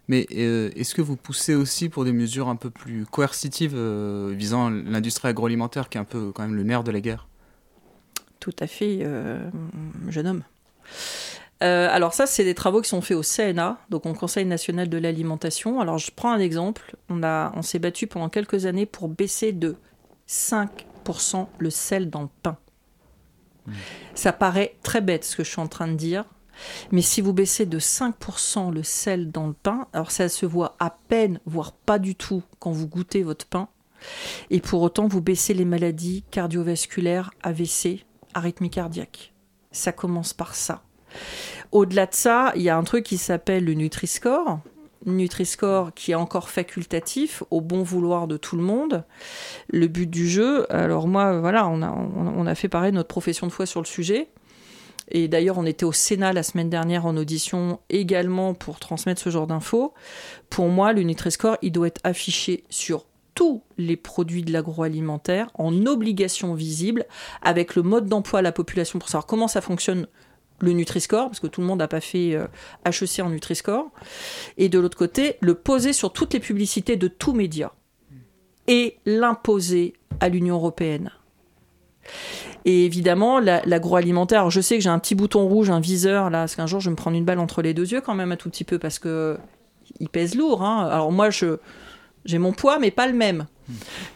mais 0.07 0.27
euh, 0.37 0.71
est-ce 0.77 0.95
que 0.95 1.01
vous 1.01 1.17
poussez 1.17 1.55
aussi 1.55 1.89
pour 1.89 2.05
des 2.05 2.13
mesures 2.13 2.49
un 2.49 2.57
peu 2.57 2.69
plus 2.69 3.07
coercitives 3.07 3.73
euh, 3.75 4.35
visant 4.37 4.69
l'industrie 4.69 5.29
agroalimentaire 5.29 5.89
qui 5.89 5.97
est 5.97 6.01
un 6.01 6.05
peu 6.05 6.31
quand 6.33 6.43
même 6.43 6.55
le 6.55 6.63
nerf 6.63 6.85
de 6.85 6.91
la 6.91 7.01
guerre? 7.01 7.27
Tout 8.39 8.55
à 8.59 8.67
fait, 8.67 8.99
euh, 9.01 9.49
jeune 10.09 10.27
homme. 10.27 10.43
alors 11.61 12.13
ça, 12.13 12.27
c'est 12.27 12.45
des 12.45 12.55
travaux 12.55 12.83
qui 12.83 12.91
sont 12.91 13.01
faits 13.01 13.17
au 13.17 13.23
CNA, 13.23 13.79
donc 13.89 14.05
au 14.05 14.13
Conseil 14.13 14.45
national 14.45 14.91
de 14.91 14.99
l'alimentation. 14.99 15.81
Alors 15.81 15.97
je 15.97 16.11
prends 16.15 16.33
un 16.33 16.39
exemple. 16.39 16.97
On, 17.09 17.23
on 17.23 17.63
s'est 17.63 17.79
battu 17.79 18.07
pendant 18.07 18.29
quelques 18.29 18.67
années 18.67 18.85
pour 18.85 19.09
baisser 19.09 19.53
de 19.53 19.77
5% 20.29 21.47
le 21.59 21.71
sel 21.71 22.11
dans 22.11 22.23
le 22.23 22.29
pain. 22.43 22.59
Ça 24.15 24.33
paraît 24.33 24.77
très 24.83 25.01
bête 25.01 25.25
ce 25.25 25.37
que 25.37 25.45
je 25.45 25.51
suis 25.51 25.61
en 25.61 25.69
train 25.69 25.89
de 25.89 25.95
dire, 25.95 26.25
mais 26.93 27.03
si 27.03 27.21
vous 27.21 27.33
baissez 27.33 27.67
de 27.67 27.79
5% 27.79 28.73
le 28.73 28.83
sel 28.83 29.31
dans 29.31 29.47
le 29.47 29.53
pain, 29.53 29.87
alors 29.93 30.11
ça 30.11 30.29
se 30.29 30.47
voit 30.47 30.77
à 30.79 30.91
peine, 31.09 31.41
voire 31.47 31.73
pas 31.73 31.99
du 31.99 32.15
tout, 32.15 32.43
quand 32.59 32.73
vous 32.73 32.87
goûtez 32.87 33.23
votre 33.23 33.47
pain, 33.47 33.69
et 34.51 34.61
pour 34.61 34.83
autant 34.83 35.09
vous 35.09 35.23
baissez 35.23 35.55
les 35.55 35.65
maladies 35.65 36.25
cardiovasculaires, 36.31 37.31
AVC, 37.43 38.05
arythmie 38.35 38.71
cardiaque. 38.71 39.33
Ça 39.73 39.93
commence 39.93 40.33
par 40.33 40.55
ça. 40.55 40.83
Au-delà 41.73 42.07
de 42.07 42.15
ça, 42.15 42.53
il 42.57 42.63
y 42.63 42.69
a 42.69 42.77
un 42.77 42.85
truc 42.85 43.05
qui 43.05 43.19
s'appelle 43.19 43.65
le 43.65 43.75
Nutri-Score, 43.75 44.61
Nutri-Score 45.07 45.93
qui 45.95 46.13
est 46.13 46.17
encore 46.17 46.51
facultatif 46.51 47.43
au 47.51 47.61
bon 47.61 47.83
vouloir 47.83 48.27
de 48.27 48.37
tout 48.37 48.57
le 48.57 48.63
monde. 48.63 49.05
Le 49.69 49.87
but 49.87 50.09
du 50.09 50.29
jeu, 50.29 50.71
alors 50.73 51.09
moi, 51.09 51.41
voilà, 51.41 51.69
on 51.69 51.83
a, 51.83 51.91
on 51.91 52.47
a 52.47 52.55
fait 52.55 52.69
pareil 52.69 52.93
notre 52.93 53.09
profession 53.09 53.47
de 53.47 53.53
foi 53.53 53.67
sur 53.67 53.81
le 53.81 53.87
sujet. 53.87 54.29
Et 55.11 55.29
d'ailleurs, 55.29 55.59
on 55.59 55.67
était 55.67 55.85
au 55.85 55.93
Sénat 55.93 56.33
la 56.33 56.43
semaine 56.43 56.71
dernière 56.71 57.05
en 57.05 57.17
audition 57.17 57.81
également 57.89 58.55
pour 58.55 58.79
transmettre 58.79 59.21
ce 59.21 59.31
genre 59.31 59.47
d'infos. 59.47 59.93
Pour 60.51 60.69
moi, 60.69 60.93
le 60.93 61.03
Nutri-Score, 61.03 61.57
il 61.63 61.73
doit 61.73 61.89
être 61.89 62.01
affiché 62.05 62.65
sur 62.71 63.07
tous 63.35 63.63
les 63.79 63.97
produits 63.97 64.43
de 64.43 64.53
l'agroalimentaire 64.53 65.51
en 65.55 65.87
obligation 65.87 66.55
visible 66.55 67.07
avec 67.43 67.75
le 67.75 67.83
mode 67.83 68.07
d'emploi 68.07 68.41
à 68.41 68.43
la 68.43 68.53
population 68.53 68.99
pour 68.99 69.09
savoir 69.09 69.27
comment 69.27 69.49
ça 69.49 69.61
fonctionne 69.61 70.07
le 70.61 70.73
Nutri-Score, 70.73 71.27
parce 71.27 71.41
que 71.41 71.47
tout 71.47 71.61
le 71.61 71.67
monde 71.67 71.79
n'a 71.79 71.89
pas 71.89 72.01
fait 72.01 72.39
HEC 72.85 73.21
en 73.21 73.31
Nutri-Score, 73.31 73.91
et 74.59 74.69
de 74.69 74.79
l'autre 74.79 74.97
côté, 74.97 75.37
le 75.41 75.55
poser 75.55 75.93
sur 75.93 76.13
toutes 76.13 76.35
les 76.35 76.41
publicités 76.41 76.97
de 76.97 77.09
tous 77.09 77.33
médias 77.33 77.73
et 78.67 78.99
l'imposer 79.07 79.95
à 80.21 80.29
l'Union 80.29 80.57
européenne. 80.57 81.11
Et 82.65 82.85
évidemment, 82.85 83.41
l'agroalimentaire, 83.41 84.51
je 84.51 84.61
sais 84.61 84.77
que 84.77 84.83
j'ai 84.83 84.91
un 84.91 84.99
petit 84.99 85.15
bouton 85.15 85.47
rouge, 85.47 85.71
un 85.71 85.81
viseur, 85.81 86.31
là, 86.31 86.41
parce 86.41 86.57
qu'un 86.57 86.67
jour, 86.67 86.81
je 86.81 86.87
vais 86.87 86.93
me 86.93 86.97
prendre 86.97 87.17
une 87.17 87.25
balle 87.25 87.39
entre 87.39 87.63
les 87.63 87.75
deux 87.75 87.91
yeux 87.91 88.01
quand 88.01 88.15
même 88.15 88.33
un 88.33 88.37
tout 88.37 88.51
petit 88.51 88.65
peu, 88.65 88.79
parce 88.79 88.99
que 88.99 89.39
il 89.99 90.09
pèse 90.09 90.35
lourd. 90.35 90.63
Hein. 90.63 90.87
Alors 90.87 91.11
moi, 91.11 91.31
je 91.31 91.59
j'ai 92.25 92.39
mon 92.39 92.53
poids, 92.53 92.79
mais 92.79 92.91
pas 92.91 93.07
le 93.07 93.15
même. 93.15 93.47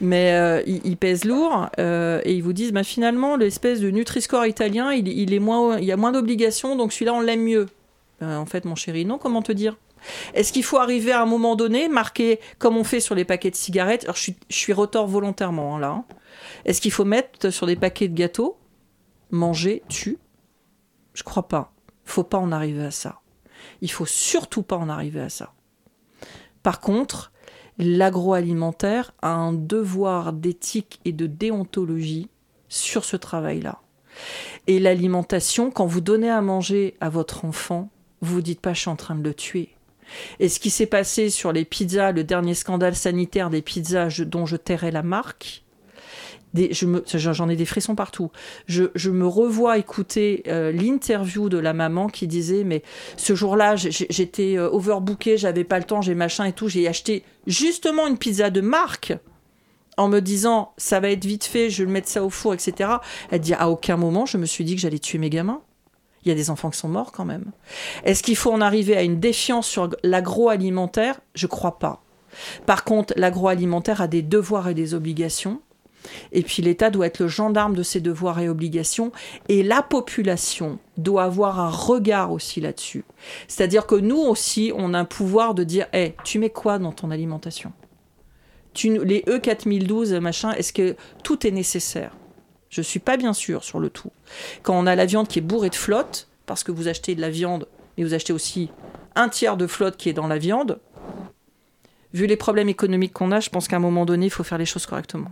Mais 0.00 0.32
euh, 0.32 0.62
il, 0.66 0.96
pèse 0.96 1.24
lourd 1.24 1.68
euh, 1.78 2.20
et 2.24 2.34
ils 2.34 2.42
vous 2.42 2.52
disent 2.52 2.72
bah, 2.72 2.84
finalement 2.84 3.36
l'espèce 3.36 3.80
de 3.80 3.90
Nutri-Score 3.90 4.46
italien 4.46 4.92
il, 4.92 5.32
est 5.32 5.38
moins, 5.38 5.78
il 5.78 5.84
y 5.84 5.92
a 5.92 5.96
moins 5.96 6.12
d'obligations 6.12 6.76
donc 6.76 6.92
celui-là 6.92 7.14
on 7.14 7.20
l'aime 7.20 7.42
mieux. 7.42 7.66
Ben, 8.20 8.38
en 8.38 8.46
fait 8.46 8.64
mon 8.64 8.74
chéri 8.74 9.04
non 9.04 9.18
comment 9.18 9.42
te 9.42 9.52
dire? 9.52 9.76
Est-ce 10.34 10.52
qu'il 10.52 10.64
faut 10.64 10.78
arriver 10.78 11.12
à 11.12 11.22
un 11.22 11.26
moment 11.26 11.56
donné 11.56 11.88
marquer 11.88 12.40
comme 12.58 12.76
on 12.76 12.84
fait 12.84 13.00
sur 13.00 13.14
les 13.14 13.24
paquets 13.24 13.50
de 13.50 13.56
cigarettes 13.56 14.04
Alors 14.04 14.16
je 14.16 14.22
suis, 14.22 14.36
je 14.48 14.56
suis 14.56 14.72
retors 14.72 15.06
volontairement 15.06 15.76
hein, 15.76 15.80
là. 15.80 15.88
Hein. 15.88 16.04
Est-ce 16.64 16.80
qu'il 16.80 16.92
faut 16.92 17.04
mettre 17.04 17.50
sur 17.50 17.66
des 17.66 17.76
paquets 17.76 18.08
de 18.08 18.14
gâteaux 18.14 18.58
manger 19.30 19.82
tu? 19.88 20.18
Je 21.14 21.22
crois 21.22 21.48
pas. 21.48 21.72
Faut 22.04 22.24
pas 22.24 22.38
en 22.38 22.52
arriver 22.52 22.84
à 22.84 22.90
ça. 22.90 23.20
Il 23.80 23.90
faut 23.90 24.06
surtout 24.06 24.62
pas 24.62 24.76
en 24.76 24.88
arriver 24.88 25.20
à 25.20 25.28
ça. 25.28 25.52
Par 26.62 26.80
contre, 26.80 27.32
l'agroalimentaire 27.78 29.12
a 29.22 29.32
un 29.32 29.52
devoir 29.52 30.32
d'éthique 30.32 31.00
et 31.04 31.12
de 31.12 31.26
déontologie 31.26 32.28
sur 32.68 33.04
ce 33.04 33.16
travail-là. 33.16 33.80
Et 34.66 34.78
l'alimentation, 34.78 35.70
quand 35.70 35.86
vous 35.86 36.00
donnez 36.00 36.30
à 36.30 36.40
manger 36.40 36.96
à 37.00 37.08
votre 37.08 37.44
enfant, 37.44 37.90
vous 38.20 38.34
vous 38.34 38.42
dites 38.42 38.60
pas 38.60 38.74
je 38.74 38.80
suis 38.80 38.90
en 38.90 38.96
train 38.96 39.16
de 39.16 39.22
le 39.22 39.34
tuer. 39.34 39.70
Et 40.38 40.48
ce 40.48 40.60
qui 40.60 40.70
s'est 40.70 40.86
passé 40.86 41.30
sur 41.30 41.52
les 41.52 41.64
pizzas, 41.64 42.12
le 42.12 42.24
dernier 42.24 42.54
scandale 42.54 42.94
sanitaire 42.94 43.50
des 43.50 43.62
pizzas 43.62 44.24
dont 44.24 44.46
je 44.46 44.56
tairai 44.56 44.90
la 44.90 45.02
marque, 45.02 45.63
j'en 46.54 47.48
ai 47.48 47.56
des 47.56 47.64
frissons 47.64 47.94
partout. 47.94 48.30
Je, 48.66 49.10
me 49.10 49.26
revois 49.26 49.78
écouter 49.78 50.42
euh, 50.48 50.72
l'interview 50.72 51.48
de 51.48 51.58
la 51.58 51.72
maman 51.72 52.08
qui 52.08 52.26
disait 52.26 52.64
mais 52.64 52.82
ce 53.16 53.34
jour-là 53.34 53.76
j'étais 53.76 54.56
euh, 54.56 54.70
overbooké, 54.70 55.36
j'avais 55.36 55.64
pas 55.64 55.78
le 55.78 55.84
temps, 55.84 56.02
j'ai 56.02 56.14
machin 56.14 56.44
et 56.44 56.52
tout, 56.52 56.68
j'ai 56.68 56.88
acheté 56.88 57.24
justement 57.46 58.06
une 58.06 58.18
pizza 58.18 58.50
de 58.50 58.60
marque 58.60 59.14
en 59.96 60.08
me 60.08 60.20
disant 60.20 60.72
ça 60.76 61.00
va 61.00 61.10
être 61.10 61.24
vite 61.24 61.44
fait, 61.44 61.70
je 61.70 61.84
vais 61.84 61.90
mettre 61.90 62.08
ça 62.08 62.24
au 62.24 62.30
four, 62.30 62.54
etc. 62.54 62.90
Elle 63.30 63.40
dit 63.40 63.54
à 63.54 63.68
aucun 63.68 63.96
moment 63.96 64.26
je 64.26 64.38
me 64.38 64.46
suis 64.46 64.64
dit 64.64 64.74
que 64.74 64.80
j'allais 64.80 64.98
tuer 64.98 65.18
mes 65.18 65.30
gamins. 65.30 65.60
Il 66.24 66.28
y 66.28 66.32
a 66.32 66.34
des 66.34 66.48
enfants 66.48 66.70
qui 66.70 66.78
sont 66.78 66.88
morts 66.88 67.12
quand 67.12 67.26
même. 67.26 67.52
Est-ce 68.04 68.22
qu'il 68.22 68.36
faut 68.36 68.50
en 68.50 68.62
arriver 68.62 68.96
à 68.96 69.02
une 69.02 69.20
défiance 69.20 69.68
sur 69.68 69.90
l'agroalimentaire? 70.02 71.20
Je 71.34 71.46
crois 71.46 71.78
pas. 71.78 72.02
Par 72.66 72.84
contre, 72.84 73.12
l'agroalimentaire 73.16 74.00
a 74.00 74.08
des 74.08 74.22
devoirs 74.22 74.68
et 74.68 74.74
des 74.74 74.94
obligations. 74.94 75.60
Et 76.32 76.42
puis 76.42 76.62
l'État 76.62 76.90
doit 76.90 77.06
être 77.06 77.20
le 77.20 77.28
gendarme 77.28 77.74
de 77.74 77.82
ses 77.82 78.00
devoirs 78.00 78.40
et 78.40 78.48
obligations. 78.48 79.12
Et 79.48 79.62
la 79.62 79.82
population 79.82 80.78
doit 80.96 81.24
avoir 81.24 81.60
un 81.60 81.70
regard 81.70 82.32
aussi 82.32 82.60
là-dessus. 82.60 83.04
C'est-à-dire 83.48 83.86
que 83.86 83.94
nous 83.94 84.18
aussi, 84.18 84.72
on 84.76 84.94
a 84.94 84.98
un 84.98 85.04
pouvoir 85.04 85.54
de 85.54 85.64
dire, 85.64 85.86
hé, 85.92 86.14
tu 86.24 86.38
mets 86.38 86.50
quoi 86.50 86.78
dans 86.78 86.92
ton 86.92 87.10
alimentation? 87.10 87.72
Tu, 88.72 89.04
Les 89.04 89.20
E4012, 89.22 90.18
machin, 90.18 90.52
est-ce 90.52 90.72
que 90.72 90.96
tout 91.22 91.46
est 91.46 91.52
nécessaire? 91.52 92.16
Je 92.68 92.80
ne 92.80 92.84
suis 92.84 92.98
pas 92.98 93.16
bien 93.16 93.32
sûr 93.32 93.62
sur 93.62 93.78
le 93.78 93.88
tout. 93.88 94.10
Quand 94.62 94.76
on 94.76 94.86
a 94.86 94.96
la 94.96 95.06
viande 95.06 95.28
qui 95.28 95.38
est 95.38 95.42
bourrée 95.42 95.70
de 95.70 95.76
flotte, 95.76 96.28
parce 96.44 96.64
que 96.64 96.72
vous 96.72 96.88
achetez 96.88 97.14
de 97.14 97.20
la 97.20 97.30
viande, 97.30 97.68
mais 97.96 98.04
vous 98.04 98.14
achetez 98.14 98.32
aussi 98.32 98.70
un 99.14 99.28
tiers 99.28 99.56
de 99.56 99.68
flotte 99.68 99.96
qui 99.96 100.08
est 100.08 100.12
dans 100.12 100.26
la 100.26 100.38
viande, 100.38 100.80
vu 102.12 102.26
les 102.26 102.36
problèmes 102.36 102.68
économiques 102.68 103.12
qu'on 103.12 103.30
a, 103.32 103.40
je 103.40 103.50
pense 103.50 103.68
qu'à 103.68 103.76
un 103.76 103.80
moment 103.80 104.04
donné, 104.04 104.26
il 104.26 104.30
faut 104.30 104.44
faire 104.44 104.58
les 104.58 104.66
choses 104.66 104.86
correctement. 104.86 105.30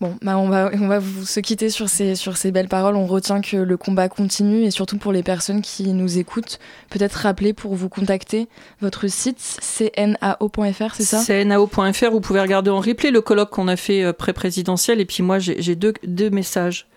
Bon, 0.00 0.16
bah 0.22 0.36
on, 0.36 0.48
va, 0.48 0.70
on 0.74 0.88
va 0.88 0.98
vous 0.98 1.24
se 1.24 1.38
quitter 1.38 1.70
sur 1.70 1.88
ces, 1.88 2.16
sur 2.16 2.36
ces 2.36 2.50
belles 2.50 2.68
paroles. 2.68 2.96
On 2.96 3.06
retient 3.06 3.40
que 3.40 3.56
le 3.56 3.76
combat 3.76 4.08
continue 4.08 4.64
et 4.64 4.70
surtout 4.72 4.98
pour 4.98 5.12
les 5.12 5.22
personnes 5.22 5.62
qui 5.62 5.92
nous 5.92 6.18
écoutent, 6.18 6.58
peut-être 6.90 7.14
rappeler 7.14 7.52
pour 7.52 7.74
vous 7.74 7.88
contacter 7.88 8.48
votre 8.80 9.06
site 9.06 9.38
cnao.fr, 9.60 10.94
c'est 10.94 11.04
ça? 11.04 11.22
Cnao.fr, 11.24 12.10
vous 12.10 12.20
pouvez 12.20 12.40
regarder 12.40 12.70
en 12.70 12.80
replay 12.80 13.12
le 13.12 13.20
colloque 13.20 13.50
qu'on 13.50 13.68
a 13.68 13.76
fait 13.76 14.02
euh, 14.02 14.12
pré-présidentiel 14.12 15.00
et 15.00 15.04
puis 15.04 15.22
moi 15.22 15.38
j'ai 15.38 15.76
deux, 15.76 15.94
deux 16.04 16.30
messages. 16.30 16.88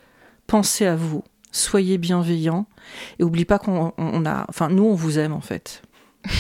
Pensez 0.47 0.88
à 0.88 0.95
vous, 0.95 1.23
soyez 1.51 1.99
bienveillants 1.99 2.65
et 3.19 3.23
n'oubliez 3.23 3.45
pas 3.45 3.60
qu'on 3.60 3.93
a... 4.25 4.45
Enfin, 4.49 4.69
nous 4.69 4.86
on 4.86 4.95
vous 4.95 5.19
aime 5.19 5.33
en 5.33 5.41
fait. 5.41 5.83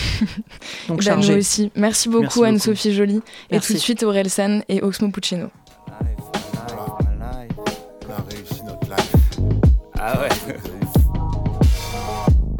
Donc 0.87 1.05
nous 1.05 1.37
aussi. 1.37 1.71
Merci 1.75 2.09
beaucoup 2.09 2.43
Anne-Sophie 2.43 2.93
Joly. 2.93 3.21
Et 3.51 3.59
tout 3.59 3.73
de 3.73 3.77
suite 3.77 4.01
Aurel 4.01 4.29
San 4.29 4.63
et 4.69 4.81
Oxmo 4.81 5.09
Puccino. 5.11 5.49
Ah 10.09 10.21
ouais. 10.21 10.29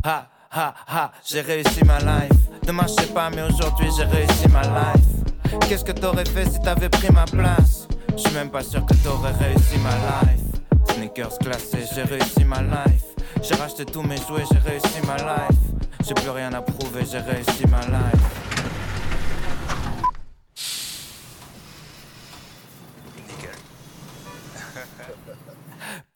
ha 0.03 0.27
ha 0.51 0.73
ha, 0.85 1.11
j'ai 1.25 1.39
réussi 1.39 1.81
ma 1.85 1.97
life. 1.99 2.33
Demain 2.63 2.85
je 2.87 3.05
pas, 3.13 3.29
mais 3.29 3.41
aujourd'hui 3.43 3.87
j'ai 3.95 4.03
réussi 4.03 4.49
ma 4.49 4.63
life. 4.63 5.61
Qu'est-ce 5.69 5.85
que 5.85 5.93
t'aurais 5.93 6.25
fait 6.25 6.43
si 6.43 6.59
t'avais 6.59 6.89
pris 6.89 7.09
ma 7.09 7.23
place? 7.23 7.87
Je 8.17 8.23
suis 8.23 8.33
même 8.33 8.49
pas 8.49 8.63
sûr 8.63 8.85
que 8.85 8.93
t'aurais 8.95 9.31
réussi 9.31 9.77
ma 9.77 9.91
life. 9.91 10.93
Sneakers 10.93 11.37
classés, 11.39 11.85
j'ai 11.95 12.03
réussi 12.03 12.43
ma 12.43 12.61
life. 12.61 13.05
J'ai 13.41 13.55
racheté 13.55 13.85
tous 13.85 14.01
mes 14.01 14.17
jouets, 14.17 14.43
j'ai 14.51 14.69
réussi 14.69 14.99
ma 15.07 15.15
life. 15.15 15.57
J'ai 16.05 16.15
plus 16.15 16.31
rien 16.31 16.51
à 16.51 16.61
prouver, 16.61 17.05
j'ai 17.09 17.19
réussi 17.19 17.65
ma 17.67 17.79
life. 17.79 18.46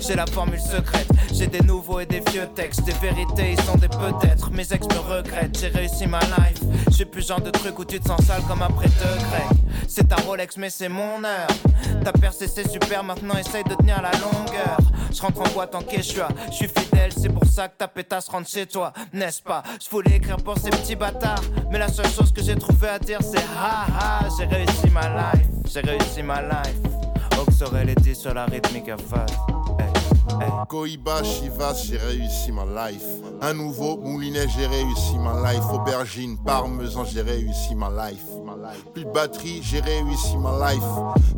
J'ai 0.00 0.14
la 0.14 0.26
formule 0.26 0.60
secrète, 0.60 1.08
j'ai 1.32 1.46
des 1.46 1.60
nouveaux 1.60 2.00
et 2.00 2.06
des 2.06 2.20
vieux 2.30 2.46
textes. 2.54 2.84
Des 2.84 2.92
vérités, 2.92 3.52
ils 3.52 3.60
sont 3.62 3.76
des 3.76 3.88
peut-être. 3.88 4.50
Mes 4.50 4.72
ex 4.72 4.86
me 4.86 4.98
regrettent, 4.98 5.58
j'ai 5.58 5.68
réussi 5.68 6.06
ma 6.06 6.20
life. 6.20 6.60
J'ai 6.90 7.04
plus 7.04 7.26
genre 7.26 7.40
de 7.40 7.50
truc 7.50 7.78
où 7.78 7.84
tu 7.84 7.98
te 7.98 8.06
sens 8.06 8.20
sale 8.24 8.42
comme 8.46 8.62
après 8.62 8.86
deux 8.86 9.16
grecs. 9.28 9.58
C'est 9.88 10.08
ta 10.08 10.16
Rolex, 10.16 10.56
mais 10.58 10.70
c'est 10.70 10.88
mon 10.88 11.24
heure. 11.24 11.48
Ta 12.04 12.12
percé, 12.12 12.46
c'est 12.46 12.68
super, 12.68 13.02
maintenant 13.02 13.36
essaye 13.36 13.64
de 13.64 13.74
tenir 13.74 14.00
la 14.00 14.12
longueur. 14.12 14.78
Je 15.12 15.20
rentre 15.22 15.40
en 15.40 15.48
boîte 15.54 15.74
en 15.74 15.80
quechua, 15.80 16.28
je 16.50 16.56
suis 16.56 16.68
fidèle, 16.68 17.10
c'est 17.16 17.30
pour 17.30 17.46
ça 17.46 17.68
que 17.68 17.76
ta 17.78 17.88
pétasse 17.88 18.28
rentre 18.28 18.48
chez 18.50 18.66
toi, 18.66 18.92
n'est-ce 19.12 19.40
pas? 19.40 19.62
Je 19.82 19.88
voulais 19.88 20.16
écrire 20.16 20.36
pour 20.36 20.58
ces 20.58 20.68
petits 20.68 20.96
bâtards, 20.96 21.40
mais 21.70 21.78
la 21.78 21.88
seule 21.88 22.10
chose 22.10 22.32
que 22.32 22.42
j'ai 22.42 22.56
trouvé 22.56 22.88
à 22.88 22.98
dire 22.98 23.20
c'est 23.22 23.38
ha 23.38 23.86
ha, 23.98 24.28
j'ai 24.36 24.44
réussi 24.44 24.90
ma 24.92 25.08
life, 25.08 25.46
j'ai 25.72 25.80
réussi 25.80 26.22
ma 26.22 26.42
life. 26.42 27.05
Aurait 27.62 27.86
les 27.86 28.14
sur 28.14 28.34
la 28.34 28.44
rythmique 28.44 28.88
à 28.90 28.98
face. 28.98 29.32
Koiba, 30.68 31.22
Chivas, 31.22 31.84
j'ai 31.86 31.96
réussi 31.96 32.52
ma 32.52 32.64
life. 32.64 33.02
Un 33.40 33.54
nouveau 33.54 33.96
moulinet, 33.96 34.46
j'ai 34.48 34.66
réussi 34.66 35.16
ma 35.18 35.52
life. 35.52 35.64
Aubergine, 35.72 36.36
parmesan, 36.36 37.04
j'ai 37.04 37.22
réussi 37.22 37.74
ma 37.74 37.88
life. 37.88 38.26
Plus 38.92 39.04
de 39.04 39.10
batterie, 39.10 39.60
j'ai 39.62 39.80
réussi 39.80 40.36
ma 40.36 40.70
life. 40.70 40.82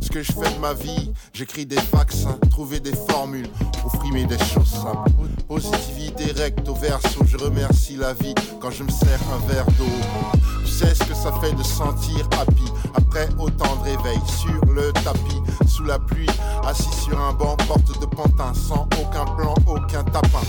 Ce 0.01 0.09
que 0.09 0.21
je 0.21 0.31
fais 0.31 0.53
de 0.53 0.59
ma 0.59 0.73
vie, 0.73 1.11
j'écris 1.31 1.65
des 1.65 1.79
vaccins, 1.91 2.37
trouver 2.49 2.79
des 2.79 2.95
formules, 3.09 3.47
pour 3.81 3.91
frimer 3.93 4.25
des 4.25 4.39
choses 4.39 4.67
simples. 4.67 5.11
Positivité 5.47 6.33
recto 6.33 6.73
verso, 6.73 7.23
je 7.25 7.37
remercie 7.37 7.95
la 7.95 8.13
vie 8.13 8.35
quand 8.59 8.71
je 8.71 8.83
me 8.83 8.89
sers 8.89 9.19
un 9.33 9.47
verre 9.47 9.67
d'eau. 9.77 10.58
Tu 10.69 10.85
sais 10.85 10.93
ce 10.93 11.03
que 11.03 11.15
ça 11.15 11.31
fait 11.41 11.51
de 11.53 11.63
sentir 11.63 12.27
happy 12.39 12.71
après 12.93 13.27
autant 13.39 13.75
de 13.77 13.85
réveil 13.85 14.19
sur 14.27 14.63
le 14.71 14.93
tapis, 14.93 15.41
sous 15.67 15.83
la 15.83 15.97
pluie, 15.97 16.29
assis 16.63 16.93
sur 16.93 17.19
un 17.19 17.33
banc, 17.33 17.57
porte 17.67 17.99
de 17.99 18.05
pantin, 18.05 18.53
sans 18.53 18.87
aucun 19.01 19.25
plan, 19.35 19.55
aucun 19.65 20.03
tapin. 20.03 20.41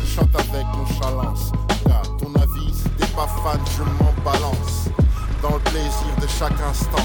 Je 0.00 0.14
chante 0.14 0.34
avec 0.34 0.66
nonchalance, 0.74 1.52
à 1.84 2.02
ton 2.18 2.34
avis, 2.40 2.72
t'es 2.98 3.06
pas 3.08 3.28
fan, 3.44 3.60
je 3.76 3.82
m'en 3.82 4.14
balance. 4.24 4.88
Dans 5.42 5.52
le 5.52 5.60
plaisir 5.60 6.16
de 6.22 6.26
chaque 6.26 6.58
instant, 6.70 7.04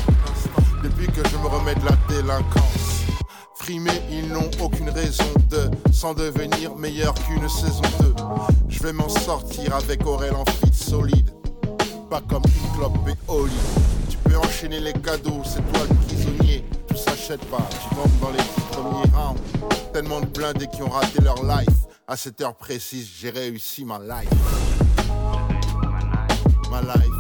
depuis 0.82 1.08
que 1.08 1.28
je 1.28 1.36
me 1.38 1.48
remets 1.48 1.76
de 1.76 1.86
la 1.86 1.98
délinquance. 2.08 3.04
Frimés, 3.56 4.02
ils 4.10 4.30
n'ont 4.30 4.50
aucune 4.64 4.90
raison 4.90 5.26
de 5.50 5.70
s'en 5.92 6.14
devenir 6.14 6.78
meilleur 6.78 7.14
qu'une 7.14 7.50
saison 7.50 7.82
2. 8.00 8.16
Je 8.70 8.80
vais 8.84 8.94
m'en 8.94 9.10
sortir 9.10 9.76
avec 9.76 10.08
Aurel 10.08 10.34
en 10.34 10.46
fit 10.46 10.74
solide, 10.74 11.30
pas 12.10 12.22
comme 12.22 12.44
une 12.46 12.78
clope 12.78 13.08
et 13.08 13.32
Oli 13.32 13.54
déchaîner 14.58 14.80
les 14.80 14.94
cadeaux, 14.94 15.42
c'est 15.44 15.62
toi 15.72 15.86
le 15.88 15.96
prisonnier. 16.08 16.66
Tout 16.88 16.98
s'achète 16.98 17.46
pas, 17.46 17.62
tu 17.70 17.96
tombes 17.96 18.20
dans 18.20 18.32
les 18.32 18.44
premiers 18.72 19.16
rounds. 19.16 19.40
Tellement 19.94 20.22
de 20.22 20.26
blindés 20.26 20.68
qui 20.68 20.82
ont 20.82 20.90
raté 20.90 21.22
leur 21.22 21.44
life. 21.44 21.68
À 22.08 22.18
cette 22.18 22.42
heure 22.42 22.56
précise, 22.56 23.08
j'ai 23.20 23.30
réussi 23.30 23.86
ma 23.86 24.00
life. 24.00 24.30
Ma 26.72 26.82
life. 26.82 27.17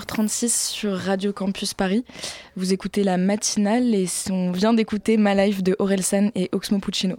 19h36 0.00 0.70
sur 0.70 0.96
Radio 0.96 1.32
Campus 1.32 1.74
Paris. 1.74 2.04
Vous 2.56 2.72
écoutez 2.72 3.02
la 3.02 3.18
matinale 3.18 3.94
et 3.94 4.06
on 4.30 4.50
vient 4.50 4.72
d'écouter 4.72 5.16
Ma 5.16 5.34
Life 5.34 5.62
de 5.62 5.76
Orelsan 5.78 6.30
et 6.34 6.48
Oxmo 6.52 6.78
Puccino. 6.78 7.16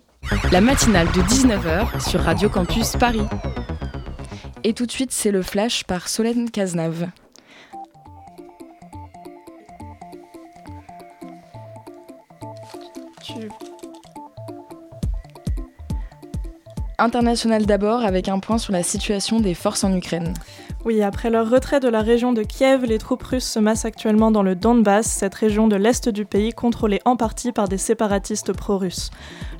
La 0.52 0.62
matinale 0.62 1.08
de 1.08 1.22
19h 1.22 2.10
sur 2.10 2.22
Radio 2.22 2.50
Campus 2.50 2.94
Paris. 2.98 3.22
Et 4.64 4.74
tout 4.74 4.86
de 4.86 4.92
suite, 4.92 5.12
c'est 5.12 5.32
le 5.32 5.42
flash 5.42 5.84
par 5.84 6.08
Solène 6.08 6.50
Cazenave. 6.50 7.10
International 16.98 17.66
d'abord 17.66 18.06
avec 18.06 18.28
un 18.28 18.38
point 18.40 18.60
sur 18.60 18.74
la 18.74 18.84
situation 18.84 19.40
des 19.40 19.56
forces 19.56 19.84
en 19.84 19.96
Ukraine. 19.96 20.34
Oui, 20.84 21.04
après 21.04 21.30
leur 21.30 21.48
retrait 21.48 21.80
de 21.80 21.88
la 21.88 22.02
région 22.02 22.34
de 22.34 22.42
Kiev, 22.42 22.86
les 22.86 22.98
troupes 22.98 23.22
russes 23.22 23.46
se 23.46 23.60
massent 23.60 23.86
actuellement 23.86 24.32
dans 24.32 24.42
le 24.42 24.56
Donbass, 24.56 25.06
cette 25.06 25.36
région 25.36 25.68
de 25.68 25.76
l'est 25.76 26.10
du 26.10 26.26
pays 26.26 26.54
contrôlée 26.54 27.00
en 27.06 27.16
partie 27.16 27.52
par 27.52 27.68
des 27.68 27.78
séparatistes 27.78 28.52
pro-russes. 28.52 29.12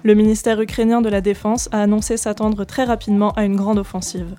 Le 0.02 0.16
ministère 0.16 0.60
ukrainien 0.60 1.00
de 1.00 1.10
la 1.10 1.22
Défense 1.22 1.70
a 1.72 1.84
annoncé 1.84 2.18
s'attendre 2.18 2.64
très 2.66 2.86
rapidement 2.86 3.34
à 3.34 3.46
une 3.46 3.56
grande 3.56 3.78
offensive. 3.78 4.36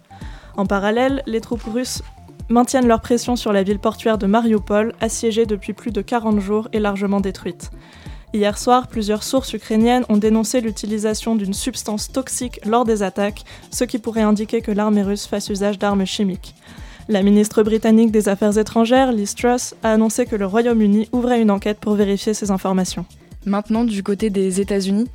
En 0.56 0.66
parallèle, 0.66 1.22
les 1.26 1.40
troupes 1.40 1.62
russes 1.62 2.02
maintiennent 2.48 2.88
leur 2.88 3.00
pression 3.00 3.36
sur 3.36 3.52
la 3.52 3.62
ville 3.62 3.78
portuaire 3.78 4.18
de 4.18 4.26
Mariupol, 4.26 4.92
assiégée 5.00 5.46
depuis 5.46 5.74
plus 5.74 5.92
de 5.92 6.02
40 6.02 6.40
jours 6.40 6.68
et 6.72 6.80
largement 6.80 7.20
détruite. 7.20 7.70
Hier 8.34 8.56
soir, 8.58 8.88
plusieurs 8.88 9.22
sources 9.22 9.52
ukrainiennes 9.52 10.06
ont 10.08 10.16
dénoncé 10.16 10.62
l'utilisation 10.62 11.36
d'une 11.36 11.52
substance 11.52 12.10
toxique 12.10 12.60
lors 12.64 12.84
des 12.84 13.02
attaques, 13.02 13.44
ce 13.70 13.84
qui 13.84 13.98
pourrait 13.98 14.22
indiquer 14.22 14.62
que 14.62 14.72
l'armée 14.72 15.02
russe 15.02 15.26
fasse 15.26 15.50
usage 15.50 15.78
d'armes 15.78 16.06
chimiques. 16.06 16.54
La 17.08 17.22
ministre 17.22 17.64
britannique 17.64 18.12
des 18.12 18.28
Affaires 18.28 18.58
étrangères, 18.58 19.10
Liz 19.10 19.34
Truss, 19.34 19.74
a 19.82 19.90
annoncé 19.90 20.24
que 20.24 20.36
le 20.36 20.46
Royaume-Uni 20.46 21.08
ouvrait 21.12 21.42
une 21.42 21.50
enquête 21.50 21.80
pour 21.80 21.94
vérifier 21.94 22.32
ces 22.32 22.52
informations. 22.52 23.06
Maintenant, 23.44 23.82
du 23.82 24.04
côté 24.04 24.30
des 24.30 24.60
États-Unis, 24.60 25.08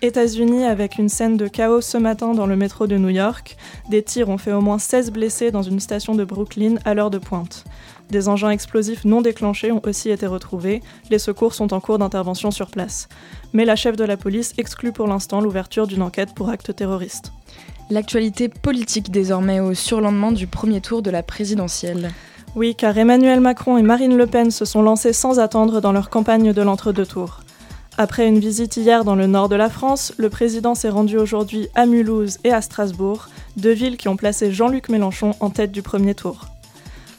États-Unis 0.00 0.64
avec 0.64 0.98
une 0.98 1.08
scène 1.08 1.36
de 1.36 1.48
chaos 1.48 1.80
ce 1.80 1.98
matin 1.98 2.34
dans 2.34 2.46
le 2.46 2.56
métro 2.56 2.86
de 2.86 2.98
New 2.98 3.08
York. 3.08 3.56
Des 3.88 4.02
tirs 4.02 4.28
ont 4.28 4.38
fait 4.38 4.52
au 4.52 4.60
moins 4.60 4.78
16 4.78 5.10
blessés 5.10 5.50
dans 5.50 5.62
une 5.62 5.80
station 5.80 6.14
de 6.14 6.24
Brooklyn 6.24 6.76
à 6.84 6.94
l'heure 6.94 7.10
de 7.10 7.18
pointe. 7.18 7.64
Des 8.10 8.28
engins 8.28 8.50
explosifs 8.50 9.04
non 9.04 9.22
déclenchés 9.22 9.72
ont 9.72 9.82
aussi 9.86 10.10
été 10.10 10.26
retrouvés. 10.26 10.82
Les 11.10 11.18
secours 11.18 11.54
sont 11.54 11.72
en 11.72 11.80
cours 11.80 11.98
d'intervention 11.98 12.50
sur 12.50 12.70
place. 12.70 13.08
Mais 13.54 13.64
la 13.64 13.76
chef 13.76 13.96
de 13.96 14.04
la 14.04 14.16
police 14.16 14.52
exclut 14.58 14.92
pour 14.92 15.08
l'instant 15.08 15.40
l'ouverture 15.40 15.86
d'une 15.86 16.02
enquête 16.02 16.34
pour 16.34 16.50
acte 16.50 16.76
terroriste. 16.76 17.32
L'actualité 17.90 18.48
politique 18.48 19.10
désormais 19.10 19.60
au 19.60 19.74
surlendemain 19.74 20.32
du 20.32 20.46
premier 20.46 20.80
tour 20.80 21.02
de 21.02 21.10
la 21.10 21.22
présidentielle. 21.22 22.10
Oui, 22.56 22.74
car 22.74 22.96
Emmanuel 22.96 23.40
Macron 23.40 23.78
et 23.78 23.82
Marine 23.82 24.16
Le 24.16 24.26
Pen 24.26 24.50
se 24.50 24.64
sont 24.64 24.82
lancés 24.82 25.12
sans 25.12 25.40
attendre 25.40 25.80
dans 25.80 25.92
leur 25.92 26.08
campagne 26.08 26.52
de 26.52 26.62
l'entre-deux 26.62 27.06
tours. 27.06 27.40
Après 27.96 28.26
une 28.26 28.38
visite 28.38 28.76
hier 28.76 29.04
dans 29.04 29.14
le 29.14 29.26
nord 29.26 29.48
de 29.48 29.56
la 29.56 29.68
France, 29.68 30.12
le 30.16 30.28
président 30.28 30.74
s'est 30.74 30.88
rendu 30.88 31.16
aujourd'hui 31.16 31.68
à 31.74 31.86
Mulhouse 31.86 32.38
et 32.42 32.52
à 32.52 32.60
Strasbourg, 32.60 33.28
deux 33.56 33.72
villes 33.72 33.96
qui 33.96 34.08
ont 34.08 34.16
placé 34.16 34.50
Jean-Luc 34.50 34.88
Mélenchon 34.88 35.34
en 35.40 35.50
tête 35.50 35.70
du 35.70 35.82
premier 35.82 36.14
tour. 36.14 36.46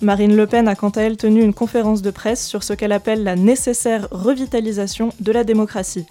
Marine 0.01 0.35
Le 0.35 0.47
Pen 0.47 0.67
a 0.67 0.75
quant 0.75 0.89
à 0.89 1.01
elle 1.01 1.15
tenu 1.15 1.41
une 1.41 1.53
conférence 1.53 2.01
de 2.01 2.11
presse 2.11 2.45
sur 2.45 2.63
ce 2.63 2.73
qu'elle 2.73 2.91
appelle 2.91 3.23
la 3.23 3.37
nécessaire 3.37 4.07
revitalisation 4.11 5.09
de 5.21 5.31
la 5.31 5.45
démocratie. 5.45 6.05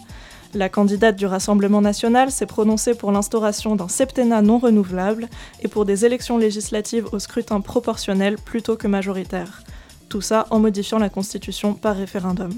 La 0.54 0.68
candidate 0.68 1.16
du 1.16 1.26
Rassemblement 1.26 1.80
national 1.80 2.30
s'est 2.30 2.46
prononcée 2.46 2.94
pour 2.94 3.10
l'instauration 3.10 3.74
d'un 3.74 3.88
septennat 3.88 4.40
non 4.40 4.58
renouvelable 4.58 5.28
et 5.62 5.68
pour 5.68 5.84
des 5.84 6.04
élections 6.04 6.38
législatives 6.38 7.08
au 7.10 7.18
scrutin 7.18 7.60
proportionnel 7.60 8.36
plutôt 8.36 8.76
que 8.76 8.86
majoritaire. 8.86 9.64
Tout 10.08 10.20
ça 10.20 10.46
en 10.50 10.60
modifiant 10.60 10.98
la 10.98 11.08
Constitution 11.08 11.74
par 11.74 11.96
référendum. 11.96 12.52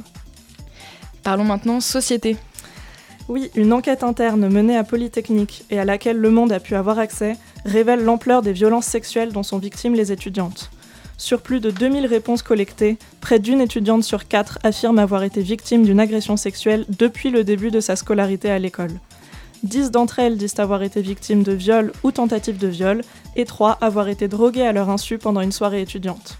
Parlons 1.22 1.44
maintenant 1.44 1.80
société. 1.80 2.36
Oui, 3.28 3.50
une 3.54 3.72
enquête 3.72 4.04
interne 4.04 4.46
menée 4.46 4.76
à 4.76 4.84
Polytechnique 4.84 5.64
et 5.70 5.78
à 5.78 5.86
laquelle 5.86 6.18
Le 6.18 6.30
Monde 6.30 6.52
a 6.52 6.60
pu 6.60 6.74
avoir 6.74 6.98
accès 6.98 7.38
révèle 7.64 8.04
l'ampleur 8.04 8.42
des 8.42 8.52
violences 8.52 8.86
sexuelles 8.86 9.32
dont 9.32 9.42
sont 9.42 9.58
victimes 9.58 9.94
les 9.94 10.12
étudiantes. 10.12 10.70
Sur 11.18 11.40
plus 11.40 11.60
de 11.60 11.70
2000 11.70 12.06
réponses 12.06 12.42
collectées, 12.42 12.98
près 13.20 13.38
d'une 13.38 13.60
étudiante 13.60 14.04
sur 14.04 14.28
quatre 14.28 14.58
affirme 14.62 14.98
avoir 14.98 15.22
été 15.22 15.40
victime 15.40 15.84
d'une 15.84 16.00
agression 16.00 16.36
sexuelle 16.36 16.84
depuis 16.98 17.30
le 17.30 17.42
début 17.42 17.70
de 17.70 17.80
sa 17.80 17.96
scolarité 17.96 18.50
à 18.50 18.58
l'école. 18.58 19.00
10 19.62 19.90
d'entre 19.90 20.18
elles 20.18 20.36
disent 20.36 20.58
avoir 20.58 20.82
été 20.82 21.00
victimes 21.00 21.42
de 21.42 21.52
viol 21.52 21.92
ou 22.02 22.12
tentative 22.12 22.58
de 22.58 22.68
viol, 22.68 23.00
et 23.34 23.46
3 23.46 23.78
avoir 23.80 24.08
été 24.08 24.28
droguées 24.28 24.66
à 24.66 24.72
leur 24.72 24.90
insu 24.90 25.16
pendant 25.16 25.40
une 25.40 25.52
soirée 25.52 25.80
étudiante. 25.80 26.38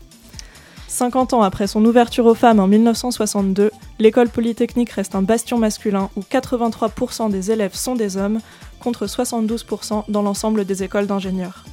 50 0.89 1.33
ans 1.33 1.43
après 1.43 1.67
son 1.67 1.85
ouverture 1.85 2.27
aux 2.27 2.35
femmes 2.35 2.61
en 2.61 2.69
1962, 2.69 3.71
l'école 3.99 4.29
polytechnique 4.29 4.91
reste 4.91 5.15
un 5.15 5.23
bastion 5.23 5.59
masculin 5.59 6.11
où 6.17 6.21
83% 6.21 7.31
des 7.31 7.51
élèves 7.51 7.75
sont 7.75 7.97
des 7.97 8.17
hommes, 8.17 8.41
contre 8.81 9.07
72% 9.07 10.05
dans 10.09 10.23
l'ensemble 10.23 10.65
des 10.65 10.83
écoles 10.83 11.07
d'ingénieurs. 11.07 11.65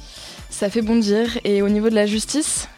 Ça 0.50 0.70
fait 0.70 0.82
bondir. 0.82 1.38
Et 1.44 1.62
au 1.62 1.68
niveau 1.68 1.90
de 1.90 1.94
la 1.94 2.06
justice? 2.06 2.68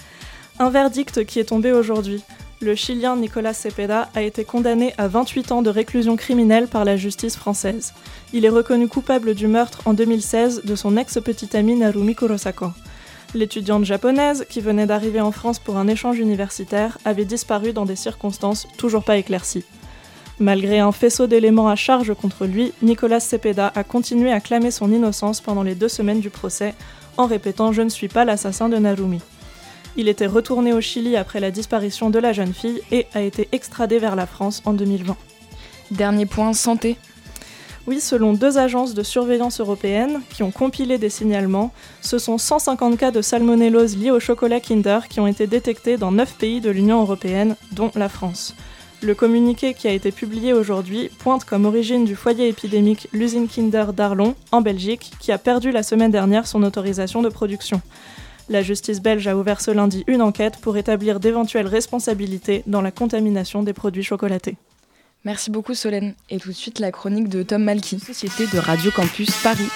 Un 0.59 0.71
verdict 0.71 1.27
qui 1.27 1.39
est 1.39 1.45
tombé 1.45 1.73
aujourd'hui. 1.73 2.23
Le 2.63 2.75
Chilien 2.75 3.17
Nicolas 3.17 3.53
Cepeda 3.53 4.09
a 4.15 4.23
été 4.23 4.47
condamné 4.47 4.95
à 4.97 5.07
28 5.07 5.53
ans 5.53 5.61
de 5.61 5.69
réclusion 5.69 6.17
criminelle 6.17 6.67
par 6.67 6.87
la 6.87 6.97
justice 6.97 7.37
française. 7.37 7.93
Il 8.33 8.47
est 8.47 8.51
reconnu 8.51 8.89
coupable 8.89 9.35
du 9.35 9.49
meurtre 9.49 9.83
en 9.85 9.93
2016 9.93 10.63
de 10.65 10.75
son 10.75 10.97
ex-petite 10.97 11.55
amie 11.55 11.77
Narumi 11.77 12.15
Kurosako. 12.15 12.69
L'étudiante 13.35 13.85
japonaise, 13.85 14.47
qui 14.49 14.63
venait 14.63 14.87
d'arriver 14.87 15.21
en 15.21 15.31
France 15.31 15.59
pour 15.59 15.77
un 15.77 15.89
échange 15.89 16.19
universitaire, 16.19 16.97
avait 17.05 17.27
disparu 17.27 17.75
dans 17.75 17.85
des 17.85 17.97
circonstances 17.97 18.67
toujours 18.79 19.05
pas 19.05 19.19
éclaircies. 19.19 19.65
Malgré 20.39 20.79
un 20.79 20.93
faisceau 20.93 21.27
d'éléments 21.27 21.69
à 21.69 21.77
charge 21.77 22.15
contre 22.15 22.47
lui, 22.47 22.73
Nicolas 22.81 23.21
Cepeda 23.21 23.73
a 23.75 23.85
continué 23.85 24.33
à 24.33 24.41
clamer 24.41 24.71
son 24.71 24.91
innocence 24.91 25.43
pendant 25.43 25.63
les 25.63 25.75
deux 25.75 25.89
semaines 25.89 26.21
du 26.21 26.31
procès, 26.31 26.75
en 27.19 27.27
répétant 27.27 27.73
Je 27.73 27.83
ne 27.83 27.91
suis 27.91 28.09
pas 28.09 28.25
l'assassin 28.25 28.71
de 28.71 28.79
Narumi. 28.79 29.21
Il 29.99 30.09
était 30.09 30.27
retourné 30.27 30.75
au 30.75 30.81
Chili 30.81 31.17
après 31.17 31.41
la 31.41 31.51
disparition 31.51 32.11
de 32.11 32.19
la 32.19 32.33
jeune 32.35 32.53
fille 32.53 32.83
et 32.93 33.07
a 33.15 33.23
été 33.23 33.49
extradé 33.53 33.99
vers 33.99 34.15
la 34.15 34.27
France 34.27 34.63
en 34.67 34.75
2020. 34.75 35.17
Dernier 35.91 36.27
point, 36.27 36.53
santé. 36.53 36.97
Oui, 37.87 38.01
selon 38.01 38.33
deux 38.33 38.59
agences 38.59 38.95
de 38.95 39.03
surveillance 39.03 39.61
européennes 39.61 40.21
qui 40.35 40.43
ont 40.43 40.51
compilé 40.51 40.99
des 40.99 41.09
signalements, 41.09 41.73
ce 42.03 42.19
sont 42.19 42.37
150 42.37 42.99
cas 42.99 43.11
de 43.13 43.23
salmonellose 43.23 43.97
liés 43.97 44.11
au 44.11 44.21
chocolat 44.21 44.61
Kinder 44.61 45.07
qui 45.09 45.21
ont 45.21 45.29
été 45.29 45.47
détectés 45.47 45.97
dans 45.97 46.11
9 46.11 46.35
pays 46.35 46.61
de 46.61 46.71
l'Union 46.71 47.01
européenne, 47.01 47.55
dont 47.73 47.93
la 47.95 48.09
France. 48.09 48.55
Le 49.03 49.15
communiqué 49.15 49.73
qui 49.73 49.87
a 49.87 49.93
été 49.93 50.11
publié 50.11 50.53
aujourd'hui 50.53 51.11
pointe 51.19 51.45
comme 51.45 51.65
origine 51.65 52.05
du 52.05 52.17
foyer 52.17 52.49
épidémique 52.49 53.09
l'usine 53.13 53.47
Kinder 53.47 53.93
d'Arlon, 53.93 54.35
en 54.53 54.63
Belgique, 54.63 55.13
qui 55.21 55.31
a 55.33 55.39
perdu 55.39 55.71
la 55.71 55.83
semaine 55.83 56.11
dernière 56.11 56.47
son 56.47 56.65
autorisation 56.65 57.23
de 57.23 57.29
production. 57.29 57.81
La 58.49 58.63
justice 58.63 59.03
belge 59.03 59.27
a 59.27 59.37
ouvert 59.37 59.61
ce 59.61 59.73
lundi 59.73 60.05
une 60.07 60.23
enquête 60.23 60.59
pour 60.59 60.77
établir 60.77 61.19
d'éventuelles 61.19 61.67
responsabilités 61.67 62.63
dans 62.69 62.81
la 62.81 62.93
contamination 62.93 63.65
des 63.65 63.73
produits 63.73 64.05
chocolatés. 64.05 64.57
Merci 65.25 65.51
beaucoup 65.51 65.75
Solène. 65.75 66.15
Et 66.31 66.39
tout 66.39 66.51
de 66.51 66.55
suite 66.55 66.79
la 66.79 66.93
chronique 66.93 67.29
de 67.29 67.43
Tom 67.43 67.65
Malky, 67.65 67.99
Société 67.99 68.47
de 68.47 68.59
Radio 68.59 68.93
Campus 68.93 69.31
Paris. 69.43 69.69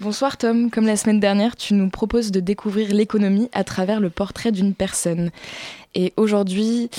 Bonsoir 0.00 0.38
Tom, 0.38 0.70
comme 0.70 0.86
la 0.86 0.96
semaine 0.96 1.20
dernière, 1.20 1.56
tu 1.56 1.74
nous 1.74 1.90
proposes 1.90 2.30
de 2.30 2.40
découvrir 2.40 2.94
l'économie 2.94 3.50
à 3.52 3.62
travers 3.62 4.00
le 4.00 4.08
portrait 4.08 4.52
d'une 4.52 4.74
personne. 4.74 5.30
Et 5.94 6.12
aujourd'hui, 6.16 6.90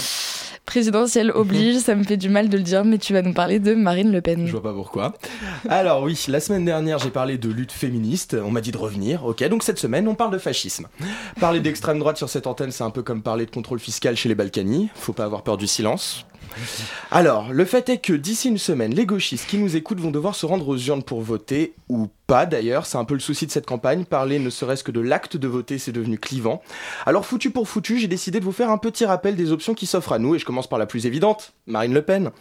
présidentielle 0.66 1.32
oblige, 1.32 1.78
ça 1.78 1.96
me 1.96 2.04
fait 2.04 2.18
du 2.18 2.30
mal 2.30 2.50
de 2.50 2.58
le 2.58 2.64
dire, 2.64 2.86
mais 2.86 2.98
tu 2.98 3.14
vas 3.14 3.22
nous 3.22 3.34
parler 3.34 3.60
de 3.60 3.76
Marine 3.76 4.12
Le 4.12 4.22
Pen. 4.22 4.46
Je 4.46 4.52
vois 4.52 4.64
pas 4.64 4.74
pourquoi. 4.74 5.14
Alors 5.70 6.04
oui, 6.04 6.18
la 6.28 6.40
semaine 6.40 6.66
dernière 6.66 6.98
j'ai 7.00 7.10
parlé 7.10 7.38
de 7.38 7.50
lutte 7.50 7.72
féministe, 7.72 8.36
on 8.42 8.52
m'a 8.52 8.62
dit 8.62 8.72
de 8.72 8.78
revenir, 8.78 9.26
ok, 9.26 9.44
donc 9.50 9.64
cette 9.64 9.80
semaine 9.80 10.08
on 10.08 10.16
parle 10.16 10.32
de 10.32 10.38
fascisme. 10.38 10.88
Parler 11.40 11.60
d'extrême 11.60 12.00
droite 12.00 12.18
sur 12.18 12.30
cette 12.30 12.48
antenne 12.48 12.72
c'est 12.72 12.84
un 12.84 12.90
peu 12.90 13.04
comme 13.04 13.22
parler 13.22 13.46
de 13.46 13.52
contrôle 13.52 13.80
fiscal 13.80 14.16
chez 14.16 14.30
les 14.30 14.36
Balkany, 14.36 14.90
faut 14.96 15.14
pas 15.14 15.26
avoir 15.26 15.44
peur 15.44 15.58
du 15.58 15.68
silence. 15.68 16.26
Alors, 17.12 17.52
le 17.52 17.66
fait 17.66 17.90
est 17.90 17.98
que 17.98 18.14
d'ici 18.14 18.50
une 18.50 18.58
semaine, 18.58 18.94
les 18.94 19.06
gauchistes 19.06 19.48
qui 19.48 19.58
nous 19.58 19.76
écoutent 19.76 20.00
vont 20.00 20.12
devoir 20.12 20.36
se 20.36 20.46
rendre 20.46 20.68
aux 20.68 20.78
urnes 20.78 21.04
pour 21.04 21.22
voter, 21.22 21.74
ou 21.90 22.08
pas 22.28 22.46
d'ailleurs, 22.46 22.86
c'est 22.86 22.98
un 22.98 23.06
peu 23.06 23.14
le 23.14 23.20
souci 23.20 23.46
de 23.46 23.52
cette 23.52 23.66
campagne, 23.66 24.06
parler 24.06 24.40
ne 24.40 24.50
serait-ce 24.50 24.84
que 24.84 24.92
de 24.92 25.00
l'acte 25.00 25.38
de 25.38 25.48
voter, 25.48 25.78
c'est 25.78 25.92
devenu 25.92 26.18
clivant. 26.18 26.62
Alors 27.06 27.26
foutu 27.26 27.52
pour 27.52 27.68
foutu, 27.68 28.00
j'ai 28.00 28.08
décidé 28.08 28.40
de 28.40 28.46
vous 28.46 28.52
faire 28.52 28.72
un 28.72 28.78
petit 28.78 29.06
rappel 29.06 29.36
des 29.36 29.52
options 29.52 29.74
qui 29.74 29.86
s'offrent 29.86 30.14
à 30.14 30.20
nous, 30.20 30.36
et 30.36 30.40
je 30.40 30.46
commence 30.46 30.68
par 30.68 30.80
la 30.80 30.88
plus 30.88 31.06
évidente, 31.06 31.54
Marine 31.68 31.94
Le 31.94 32.02
Pen. 32.02 32.32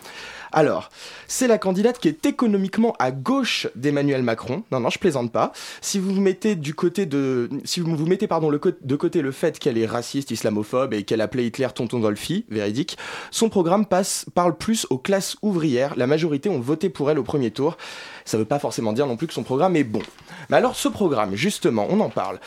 Alors, 0.52 0.90
c'est 1.26 1.48
la 1.48 1.58
candidate 1.58 1.98
qui 1.98 2.06
est 2.06 2.24
économiquement 2.26 2.94
à 3.00 3.10
gauche 3.10 3.66
d'Emmanuel 3.74 4.22
Macron. 4.22 4.62
Non, 4.70 4.78
non, 4.78 4.88
je 4.88 5.00
plaisante 5.00 5.32
pas. 5.32 5.52
Si 5.80 5.98
vous 5.98 6.12
mettez 6.20 6.54
du 6.54 6.74
côté 6.74 7.06
de, 7.06 7.50
si 7.64 7.80
vous 7.80 8.06
mettez 8.06 8.28
pardon 8.28 8.52
de 8.52 8.96
côté 8.96 9.20
le 9.20 9.32
fait 9.32 9.58
qu'elle 9.58 9.76
est 9.76 9.86
raciste, 9.86 10.30
islamophobe 10.30 10.94
et 10.94 11.02
qu'elle 11.02 11.20
appelait 11.22 11.46
Hitler 11.46 11.66
tonton 11.74 11.98
Dolphy, 11.98 12.46
véridique, 12.50 12.96
son 13.32 13.48
programme 13.48 13.84
parle 14.34 14.56
plus 14.56 14.86
aux 14.90 14.98
classes 14.98 15.36
ouvrières. 15.42 15.94
La 15.96 16.06
majorité 16.06 16.48
ont 16.48 16.60
voté 16.60 16.88
pour 16.88 17.10
elle 17.10 17.18
au 17.18 17.22
premier 17.22 17.50
tour. 17.50 17.76
Ça 18.24 18.38
veut 18.38 18.44
pas 18.44 18.58
forcément 18.58 18.92
dire 18.92 19.06
non 19.06 19.16
plus 19.16 19.26
que 19.26 19.34
son 19.34 19.42
programme 19.42 19.76
est 19.76 19.84
bon. 19.84 20.02
Mais 20.48 20.56
alors, 20.56 20.76
ce 20.76 20.88
programme, 20.88 21.34
justement, 21.34 21.86
on 21.90 22.00
en 22.00 22.10
parle. 22.10 22.38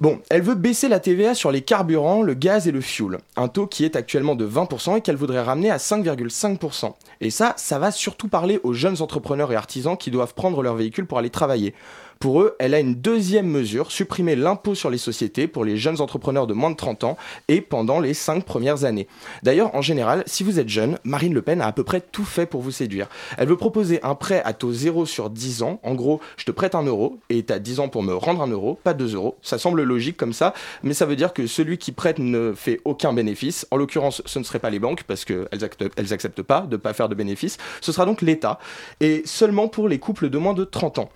Bon, 0.00 0.18
elle 0.30 0.40
veut 0.40 0.54
baisser 0.54 0.88
la 0.88 0.98
TVA 0.98 1.34
sur 1.34 1.52
les 1.52 1.60
carburants, 1.60 2.22
le 2.22 2.32
gaz 2.32 2.66
et 2.66 2.72
le 2.72 2.80
fuel, 2.80 3.18
un 3.36 3.48
taux 3.48 3.66
qui 3.66 3.84
est 3.84 3.96
actuellement 3.96 4.34
de 4.34 4.48
20% 4.48 4.96
et 4.96 5.00
qu'elle 5.02 5.16
voudrait 5.16 5.42
ramener 5.42 5.70
à 5.70 5.76
5,5%. 5.76 6.94
Et 7.20 7.28
ça, 7.28 7.52
ça 7.58 7.78
va 7.78 7.90
surtout 7.90 8.28
parler 8.28 8.60
aux 8.62 8.72
jeunes 8.72 9.02
entrepreneurs 9.02 9.52
et 9.52 9.56
artisans 9.56 9.98
qui 9.98 10.10
doivent 10.10 10.32
prendre 10.32 10.62
leur 10.62 10.74
véhicule 10.74 11.04
pour 11.04 11.18
aller 11.18 11.28
travailler. 11.28 11.74
Pour 12.20 12.42
eux, 12.42 12.54
elle 12.58 12.74
a 12.74 12.80
une 12.80 12.96
deuxième 12.96 13.46
mesure, 13.46 13.90
supprimer 13.90 14.36
l'impôt 14.36 14.74
sur 14.74 14.90
les 14.90 14.98
sociétés 14.98 15.48
pour 15.48 15.64
les 15.64 15.78
jeunes 15.78 16.02
entrepreneurs 16.02 16.46
de 16.46 16.52
moins 16.52 16.70
de 16.70 16.76
30 16.76 17.04
ans 17.04 17.16
et 17.48 17.62
pendant 17.62 17.98
les 17.98 18.12
5 18.12 18.44
premières 18.44 18.84
années. 18.84 19.08
D'ailleurs, 19.42 19.74
en 19.74 19.80
général, 19.80 20.22
si 20.26 20.44
vous 20.44 20.60
êtes 20.60 20.68
jeune, 20.68 20.98
Marine 21.02 21.32
Le 21.32 21.40
Pen 21.40 21.62
a 21.62 21.66
à 21.66 21.72
peu 21.72 21.82
près 21.82 22.02
tout 22.02 22.26
fait 22.26 22.44
pour 22.44 22.60
vous 22.60 22.72
séduire. 22.72 23.08
Elle 23.38 23.48
veut 23.48 23.56
proposer 23.56 24.00
un 24.02 24.14
prêt 24.14 24.42
à 24.44 24.52
taux 24.52 24.74
zéro 24.74 25.06
sur 25.06 25.30
10 25.30 25.62
ans. 25.62 25.80
En 25.82 25.94
gros, 25.94 26.20
je 26.36 26.44
te 26.44 26.50
prête 26.50 26.74
un 26.74 26.82
euro 26.82 27.18
et 27.30 27.42
tu 27.42 27.54
as 27.54 27.58
10 27.58 27.80
ans 27.80 27.88
pour 27.88 28.02
me 28.02 28.12
rendre 28.12 28.42
un 28.42 28.48
euro, 28.48 28.78
pas 28.84 28.92
2 28.92 29.14
euros. 29.14 29.38
Ça 29.40 29.56
semble 29.56 29.82
logique 29.82 30.18
comme 30.18 30.34
ça, 30.34 30.52
mais 30.82 30.92
ça 30.92 31.06
veut 31.06 31.16
dire 31.16 31.32
que 31.32 31.46
celui 31.46 31.78
qui 31.78 31.92
prête 31.92 32.18
ne 32.18 32.52
fait 32.52 32.82
aucun 32.84 33.14
bénéfice. 33.14 33.66
En 33.70 33.78
l'occurrence, 33.78 34.20
ce 34.26 34.38
ne 34.38 34.44
serait 34.44 34.58
pas 34.58 34.68
les 34.68 34.78
banques 34.78 35.04
parce 35.04 35.24
qu'elles 35.24 35.64
acceptent, 35.64 35.94
elles 35.96 36.12
acceptent 36.12 36.42
pas 36.42 36.66
de 36.68 36.72
ne 36.72 36.76
pas 36.76 36.92
faire 36.92 37.08
de 37.08 37.14
bénéfice. 37.14 37.56
Ce 37.80 37.92
sera 37.92 38.04
donc 38.04 38.20
l'État 38.20 38.58
et 39.00 39.22
seulement 39.24 39.68
pour 39.68 39.88
les 39.88 39.98
couples 39.98 40.28
de 40.28 40.36
moins 40.36 40.52
de 40.52 40.64
30 40.64 40.98
ans. 40.98 41.08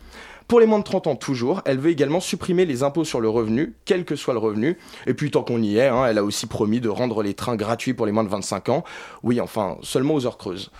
Pour 0.49 0.61
les 0.61 0.67
moins 0.67 0.79
de 0.79 0.85
30 0.85 1.07
ans, 1.07 1.17
toujours, 1.17 1.63
elle 1.65 1.79
veut 1.79 1.91
également 1.91 2.21
supprimer 2.21 2.67
les 2.67 2.83
impôts 2.83 3.05
sur 3.05 3.21
le 3.21 3.29
revenu, 3.29 3.75
quel 3.85 4.05
que 4.05 4.15
soit 4.15 4.35
le 4.35 4.41
revenu. 4.41 4.77
Et 5.07 5.15
puis, 5.15 5.31
tant 5.31 5.43
qu'on 5.43 5.63
y 5.63 5.79
est, 5.79 5.89
hein, 5.89 6.05
elle 6.07 6.19
a 6.19 6.25
aussi 6.25 6.47
promis 6.47 6.81
de 6.81 6.89
rendre 6.89 7.23
les 7.23 7.35
trains 7.35 7.57
gratuits 7.57 7.95
pour 7.95 8.07
les 8.07 8.13
moins 8.13 8.25
de 8.25 8.29
25 8.29 8.69
ans. 8.69 8.85
Oui, 9.23 9.41
enfin, 9.41 9.79
seulement 9.83 10.15
aux 10.15 10.27
heures 10.27 10.39
creuses. 10.39 10.71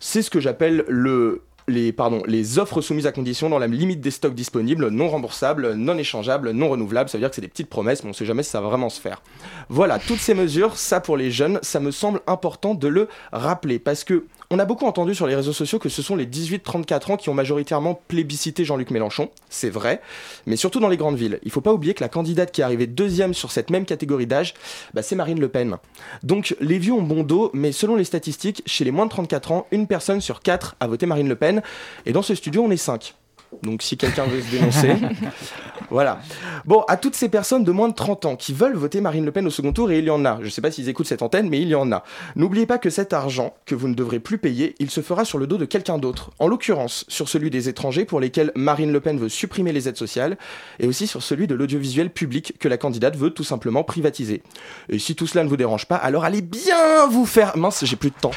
C'est 0.00 0.22
ce 0.22 0.30
que 0.30 0.40
j'appelle 0.40 0.84
le 0.88 1.42
les, 1.68 1.94
les 2.26 2.58
offres 2.58 2.80
soumises 2.80 3.06
à 3.06 3.12
condition 3.12 3.48
dans 3.48 3.58
la 3.58 3.66
limite 3.66 4.00
des 4.00 4.10
stocks 4.10 4.34
disponibles, 4.34 4.88
non 4.88 5.08
remboursables, 5.08 5.74
non 5.74 5.96
échangeables, 5.96 6.50
non 6.50 6.68
renouvelables. 6.68 7.08
Ça 7.08 7.18
veut 7.18 7.22
dire 7.22 7.30
que 7.30 7.34
c'est 7.34 7.42
des 7.42 7.48
petites 7.48 7.68
promesses, 7.68 8.02
mais 8.02 8.08
on 8.08 8.10
ne 8.10 8.16
sait 8.16 8.26
jamais 8.26 8.42
si 8.42 8.50
ça 8.50 8.60
va 8.60 8.68
vraiment 8.68 8.88
se 8.88 9.00
faire. 9.00 9.22
Voilà, 9.68 9.98
toutes 9.98 10.18
ces 10.18 10.34
mesures, 10.34 10.76
ça 10.76 11.00
pour 11.00 11.16
les 11.16 11.30
jeunes, 11.30 11.58
ça 11.62 11.80
me 11.80 11.90
semble 11.90 12.20
important 12.26 12.74
de 12.74 12.88
le 12.88 13.08
rappeler 13.32 13.78
parce 13.78 14.04
que 14.04 14.24
on 14.52 14.58
a 14.58 14.66
beaucoup 14.66 14.84
entendu 14.84 15.14
sur 15.14 15.26
les 15.26 15.34
réseaux 15.34 15.54
sociaux 15.54 15.78
que 15.78 15.88
ce 15.88 16.02
sont 16.02 16.14
les 16.14 16.26
18-34 16.26 17.12
ans 17.12 17.16
qui 17.16 17.30
ont 17.30 17.34
majoritairement 17.34 17.98
plébiscité 18.06 18.66
Jean-Luc 18.66 18.90
Mélenchon, 18.90 19.30
c'est 19.48 19.70
vrai, 19.70 20.02
mais 20.44 20.56
surtout 20.56 20.78
dans 20.78 20.90
les 20.90 20.98
grandes 20.98 21.16
villes. 21.16 21.38
Il 21.42 21.48
ne 21.48 21.52
faut 21.52 21.62
pas 21.62 21.72
oublier 21.72 21.94
que 21.94 22.04
la 22.04 22.10
candidate 22.10 22.52
qui 22.52 22.60
est 22.60 22.64
arrivée 22.64 22.86
deuxième 22.86 23.32
sur 23.32 23.50
cette 23.50 23.70
même 23.70 23.86
catégorie 23.86 24.26
d'âge, 24.26 24.52
bah, 24.92 25.00
c'est 25.00 25.16
Marine 25.16 25.40
Le 25.40 25.48
Pen. 25.48 25.78
Donc 26.22 26.54
les 26.60 26.78
vieux 26.78 26.92
ont 26.92 27.02
bon 27.02 27.22
dos, 27.22 27.50
mais 27.54 27.72
selon 27.72 27.96
les 27.96 28.04
statistiques, 28.04 28.62
chez 28.66 28.84
les 28.84 28.90
moins 28.90 29.06
de 29.06 29.10
34 29.10 29.52
ans, 29.52 29.66
une 29.70 29.86
personne 29.86 30.20
sur 30.20 30.40
quatre 30.40 30.76
a 30.80 30.86
voté 30.86 31.06
Marine 31.06 31.30
Le 31.30 31.36
Pen, 31.36 31.62
et 32.04 32.12
dans 32.12 32.22
ce 32.22 32.34
studio, 32.34 32.62
on 32.62 32.70
est 32.70 32.76
5. 32.76 33.14
Donc 33.62 33.82
si 33.82 33.96
quelqu'un 33.96 34.24
veut 34.24 34.40
se 34.40 34.50
dénoncer, 34.50 34.94
voilà. 35.90 36.20
Bon, 36.64 36.82
à 36.88 36.96
toutes 36.96 37.14
ces 37.14 37.28
personnes 37.28 37.64
de 37.64 37.70
moins 37.70 37.88
de 37.88 37.94
30 37.94 38.24
ans 38.24 38.36
qui 38.36 38.52
veulent 38.52 38.74
voter 38.74 39.00
Marine 39.00 39.24
Le 39.24 39.32
Pen 39.32 39.46
au 39.46 39.50
second 39.50 39.72
tour, 39.72 39.90
et 39.90 39.98
il 39.98 40.04
y 40.04 40.10
en 40.10 40.24
a, 40.24 40.38
je 40.40 40.46
ne 40.46 40.50
sais 40.50 40.60
pas 40.60 40.70
s'ils 40.70 40.88
écoutent 40.88 41.06
cette 41.06 41.22
antenne, 41.22 41.48
mais 41.48 41.60
il 41.60 41.68
y 41.68 41.74
en 41.74 41.92
a. 41.92 42.02
N'oubliez 42.34 42.66
pas 42.66 42.78
que 42.78 42.90
cet 42.90 43.12
argent 43.12 43.54
que 43.66 43.74
vous 43.74 43.88
ne 43.88 43.94
devrez 43.94 44.18
plus 44.18 44.38
payer, 44.38 44.74
il 44.78 44.90
se 44.90 45.00
fera 45.00 45.24
sur 45.24 45.38
le 45.38 45.46
dos 45.46 45.58
de 45.58 45.64
quelqu'un 45.64 45.98
d'autre. 45.98 46.30
En 46.38 46.48
l'occurrence, 46.48 47.04
sur 47.08 47.28
celui 47.28 47.50
des 47.50 47.68
étrangers 47.68 48.04
pour 48.04 48.20
lesquels 48.20 48.52
Marine 48.54 48.92
Le 48.92 49.00
Pen 49.00 49.18
veut 49.18 49.28
supprimer 49.28 49.72
les 49.72 49.88
aides 49.88 49.96
sociales, 49.96 50.36
et 50.80 50.86
aussi 50.86 51.06
sur 51.06 51.22
celui 51.22 51.46
de 51.46 51.54
l'audiovisuel 51.54 52.10
public 52.10 52.54
que 52.58 52.68
la 52.68 52.78
candidate 52.78 53.16
veut 53.16 53.30
tout 53.30 53.44
simplement 53.44 53.84
privatiser. 53.84 54.42
Et 54.88 54.98
si 54.98 55.14
tout 55.14 55.26
cela 55.26 55.44
ne 55.44 55.48
vous 55.48 55.56
dérange 55.56 55.86
pas, 55.86 55.96
alors 55.96 56.24
allez 56.24 56.42
bien 56.42 57.06
vous 57.08 57.26
faire... 57.26 57.56
Mince, 57.56 57.84
j'ai 57.84 57.96
plus 57.96 58.10
de 58.10 58.16
temps. 58.20 58.32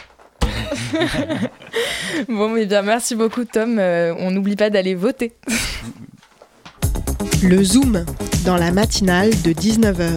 bon, 2.30 2.50
mais 2.50 2.66
bien, 2.66 2.82
merci 2.82 3.16
beaucoup, 3.16 3.46
Tom. 3.46 3.78
Euh, 3.80 4.14
on 4.20 4.32
n'oublie 4.32 4.56
pas 4.56 4.70
d'aller 4.70 4.96
voter. 4.96 5.34
Le 7.44 7.64
Zoom, 7.64 8.06
dans 8.46 8.58
la 8.58 8.72
matinale 8.72 9.30
de 9.44 9.52
19h. 9.52 10.10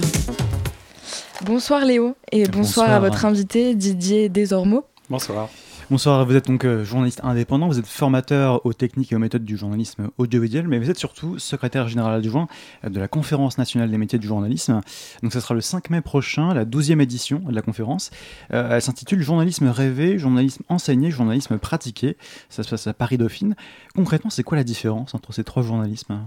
Bonsoir 1.45 1.85
Léo 1.85 2.17
et 2.33 2.49
bonsoir, 2.49 2.91
à 2.91 3.01
votre 3.01 3.25
invité 3.25 3.75
Didier 3.75 4.29
Desormeaux. 4.29 4.85
Bonsoir. 5.09 5.49
Bonsoir, 5.91 6.27
vous 6.27 6.37
êtes 6.37 6.49
donc 6.49 6.67
euh, 6.67 6.85
journaliste 6.85 7.23
indépendant, 7.25 7.67
vous 7.67 7.79
êtes 7.79 7.87
formateur 7.87 8.67
aux 8.67 8.75
techniques 8.75 9.11
et 9.11 9.17
aux 9.17 9.19
méthodes 9.19 9.47
du 9.47 9.57
journalisme 9.57 10.11
audiovisuel, 10.19 10.69
mais 10.69 10.79
vous 10.79 10.91
êtes 10.91 10.99
surtout 10.99 11.39
secrétaire 11.39 11.89
général 11.89 12.13
adjoint 12.13 12.47
de 12.85 13.01
la 13.01 13.09
Conférence 13.09 13.57
nationale 13.57 13.91
des 13.91 13.97
métiers 13.97 14.19
du 14.19 14.27
journalisme. 14.27 14.83
Donc 15.23 15.33
ce 15.33 15.41
sera 15.41 15.55
le 15.55 15.63
5 15.63 15.89
mai 15.89 16.03
prochain, 16.03 16.53
la 16.53 16.67
12e 16.67 17.01
édition 17.01 17.39
de 17.39 17.55
la 17.55 17.63
conférence. 17.63 18.11
Euh, 18.53 18.73
elle 18.73 18.83
s'intitule 18.83 19.23
Journalisme 19.23 19.69
rêvé, 19.69 20.19
journalisme 20.19 20.63
enseigné, 20.69 21.11
journalisme 21.11 21.57
pratiqué. 21.57 22.19
Ça 22.51 22.63
se 22.63 22.69
passe 22.69 22.87
à 22.87 22.93
Paris-Dauphine. 22.93 23.57
Concrètement, 23.95 24.29
c'est 24.29 24.43
quoi 24.43 24.59
la 24.59 24.65
différence 24.65 25.15
entre 25.15 25.33
ces 25.33 25.43
trois 25.43 25.63
journalismes? 25.63 26.21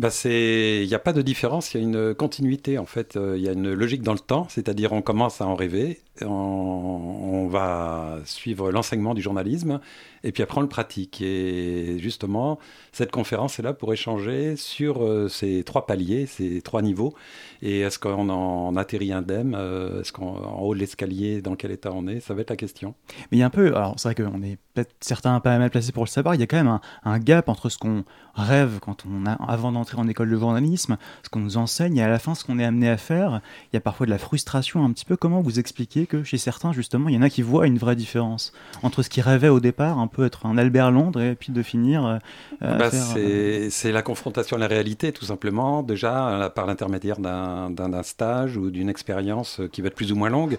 Bah 0.00 0.08
il 0.24 0.86
n'y 0.86 0.94
a 0.94 0.98
pas 0.98 1.12
de 1.12 1.22
différence, 1.22 1.74
il 1.74 1.76
y 1.76 1.80
a 1.80 1.86
une 1.86 2.14
continuité 2.14 2.78
en 2.78 2.86
fait, 2.86 3.16
il 3.16 3.40
y 3.40 3.48
a 3.48 3.52
une 3.52 3.72
logique 3.72 4.02
dans 4.02 4.14
le 4.14 4.18
temps, 4.18 4.46
c'est-à-dire 4.48 4.92
on 4.92 5.02
commence 5.02 5.40
à 5.40 5.46
en 5.46 5.54
rêver 5.54 6.00
on, 6.26 7.48
va 7.48 8.18
suivre 8.24 8.70
l'enseignement 8.70 9.14
du 9.14 9.22
journalisme 9.22 9.80
et 10.24 10.32
puis 10.32 10.42
après 10.42 10.58
on 10.58 10.62
le 10.62 10.68
pratique. 10.68 11.20
Et 11.20 11.98
justement, 11.98 12.58
cette 12.92 13.10
conférence 13.10 13.58
est 13.58 13.62
là 13.62 13.72
pour 13.72 13.92
échanger 13.92 14.56
sur 14.56 15.04
euh, 15.04 15.28
ces 15.28 15.64
trois 15.64 15.86
paliers, 15.86 16.26
ces 16.26 16.62
trois 16.62 16.82
niveaux. 16.82 17.14
Et 17.62 17.80
est-ce 17.80 17.98
qu'on 17.98 18.28
en 18.28 18.76
atterrit 18.76 19.12
indemne 19.12 19.54
euh, 19.56 20.00
Est-ce 20.00 20.12
qu'en 20.12 20.60
haut 20.60 20.74
de 20.74 20.80
l'escalier, 20.80 21.42
dans 21.42 21.56
quel 21.56 21.70
état 21.70 21.90
on 21.92 22.06
est? 22.06 22.20
Ça 22.20 22.34
va 22.34 22.42
être 22.42 22.50
la 22.50 22.56
question. 22.56 22.94
Mais 23.30 23.38
il 23.38 23.40
y 23.40 23.42
a 23.42 23.46
un 23.46 23.50
peu, 23.50 23.74
alors 23.76 23.94
c'est 23.98 24.12
vrai 24.12 24.14
qu'on 24.14 24.42
est 24.42 24.58
peut-être 24.74 24.94
certains 25.00 25.38
pas 25.40 25.58
mal 25.58 25.70
placés 25.70 25.92
pour 25.92 26.04
le 26.04 26.08
savoir, 26.08 26.34
il 26.34 26.40
y 26.40 26.44
a 26.44 26.46
quand 26.46 26.62
même 26.62 26.78
un, 27.04 27.18
gap 27.18 27.48
entre 27.48 27.68
ce 27.68 27.76
qu'on 27.76 28.04
rêve 28.34 28.78
quand 28.80 29.04
on 29.04 29.26
a, 29.26 29.32
avant 29.32 29.72
d'entrer 29.72 29.98
en 29.98 30.08
école 30.08 30.30
de 30.30 30.36
journalisme, 30.36 30.96
ce 31.22 31.28
qu'on 31.28 31.40
nous 31.40 31.56
enseigne 31.56 31.96
et 31.96 32.02
à 32.02 32.08
la 32.08 32.18
fin 32.18 32.34
ce 32.34 32.44
qu'on 32.44 32.58
est 32.58 32.64
amené 32.64 32.88
à 32.88 32.96
faire. 32.96 33.40
Il 33.72 33.74
y 33.74 33.76
a 33.76 33.80
parfois 33.80 34.06
de 34.06 34.10
la 34.10 34.18
frustration 34.18 34.84
un 34.84 34.92
petit 34.92 35.04
peu. 35.04 35.16
Comment 35.16 35.40
vous 35.40 35.58
expliquez 35.58 36.06
que 36.06 36.22
chez 36.22 36.38
certains, 36.38 36.72
justement, 36.72 37.08
il 37.08 37.14
y 37.14 37.18
en 37.18 37.22
a 37.22 37.30
qui 37.30 37.42
voient 37.42 37.66
une 37.66 37.78
vraie 37.78 37.96
différence 37.96 38.52
entre 38.82 39.02
ce 39.02 39.10
qu'ils 39.10 39.22
rêvaient 39.22 39.48
au 39.48 39.60
départ, 39.60 39.98
un 39.98 40.06
peu 40.10 40.26
être 40.26 40.46
un 40.46 40.58
Albert 40.58 40.90
Londres, 40.90 41.20
et 41.20 41.34
puis 41.34 41.52
de 41.52 41.62
finir. 41.62 42.04
Euh, 42.04 42.18
bah, 42.60 42.90
euh, 43.16 43.68
c'est 43.70 43.92
la 43.92 44.02
confrontation 44.02 44.56
à 44.56 44.60
la 44.60 44.66
réalité, 44.66 45.12
tout 45.12 45.24
simplement, 45.24 45.82
déjà 45.82 46.52
par 46.54 46.66
l'intermédiaire 46.66 47.18
d'un 47.18 48.02
stage 48.02 48.56
ou 48.56 48.70
d'une 48.70 48.88
expérience 48.88 49.60
qui 49.72 49.80
va 49.80 49.88
être 49.88 49.94
plus 49.94 50.12
ou 50.12 50.16
moins 50.16 50.30
longue. 50.30 50.58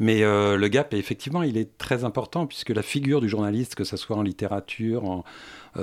Mais 0.00 0.22
euh, 0.22 0.56
le 0.56 0.68
gap, 0.68 0.94
effectivement, 0.94 1.42
il 1.42 1.56
est 1.56 1.76
très 1.76 2.04
important, 2.04 2.46
puisque 2.46 2.70
la 2.70 2.82
figure 2.82 3.20
du 3.20 3.28
journaliste, 3.28 3.74
que 3.74 3.84
ce 3.84 3.96
soit 3.96 4.16
en 4.16 4.22
littérature, 4.22 5.04
en 5.04 5.18
euh, 5.18 5.22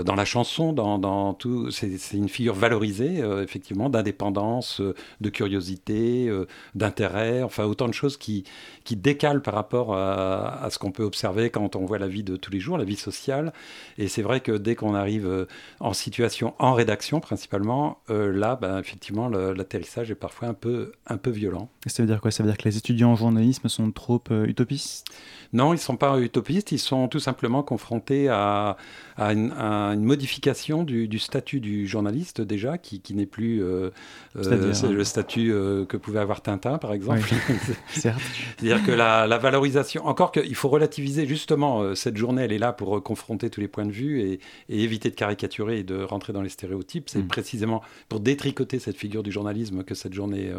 dans 0.04 0.16
la 0.16 0.26
chanson, 0.26 0.74
dans, 0.74 1.34
tout, 1.34 1.72
c'est 1.72 1.98
une 2.14 2.30
figure 2.30 2.56
valorisée, 2.56 3.22
euh, 3.22 3.44
effectivement, 3.44 3.90
d'indépendance, 3.90 4.82
euh, 4.82 4.96
de 5.22 5.30
curiosité, 5.30 6.32
d'intérêt, 6.74 7.44
enfin 7.44 7.66
autant 7.66 7.88
de 7.88 7.94
choses 7.94 8.18
qui, 8.18 8.44
qui 8.84 8.96
décalent 8.96 9.42
par 9.42 9.54
rapport 9.54 9.96
à, 9.96 10.68
ce 10.70 10.80
qu'on 10.80 10.92
peut 10.92 11.04
observer 11.04 11.50
quand 11.50 11.76
on 11.76 11.86
voit 11.86 12.00
la 12.00 12.08
vie 12.08 12.24
de 12.24 12.36
tous 12.36 12.52
les 12.52 12.60
jours, 12.60 12.78
la 12.78 12.84
vie 12.84 12.96
sociale. 12.96 13.54
Et 13.98 14.08
c'est 14.08 14.22
vrai 14.22 14.40
que 14.40 14.52
dès 14.52 14.76
qu'on 14.76 14.96
arrive 14.96 15.48
en 15.80 15.94
situation, 15.94 16.54
en 16.60 16.74
rédaction 16.74 17.20
principalement, 17.20 18.00
là, 18.10 18.58
ben, 18.60 18.80
effectivement, 18.80 19.30
l'atterrissage 19.30 20.12
est 20.12 20.16
parfois 20.16 20.50
un 20.50 20.54
peu, 20.54 20.92
un 21.08 21.18
peu 21.18 21.30
violent. 21.30 21.70
ça 21.88 22.04
veut 22.04 22.08
dire 22.08 22.22
quoi? 22.22 22.32
Ça 22.32 22.44
veut 22.44 22.50
dire 22.50 22.58
que 22.58 22.68
les 22.68 22.78
étudiants 22.78 23.12
en 23.12 23.16
journalisme 23.16 23.68
sont 23.70 23.92
trop 23.92 24.22
utopistes? 24.30 25.06
Non, 25.54 25.72
ils 25.72 25.78
ne 25.78 25.82
sont 25.82 25.98
pas 25.98 26.20
utopistes, 26.20 26.72
ils 26.72 26.80
sont 26.80 27.08
tout 27.08 27.20
simplement 27.20 27.64
confrontés 27.64 28.28
à, 28.30 28.78
à, 29.18 29.32
une, 29.34 29.54
une 29.94 30.04
modification 30.04 30.84
du, 30.84 31.20
statut 31.20 31.60
du 31.60 31.88
journaliste 31.88 32.42
déjà, 32.42 32.78
qui, 32.78 33.02
n'est 33.14 33.26
plus 33.26 33.64
euh, 33.64 33.92
le 34.36 35.04
statut 35.04 35.50
que 35.88 35.98
pouvait 35.98 36.20
avoir 36.20 36.42
Tintin, 36.42 36.78
par 36.78 36.94
exemple. 36.94 37.28
C'est-à-dire 37.90 38.84
que 38.86 38.92
la, 38.92 39.38
valorisation, 39.38 40.06
encore 40.06 40.32
qu'il 40.32 40.56
faut 40.56 40.70
relativiser 40.70 41.26
justement 41.26 41.96
cette 41.96 42.18
journée, 42.18 42.44
elle 42.44 42.54
est 42.54 42.58
là 42.58 42.74
pour 42.74 43.02
confronter 43.04 43.50
tous 43.50 43.62
les 43.62 43.68
points 43.68 43.86
de 43.86 43.92
vue 43.92 44.22
et, 44.22 44.40
éviter 44.70 45.10
de 45.10 45.16
caricaturer 45.16 45.80
et 45.80 45.84
de 45.84 46.02
rentrer 46.02 46.34
dans 46.34 46.42
les 46.42 46.50
stéréotypes. 46.50 47.10
C'est 47.10 47.20
mm. 47.20 47.28
précisément 47.28 47.82
pour 48.10 48.20
détricoter 48.20 48.80
cette 48.80 48.98
figure 48.98 49.24
du 49.24 49.32
journalisme 49.32 49.84
que 49.84 49.96
cette 49.96 50.14
journée 50.14 50.52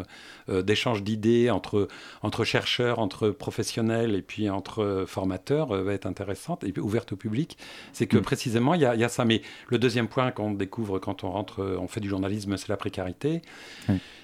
d'échange 0.49 1.03
d'idées 1.03 1.49
entre, 1.49 1.87
entre 2.21 2.43
chercheurs, 2.43 2.99
entre 2.99 3.29
professionnels 3.29 4.15
et 4.15 4.21
puis 4.21 4.49
entre 4.49 5.05
formateurs 5.07 5.67
va 5.83 5.93
être 5.93 6.05
intéressante 6.05 6.63
et 6.63 6.73
ouverte 6.79 7.11
au 7.13 7.15
public. 7.15 7.57
C'est 7.93 8.07
que 8.07 8.17
mm. 8.17 8.21
précisément, 8.21 8.73
il 8.73 8.81
y, 8.81 8.85
a 8.85 9.06
ça. 9.09 9.25
Mais 9.25 9.41
le 9.67 9.77
deuxième 9.77 10.07
point 10.07 10.31
qu'on 10.31 10.51
découvre 10.51 10.99
quand 10.99 11.23
on 11.23 11.31
rentre, 11.31 11.77
on 11.79 11.87
fait 11.87 11.99
du 11.99 12.09
journalisme, 12.09 12.57
c'est 12.57 12.69
la 12.69 12.77
précarité. 12.77 13.41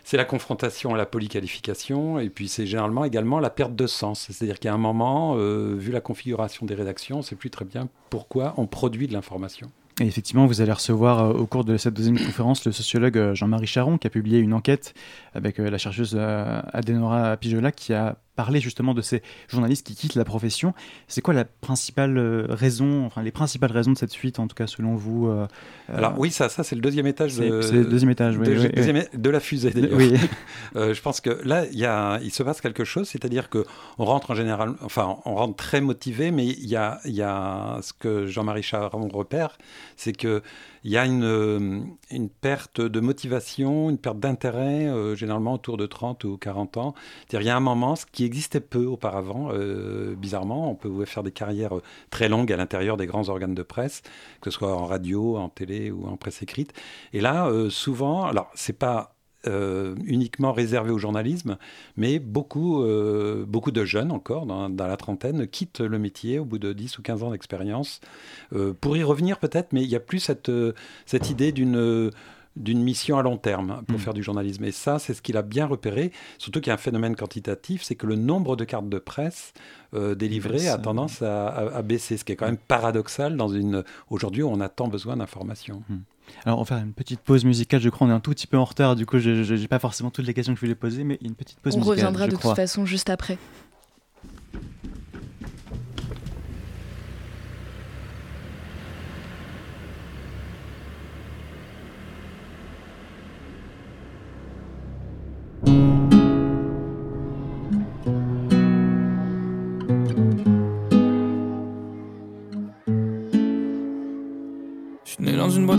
C'est 0.04 0.18
la 0.18 0.26
confrontation 0.26 0.94
à 0.94 0.98
la 0.98 1.06
polyqualification. 1.06 2.20
Et 2.20 2.30
puis 2.30 2.48
c'est 2.48 2.66
généralement 2.66 3.06
également 3.06 3.40
la 3.40 3.50
perte 3.50 3.76
de 3.76 3.88
sens. 3.88 4.28
C'est-à-dire 4.30 4.60
qu'à 4.60 4.74
un 4.74 4.78
moment, 4.78 5.36
euh, 5.38 5.76
vu 5.78 5.92
la 5.92 6.02
configuration 6.02 6.66
des 6.66 6.76
rédactions, 6.76 7.18
on 7.18 7.20
ne 7.20 7.24
sait 7.24 7.36
plus 7.36 7.50
très 7.50 7.66
bien 7.66 7.88
pourquoi 8.10 8.54
on 8.58 8.68
produit 8.68 9.08
de 9.08 9.14
l'information. 9.14 9.72
Et 10.02 10.08
effectivement, 10.08 10.48
vous 10.48 10.62
allez 10.62 10.72
recevoir 10.72 11.24
euh, 11.24 11.34
au 11.34 11.46
cours 11.46 11.64
de 11.64 11.78
cette 11.78 11.94
deuxième 11.94 12.18
conférence 12.26 12.66
le 12.66 12.72
sociologue 12.72 13.18
euh, 13.18 13.36
Jean-Marie 13.36 13.68
Charon 13.68 13.98
qui 13.98 14.08
a 14.08 14.10
publié 14.10 14.40
une 14.40 14.54
enquête 14.54 14.94
avec 15.34 15.58
la 15.58 15.78
chercheuse 15.78 16.16
Adenora 16.16 17.38
Pijola 17.38 17.72
qui 17.72 17.94
a 17.94 18.18
parler 18.36 18.60
justement 18.60 18.94
de 18.94 19.02
ces 19.02 19.22
journalistes 19.48 19.86
qui 19.86 19.96
quittent 19.96 20.16
la 20.16 20.26
profession. 20.26 20.74
C'est 21.08 21.22
quoi 21.22 21.34
la 21.34 21.46
principale 21.46 22.18
euh, 22.18 22.46
raison, 22.50 23.06
enfin 23.06 23.22
les 23.22 23.32
principales 23.32 23.72
raisons 23.72 23.92
de 23.92 23.98
cette 23.98 24.14
fuite, 24.14 24.40
en 24.40 24.48
tout 24.48 24.56
cas 24.56 24.68
selon 24.68 24.96
vous 24.96 25.28
euh, 25.28 25.48
euh, 25.90 25.98
Alors 25.98 26.18
oui, 26.18 26.32
ça, 26.32 26.50
ça 26.50 26.64
c'est 26.64 26.76
le 26.76 26.82
deuxième 26.82 27.08
étage. 27.08 27.36
De, 27.36 27.62
c'est 27.62 27.74
le 27.74 27.86
deuxième 27.86 28.10
étage, 28.10 28.38
oui, 28.38 28.48
de, 28.48 29.18
de 29.18 29.30
la 29.30 29.40
fusée 29.40 29.72
d'ailleurs. 29.72 29.98
Oui. 29.98 30.16
je 30.76 31.02
pense 31.02 31.22
que 31.22 31.42
là, 31.44 31.66
il, 31.72 31.78
y 31.78 31.86
a, 31.86 32.20
il 32.24 32.32
se 32.32 32.44
passe 32.44 32.62
quelque 32.62 32.84
chose, 32.84 33.08
c'est-à-dire 33.08 33.50
que 33.50 33.66
on 33.98 34.06
rentre 34.06 34.32
en 34.32 34.36
général, 34.36 34.74
enfin 34.82 35.18
on 35.26 35.36
rentre 35.36 35.56
très 35.56 35.82
motivé, 35.82 36.32
mais 36.32 36.46
il 36.46 36.68
y 36.68 36.76
a, 36.76 37.00
il 37.06 37.14
y 37.14 37.22
a 37.22 37.80
ce 37.82 37.94
que 37.94 38.26
Jean-Marie 38.26 38.64
Charon 38.64 39.08
repère, 39.10 39.58
c'est 39.96 40.14
que 40.14 40.42
il 40.84 40.92
y 40.92 40.98
a 40.98 41.06
une, 41.06 41.24
euh, 41.24 41.82
une 42.12 42.30
perte 42.30 42.82
de 42.82 43.00
motivation, 43.00 43.90
une 43.90 43.98
perte 43.98 44.20
d'intérêt, 44.20 44.88
euh, 44.88 45.16
généralement 45.16 45.54
autour 45.54 45.78
de 45.78 45.86
30 45.86 46.24
ou 46.26 46.38
40 46.38 46.78
ans. 46.78 46.94
il 47.32 47.42
y 47.42 47.50
a 47.50 47.56
un 47.56 47.60
moment, 47.60 47.96
ce 47.96 48.06
qui 48.06 48.26
existait 48.26 48.60
peu 48.60 48.86
auparavant, 48.86 49.50
euh, 49.54 50.16
bizarrement, 50.16 50.70
on 50.72 50.76
pouvait 50.76 51.06
faire 51.06 51.24
des 51.24 51.32
carrières 51.32 51.74
très 52.10 52.30
longues 52.30 52.52
à 52.52 52.58
l'intérieur 52.58 52.98
des 52.98 53.06
grands 53.06 53.30
organes 53.30 53.56
de 53.56 53.64
presse, 53.64 54.02
que 54.42 54.50
ce 54.52 54.58
soit 54.58 54.76
en 54.76 54.86
radio, 54.86 55.38
en 55.38 55.50
télé 55.50 55.92
ou 55.92 56.06
en 56.06 56.18
presse 56.18 56.42
écrite. 56.42 56.74
Et 57.14 57.22
là, 57.22 57.50
souvent, 57.70 58.26
alors 58.26 58.50
c'est 58.56 58.78
pas 58.78 59.16
euh, 59.46 59.96
uniquement 60.06 60.54
réservé 60.54 60.89
au 60.89 60.98
journalisme, 60.98 61.58
mais 61.98 62.20
beaucoup, 62.20 62.82
euh, 62.82 63.44
beaucoup 63.46 63.72
de 63.72 63.84
jeunes 63.84 64.12
encore, 64.12 64.46
dans, 64.46 64.70
la 64.70 64.96
trentaine, 64.96 65.48
quittent 65.48 65.82
le 65.82 66.00
métier 66.00 66.39
au 66.39 66.46
bout 66.46 66.60
de 66.60 66.72
10 66.72 66.98
ou 66.98 67.02
15 67.02 67.24
ans 67.24 67.32
d'expérience. 67.32 68.00
Euh, 68.54 68.74
pour 68.80 68.96
y 68.96 69.04
revenir 69.04 69.39
peut-être, 69.39 69.74
mais 69.74 69.84
il 69.84 69.89
n'y 69.89 69.98
a 69.98 70.00
plus 70.00 70.20
cette, 70.20 70.52
cette 71.06 71.30
idée 71.30 71.52
d'une 71.52 72.10
d'une 72.56 72.84
mission 72.84 73.18
à 73.18 73.24
long 73.24 73.38
terme 73.38 73.82
pour 73.88 73.98
mm. 73.98 74.02
faire 74.02 74.14
du 74.14 74.22
journalisme. 74.22 74.64
Et 74.64 74.72
ça, 74.72 75.00
c'est 75.00 75.16
ce 75.16 75.24
qu'il 75.24 75.38
a 75.38 75.41
bien 75.41 75.66
repéré. 75.66 76.12
Surtout 76.38 76.62
qu'il 76.62 76.68
y 76.68 76.72
a 76.72 76.76
un 76.76 76.78
phénomène 76.78 77.16
quantitatif, 77.16 77.82
c'est 77.82 77.96
que 77.96 78.06
le 78.06 78.16
nombre 78.16 78.56
de 78.56 78.64
cartes 78.64 78.89
de 78.89 79.00
presse 79.00 79.54
délivrées 79.91 80.70
a 80.70 80.78
tendance 80.78 81.24
à, 81.24 81.82
baisser, 81.82 82.16
ce 82.16 82.24
qui 82.24 82.32
est 82.32 82.36
quand 82.36 82.46
même 82.46 82.58
paradoxal 82.58 83.38
dans 83.38 83.48
une 83.48 83.84
aujourd'hui 84.12 84.44
où 84.44 84.50
on 84.50 84.62
a 84.62 84.70
tant 84.70 84.88
besoin 84.88 85.18
d'informations. 85.18 85.82
Mm. 85.89 85.98
Alors, 86.46 86.60
on 86.60 86.64
va 86.64 86.76
faire 86.76 86.84
une 86.84 86.94
petite 86.94 87.22
pause 87.22 87.46
musicale. 87.46 87.82
Je 87.82 87.90
crois 87.90 88.08
on 88.08 88.10
est 88.10 88.14
un 88.14 88.20
tout 88.20 88.32
petit 88.32 88.48
peu 88.48 88.58
en 88.58 88.66
retard. 88.66 88.96
Du 88.96 89.06
coup, 89.06 89.20
je 89.20 89.54
n'ai 89.54 89.68
pas 89.68 89.80
forcément 89.80 90.12
toutes 90.12 90.26
les 90.26 90.34
questions 90.34 90.54
que 90.54 90.60
je 90.60 90.66
voulais 90.66 90.76
poser, 90.76 91.04
mais 91.04 91.18
une 91.22 91.36
petite 91.36 91.60
pause 91.60 91.74
on 91.76 91.78
musicale. 91.78 91.88
On 91.88 92.08
reviendra 92.08 92.28
de 92.28 92.36
toute 92.36 92.56
façon 92.56 92.86
juste 92.86 93.10
après. 93.10 93.38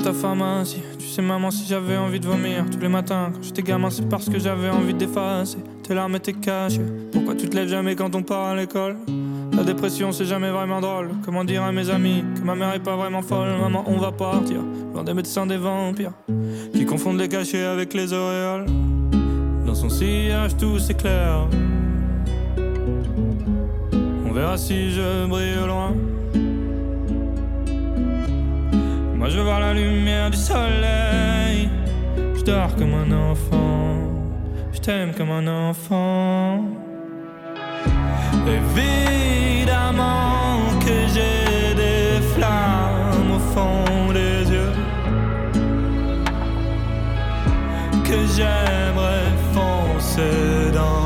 Ta 0.02 0.12
pharmacie. 0.12 0.82
Tu 0.98 1.06
sais, 1.06 1.22
maman, 1.22 1.50
si 1.50 1.66
j'avais 1.66 1.96
envie 1.96 2.20
de 2.20 2.26
vomir 2.26 2.64
tous 2.70 2.78
les 2.78 2.88
matins 2.88 3.30
quand 3.32 3.42
j'étais 3.42 3.62
gamin, 3.62 3.90
c'est 3.90 4.08
parce 4.08 4.28
que 4.28 4.38
j'avais 4.38 4.70
envie 4.70 4.94
d'effacer 4.94 5.58
tes 5.82 5.94
larmes 5.94 6.14
et 6.16 6.20
tes. 6.20 6.32
Pourquoi 7.12 7.34
tu 7.34 7.48
te 7.48 7.56
lèves 7.56 7.68
jamais 7.68 7.96
quand 7.96 8.14
on 8.14 8.22
part 8.22 8.48
à 8.48 8.56
l'école? 8.56 8.96
La 9.56 9.64
dépression, 9.64 10.12
c'est 10.12 10.26
jamais 10.26 10.50
vraiment 10.50 10.80
drôle. 10.80 11.10
Comment 11.24 11.44
dire 11.44 11.62
à 11.62 11.72
mes 11.72 11.90
amis 11.90 12.24
que 12.36 12.44
ma 12.44 12.54
mère 12.54 12.72
est 12.74 12.82
pas 12.82 12.96
vraiment 12.96 13.22
folle? 13.22 13.48
Maman, 13.60 13.84
on 13.86 13.98
va 13.98 14.12
partir, 14.12 14.60
loin 14.92 15.04
des 15.04 15.14
médecins, 15.14 15.46
des 15.46 15.56
vampires 15.56 16.12
qui 16.72 16.84
confondent 16.86 17.18
les 17.18 17.28
cachets 17.28 17.64
avec 17.64 17.94
les 17.94 18.12
auréoles. 18.12 18.66
Dans 19.66 19.74
son 19.74 19.88
sillage, 19.88 20.56
tout 20.56 20.78
s'éclaire. 20.78 21.48
On 24.26 24.32
verra 24.32 24.56
si 24.56 24.90
je 24.90 25.26
brille 25.26 25.66
loin. 25.66 25.94
Moi 29.24 29.30
je 29.30 29.38
veux 29.38 29.44
voir 29.44 29.58
la 29.58 29.72
lumière 29.72 30.30
du 30.30 30.36
soleil. 30.36 31.70
Je 32.36 32.42
dors 32.42 32.76
comme 32.76 32.92
un 32.92 33.10
enfant. 33.30 33.96
Je 34.70 34.78
t'aime 34.78 35.14
comme 35.14 35.30
un 35.30 35.70
enfant. 35.70 36.62
Évidemment 38.46 40.58
que 40.78 41.08
j'ai 41.14 41.74
des 41.74 42.20
flammes 42.34 43.30
au 43.34 43.38
fond 43.54 44.12
des 44.12 44.44
yeux. 44.52 44.74
Que 48.04 48.26
j'aimerais 48.36 49.32
foncer 49.54 50.70
dans 50.74 51.03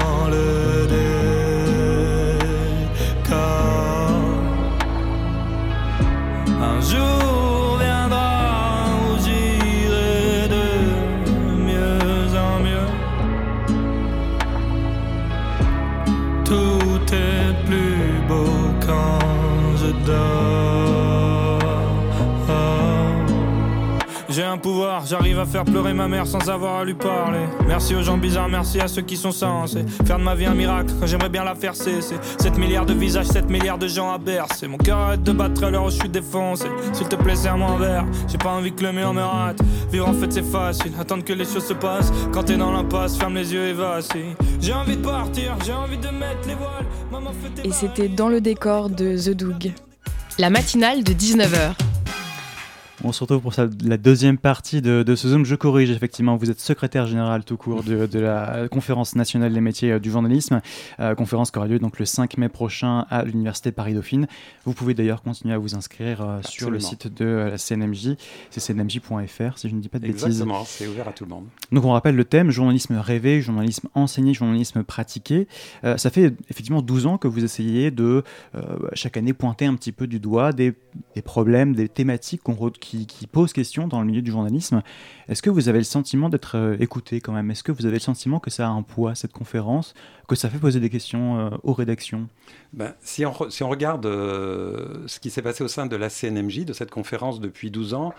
j'arrive 25.07 25.39
à 25.39 25.47
faire 25.47 25.65
pleurer 25.65 25.95
ma 25.95 26.09
mère 26.09 26.27
sans 26.27 26.49
avoir 26.49 26.81
à 26.81 26.85
lui 26.85 26.95
parler. 26.95 27.47
Merci 27.67 27.95
aux 27.95 28.03
gens 28.03 28.17
bizarres, 28.17 28.49
merci 28.49 28.81
à 28.81 28.89
ceux 28.89 29.03
qui 29.03 29.17
sont 29.17 29.33
censés 29.33 29.85
faire 30.07 30.19
de 30.19 30.25
ma 30.25 30.35
vie 30.35 30.47
un 30.47 30.55
miracle 30.55 30.95
j'aimerais 31.05 31.29
bien 31.29 31.45
la 31.45 31.55
faire 31.55 31.75
cesser. 31.75 32.17
7 32.39 32.59
milliards 32.59 32.87
de 32.87 32.95
visages, 32.95 33.27
7 33.27 33.49
milliards 33.49 33.79
de 33.79 33.89
gens 33.89 34.13
à 34.13 34.19
bercer. 34.19 34.69
Mon 34.69 34.79
cœur 34.79 34.99
arrête 34.99 35.23
de 35.23 35.33
battre 35.33 35.65
à 35.65 35.71
l'heure 35.71 35.85
où 35.85 35.91
je 35.91 35.97
suis 35.97 36.09
défoncé. 36.09 36.67
S'il 36.93 37.09
te 37.09 37.17
plaît, 37.17 37.37
serre-moi 37.37 37.71
un 37.71 37.79
verre. 37.79 38.07
J'ai 38.29 38.39
pas 38.39 38.51
envie 38.51 38.73
que 38.73 38.83
le 38.83 38.93
mur 38.93 39.13
me 39.13 39.23
rate. 39.23 39.61
Vivre 39.91 40.09
en 40.09 40.15
fait, 40.15 40.33
c'est 40.33 40.43
facile. 40.43 40.93
Attendre 41.01 41.25
que 41.25 41.33
les 41.33 41.45
choses 41.45 41.67
se 41.67 41.75
passent. 41.75 42.13
Quand 42.33 42.45
t'es 42.45 42.57
dans 42.57 42.73
l'impasse, 42.73 43.17
ferme 43.17 43.35
les 43.35 43.53
yeux 43.53 43.69
et 43.69 43.73
vacille. 43.73 44.35
J'ai 44.61 44.73
envie 44.73 44.97
de 44.97 45.03
partir, 45.03 45.57
j'ai 45.65 45.73
envie 45.73 45.99
de 45.99 46.09
mettre 46.09 46.47
les 46.47 46.55
voiles. 46.55 46.87
Maman 47.11 47.31
Et 47.65 47.73
c'était 47.73 48.09
dans 48.09 48.29
le 48.29 48.41
décor 48.41 48.91
de 48.91 49.17
The 49.17 49.35
Doug. 49.35 49.73
La 50.39 50.51
matinale 50.51 51.03
de 51.03 51.13
19h. 51.13 51.88
On 53.05 53.13
se 53.13 53.21
retrouve 53.21 53.41
pour 53.41 53.53
la 53.85 53.97
deuxième 53.97 54.39
partie 54.39 54.83
de, 54.83 55.15
ce 55.15 55.29
Zoom. 55.29 55.45
Je 55.45 55.55
corrige, 55.55 55.91
effectivement, 55.91 56.37
vous 56.37 56.51
êtes 56.51 56.59
secrétaire 56.59 57.07
général 57.07 57.45
tout 57.45 57.57
court 57.57 57.85
de, 57.85 58.19
la 58.19 58.67
Conférence 58.69 59.15
nationale 59.15 59.53
des 59.53 59.61
métiers 59.61 59.93
euh, 59.93 59.99
du 60.01 60.11
journalisme, 60.11 60.61
euh, 60.99 61.15
conférence 61.15 61.51
qui 61.51 61.59
aura 61.59 61.69
lieu 61.69 61.79
donc 61.79 61.99
le 61.99 62.05
5 62.05 62.37
mai 62.39 62.49
prochain 62.49 63.07
à 63.09 63.23
l'Université 63.25 63.71
Paris-Dauphine. 63.71 64.27
Vous 64.65 64.73
pouvez 64.73 64.95
d'ailleurs 64.95 65.23
continuer 65.23 65.55
à 65.55 65.59
vous 65.59 65.77
inscrire 65.77 66.23
euh, 66.23 66.41
sur 66.43 66.71
le 66.71 66.81
site 66.81 67.07
de 67.07 67.25
la 67.25 67.59
CNMJ, 67.59 68.17
c'est 68.51 68.61
cnmj.fr 68.61 69.59
si 69.59 69.69
je 69.69 69.75
ne 69.75 69.81
dis 69.81 69.89
pas 69.89 69.99
de 69.99 70.07
bêtises. 70.07 70.25
Exactement, 70.25 70.65
c'est 70.65 70.89
ouvert 70.89 71.07
à 71.09 71.13
tout 71.13 71.25
le 71.25 71.31
monde. 71.31 71.45
Donc 71.71 71.85
on 71.85 71.93
rappelle 71.93 72.17
le 72.17 72.25
thème, 72.25 72.51
journalisme 72.51 72.97
rêvé, 72.97 73.41
journalisme 73.43 73.89
enseigné, 73.95 74.35
journalisme 74.35 74.83
pratiqué. 74.83 75.47
ça 75.83 76.11
fait 76.11 76.35
effectivement 76.51 76.83
12 76.83 77.07
ans 77.07 77.19
que 77.19 77.29
vous 77.29 77.45
essayez 77.45 77.91
de 77.91 78.25
chaque 78.95 79.17
année 79.17 79.33
pointer 79.33 79.67
un 79.67 79.75
petit 79.75 79.93
peu 79.93 80.07
du 80.07 80.19
doigt 80.19 80.53
des, 80.53 80.75
problèmes, 81.25 81.75
des 81.75 81.89
thématiques 81.89 82.43
qu'on 82.43 82.55
retrouve 82.55 82.88
qui, 82.89 83.07
qui 83.07 83.27
question 83.53 83.87
dans 83.87 84.01
le 84.01 84.07
milieu 84.07 84.23
du 84.23 84.31
journalisme. 84.31 84.83
Est-ce 85.29 85.43
que 85.43 85.51
vous 85.51 85.69
avez 85.69 85.79
le 85.79 85.85
sentiment 85.85 86.29
d'être 86.29 86.57
euh, 86.57 86.77
écouté 86.81 87.21
quand 87.21 87.33
même? 87.33 87.51
Est-ce 87.51 87.63
que 87.63 87.73
vous 87.73 87.87
avez 87.87 87.97
le 87.97 88.01
sentiment 88.01 88.41
que 88.41 88.51
ça 88.51 88.67
a 88.67 88.71
un 88.71 88.83
poids, 88.83 89.15
cette 89.15 89.33
conférence, 89.33 89.95
que 90.27 90.35
ça 90.35 90.49
fait 90.49 90.59
poser 90.59 90.81
des 90.81 90.91
questions 90.91 91.39
euh, 91.39 91.51
aux 91.63 91.75
rédactions? 91.75 92.29
Ben, 92.73 92.95
si, 93.01 93.27
on 93.27 93.51
si, 93.51 93.63
on 93.63 93.69
regarde 93.69 94.07
euh, 94.07 95.07
ce 95.07 95.21
qui 95.21 95.31
s'est 95.31 95.43
passé 95.43 95.63
au 95.63 95.69
sein 95.69 95.87
de 95.87 95.97
la 95.97 96.09
CNMJ, 96.09 96.65
de 96.65 96.73
cette 96.73 96.91
conférence 96.91 97.41
depuis 97.41 97.71
12 97.71 97.95
ans, 97.95 98.15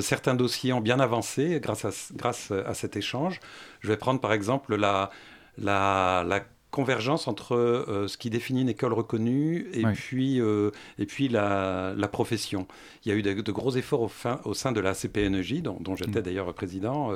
certains 0.00 0.34
dossiers 0.34 0.72
ont 0.72 0.80
bien 0.80 1.00
avancé 1.00 1.58
grâce 1.60 1.84
à, 1.84 1.90
grâce 2.14 2.52
à 2.52 2.72
cet 2.72 2.96
échange. 2.96 3.40
Je 3.80 3.88
vais 3.88 3.96
prendre 3.96 4.20
par 4.20 4.32
exemple 4.32 4.76
la, 4.76 5.10
la, 5.58 6.24
la 6.26 6.40
convergence 6.72 7.28
entre 7.28 7.54
euh, 7.54 8.08
ce 8.08 8.16
qui 8.16 8.30
définit 8.30 8.62
une 8.62 8.70
école 8.70 8.94
reconnue 8.94 9.68
et 9.74 9.82
puis, 9.92 10.40
euh, 10.40 10.70
et 10.98 11.06
puis 11.06 11.28
la, 11.28 11.94
profession. 12.10 12.66
Il 13.04 13.10
y 13.10 13.14
a 13.14 13.14
eu 13.14 13.22
de, 13.22 13.52
gros 13.52 13.76
efforts 13.76 14.00
au, 14.00 14.08
fin, 14.08 14.40
au, 14.44 14.54
sein 14.54 14.72
de 14.72 14.80
la 14.80 14.94
CPNJ, 14.94 15.62
dont, 15.62 15.94
j'étais 15.94 16.20
mm. 16.20 16.22
d'ailleurs 16.22 16.54
président, 16.54 17.12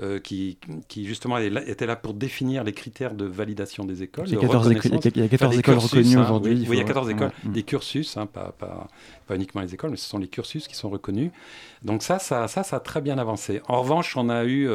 euh, 0.00 0.20
qui, 0.20 0.58
qui, 0.88 1.06
justement 1.06 1.38
était 1.38 1.86
là 1.86 1.96
pour 1.96 2.14
définir 2.14 2.64
les 2.64 2.72
critères 2.72 3.14
de 3.14 3.24
validation 3.24 3.84
des 3.84 4.02
écoles. 4.02 4.28
Il 4.28 4.34
y 4.34 4.36
a 4.36 5.28
14, 5.28 5.58
écoles 5.58 5.78
reconnues 5.78 6.16
hein, 6.16 6.22
aujourd'hui. 6.22 6.66
Oui, 6.68 6.76
il 6.76 6.78
y 6.78 6.82
a 6.82 6.84
14 6.84 7.10
écoles, 7.10 7.32
des 7.44 7.62
cursus, 7.62 8.16
hein, 8.18 8.26
pas, 8.26 8.54
pas, 8.58 8.88
pas, 9.26 9.34
uniquement 9.36 9.62
les 9.62 9.72
écoles, 9.72 9.90
mais 9.90 9.96
ce 9.96 10.08
sont 10.08 10.18
les 10.18 10.28
cursus 10.28 10.68
qui 10.68 10.76
sont 10.76 10.90
reconnus. 10.90 11.30
Donc 11.82 12.02
ça, 12.02 12.18
ça, 12.18 12.46
ça, 12.46 12.62
ça 12.62 12.76
a 12.76 12.80
très 12.80 13.00
bien 13.00 13.16
avancé. 13.16 13.62
En 13.68 13.80
revanche, 13.80 14.16
on 14.18 14.28
a 14.28 14.44
eu 14.44 14.68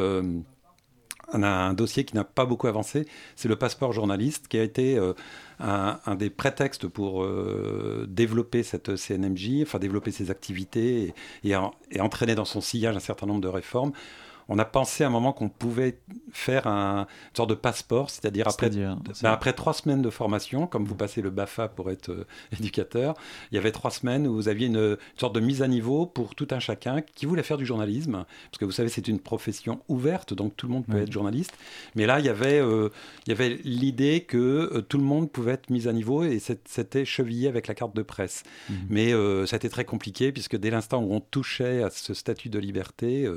on 1.32 1.42
a 1.42 1.48
un 1.48 1.74
dossier 1.74 2.04
qui 2.04 2.14
n'a 2.14 2.24
pas 2.24 2.46
beaucoup 2.46 2.66
avancé, 2.66 3.06
c'est 3.36 3.48
le 3.48 3.56
passeport 3.56 3.92
journaliste, 3.92 4.48
qui 4.48 4.58
a 4.58 4.62
été 4.62 4.96
euh, 4.98 5.12
un, 5.60 6.14
des 6.16 6.30
prétextes 6.30 6.86
pour 6.86 7.22
euh, 7.22 8.06
développer 8.08 8.62
cette 8.62 8.96
CNMJ, 8.96 9.62
enfin 9.62 9.78
développer 9.78 10.10
ses 10.10 10.30
activités 10.30 11.14
et, 11.44 11.54
et, 11.90 12.00
entraîner 12.00 12.34
dans 12.34 12.44
son 12.44 12.60
sillage 12.60 12.96
un 12.96 13.00
certain 13.00 13.26
nombre 13.26 13.40
de 13.40 13.48
réformes 13.48 13.92
on 14.48 14.58
a 14.58 14.64
pensé 14.64 15.04
à 15.04 15.06
un 15.06 15.10
moment 15.10 15.32
qu'on 15.32 15.48
pouvait 15.48 15.98
faire 16.32 16.66
un, 16.66 17.02
une 17.02 17.36
sorte 17.36 17.50
de 17.50 17.54
passeport, 17.54 18.10
c'est-à-dire 18.10 18.48
après, 18.48 18.70
ben, 18.70 18.98
après 19.24 19.52
trois 19.52 19.72
semaines 19.72 20.02
de 20.02 20.10
formation, 20.10 20.66
comme 20.66 20.84
vous 20.84 20.94
passez 20.94 21.22
le 21.22 21.30
BAFA 21.30 21.68
pour 21.68 21.90
être 21.90 22.10
euh, 22.10 22.26
éducateur, 22.58 23.14
il 23.50 23.54
y 23.54 23.58
avait 23.58 23.70
trois 23.70 23.90
semaines 23.90 24.26
où 24.26 24.34
vous 24.34 24.48
aviez 24.48 24.66
une, 24.66 24.96
sorte 25.16 25.34
de 25.34 25.40
mise 25.40 25.62
à 25.62 25.68
niveau 25.68 26.06
pour 26.06 26.34
tout 26.34 26.48
un 26.50 26.58
chacun 26.58 27.00
qui 27.00 27.26
voulait 27.26 27.42
faire 27.42 27.56
du 27.56 27.66
journalisme, 27.66 28.24
parce 28.50 28.58
que 28.58 28.64
vous 28.64 28.72
savez 28.72 28.88
c'est 28.88 29.08
une 29.08 29.20
profession 29.20 29.80
ouverte, 29.88 30.34
donc 30.34 30.56
tout 30.56 30.66
le 30.66 30.72
monde 30.72 30.86
peut 30.86 31.00
être 31.00 31.12
journaliste. 31.12 31.52
Mais 31.94 32.06
là 32.06 32.20
il 32.20 32.26
y 32.26 32.28
avait, 32.28 32.60
euh, 32.60 32.90
il 33.26 33.30
y 33.30 33.32
avait 33.32 33.58
l'idée 33.64 34.20
que 34.20 34.36
euh, 34.38 34.82
tout 34.82 34.98
le 34.98 35.04
monde 35.04 35.30
pouvait 35.30 35.52
être 35.52 35.70
mis 35.70 35.88
à 35.88 35.92
niveau 35.92 36.24
et 36.24 36.38
c'était 36.38 37.04
chevillé 37.04 37.48
avec 37.48 37.66
la 37.66 37.74
carte 37.74 37.94
de 37.94 38.02
presse. 38.02 38.42
Mhm. 38.68 38.76
Mais 38.90 39.12
ça 39.46 39.54
a 39.54 39.56
été 39.56 39.68
très 39.68 39.84
compliqué 39.84 40.32
puisque 40.32 40.56
dès 40.56 40.70
l'instant 40.70 41.02
où 41.02 41.14
on 41.14 41.20
touchait 41.20 41.82
à 41.82 41.90
ce 41.90 42.14
statut 42.14 42.48
de 42.48 42.58
liberté 42.58 43.28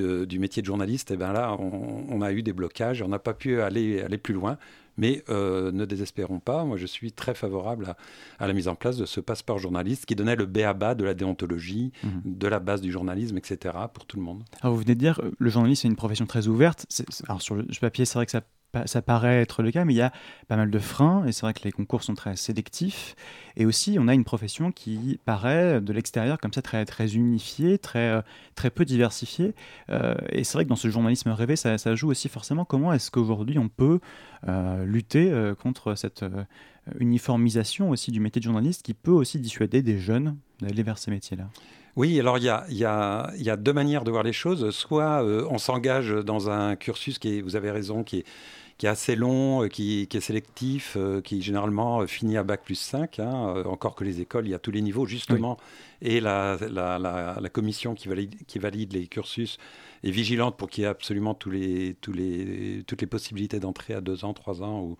du, 0.00 0.38
métier 0.38 0.62
de 0.62 0.66
journaliste, 0.66 1.10
et 1.10 1.14
eh 1.14 1.16
ben 1.16 1.32
là, 1.32 1.56
on, 1.58 2.20
a 2.22 2.32
eu 2.32 2.42
des 2.42 2.52
blocages, 2.52 3.02
on 3.02 3.08
n'a 3.08 3.18
pas 3.18 3.34
pu 3.34 3.60
aller, 3.60 4.00
aller 4.00 4.18
plus 4.18 4.34
loin. 4.34 4.58
Mais 4.96 5.24
euh, 5.28 5.72
ne 5.72 5.84
désespérons 5.84 6.38
pas, 6.38 6.64
moi 6.64 6.76
je 6.76 6.86
suis 6.86 7.10
très 7.10 7.34
favorable 7.34 7.96
à, 8.38 8.46
la 8.46 8.52
mise 8.52 8.68
en 8.68 8.76
place 8.76 8.96
de 8.96 9.06
ce 9.06 9.20
passeport 9.20 9.58
journaliste 9.58 10.06
qui 10.06 10.14
donnait 10.14 10.36
le 10.36 10.46
béaba 10.46 10.94
de 10.94 11.02
la 11.02 11.14
déontologie, 11.14 11.90
mhm. 12.04 12.22
de 12.24 12.46
la 12.46 12.60
base 12.60 12.80
du 12.80 12.92
journalisme, 12.92 13.36
etc. 13.36 13.76
pour 13.92 14.06
tout 14.06 14.16
le 14.16 14.22
monde. 14.22 14.44
Alors 14.60 14.74
vous 14.74 14.82
venez 14.82 14.94
de 14.94 15.00
dire, 15.00 15.20
le 15.36 15.50
journalisme 15.50 15.88
est 15.88 15.90
une 15.90 15.96
profession 15.96 16.26
très 16.26 16.46
ouverte. 16.46 16.86
alors 17.26 17.42
sur 17.42 17.56
le 17.56 17.64
papier, 17.80 18.04
c'est 18.04 18.14
vrai 18.14 18.26
que 18.26 18.32
ça 18.32 18.42
ça 18.86 19.02
paraît 19.02 19.40
être 19.40 19.62
le 19.62 19.70
cas, 19.70 19.84
mais 19.84 19.94
il 19.94 19.96
y 19.96 20.02
a 20.02 20.12
pas 20.48 20.56
mal 20.56 20.70
de 20.70 20.78
freins, 20.78 21.24
et 21.26 21.32
c'est 21.32 21.42
vrai 21.42 21.54
que 21.54 21.64
les 21.64 21.72
concours 21.72 22.02
sont 22.02 22.14
très 22.14 22.36
sélectifs. 22.36 23.14
Et 23.56 23.66
aussi, 23.66 23.96
on 24.00 24.08
a 24.08 24.14
une 24.14 24.24
profession 24.24 24.72
qui 24.72 25.20
paraît 25.24 25.80
de 25.80 25.92
l'extérieur 25.92 26.38
comme 26.38 26.52
ça 26.52 26.62
très, 26.62 26.84
très 26.84 27.14
unifiée, 27.14 27.78
très, 27.78 28.10
euh, 28.10 28.22
très 28.54 28.70
peu 28.70 28.84
diversifiée. 28.84 29.54
Euh, 29.90 30.14
et 30.30 30.44
c'est 30.44 30.54
vrai 30.54 30.64
que 30.64 30.70
dans 30.70 30.76
ce 30.76 30.88
journalisme 30.88 31.30
rêvé, 31.30 31.56
ça, 31.56 31.94
joue 31.94 32.10
aussi 32.10 32.28
forcément 32.28 32.64
comment 32.64 32.92
est-ce 32.92 33.10
qu'aujourd'hui 33.10 33.58
on 33.58 33.68
peut 33.68 34.00
euh, 34.48 34.84
lutter 34.84 35.32
contre 35.60 35.94
cette 35.94 36.24
uniformisation 36.98 37.90
aussi 37.90 38.10
du 38.10 38.20
métier 38.20 38.40
de 38.40 38.44
journaliste 38.44 38.82
qui 38.82 38.94
peut 38.94 39.10
aussi 39.10 39.38
dissuader 39.38 39.82
des 39.82 39.98
jeunes 39.98 40.36
d'aller 40.60 40.82
vers 40.82 40.98
ces 40.98 41.10
métiers-là? 41.10 41.48
Oui, 41.96 42.18
alors 42.18 42.38
il 42.38 42.44
y 42.44 42.48
a, 42.48 42.64
y, 42.70 42.84
a, 42.84 43.30
y 43.36 43.50
a, 43.50 43.56
deux 43.56 43.72
manières 43.72 44.02
de 44.02 44.10
voir 44.10 44.24
les 44.24 44.32
choses. 44.32 44.70
Soit 44.70 45.22
on 45.48 45.58
s'engage 45.58 46.10
dans 46.10 46.50
un 46.50 46.74
cursus 46.74 47.20
qui 47.20 47.38
est, 47.38 47.40
vous 47.40 47.54
avez 47.54 47.70
raison, 47.70 48.02
qui 48.02 48.18
est 48.18 48.24
qui 48.78 48.86
est 48.86 48.88
assez 48.88 49.14
long, 49.16 49.64
euh, 49.64 49.68
qui, 49.68 50.08
est 50.12 50.20
sélectif, 50.20 50.96
euh, 50.96 51.20
qui 51.20 51.42
généralement 51.42 52.00
euh, 52.00 52.06
finit 52.06 52.36
à 52.36 52.42
bac 52.42 52.62
plus 52.64 52.74
5, 52.74 53.20
hein, 53.20 53.62
encore 53.66 53.94
que 53.94 54.04
les 54.04 54.20
écoles, 54.20 54.46
il 54.46 54.50
y 54.50 54.54
a 54.54 54.58
tous 54.58 54.72
les 54.72 54.82
niveaux 54.82 55.06
justement, 55.06 55.58
et 56.02 56.20
la, 56.20 56.58
la, 56.70 56.98
la, 56.98 57.48
commission 57.48 57.94
qui 57.94 58.08
valide, 58.08 58.34
qui 58.46 58.58
valide 58.58 58.92
les 58.92 59.06
cursus 59.06 59.58
est 60.02 60.10
vigilante 60.10 60.56
pour 60.56 60.68
qu'il 60.68 60.82
y 60.82 60.84
ait 60.86 60.90
absolument 60.90 61.34
tous 61.34 61.50
les, 61.50 61.96
tous 62.00 62.12
les, 62.12 62.82
toutes 62.86 63.00
les 63.00 63.06
possibilités 63.06 63.60
d'entrée 63.60 63.94
à 63.94 64.00
2 64.00 64.24
ans, 64.24 64.34
3 64.34 64.62
ans 64.62 64.80
ou, 64.80 64.96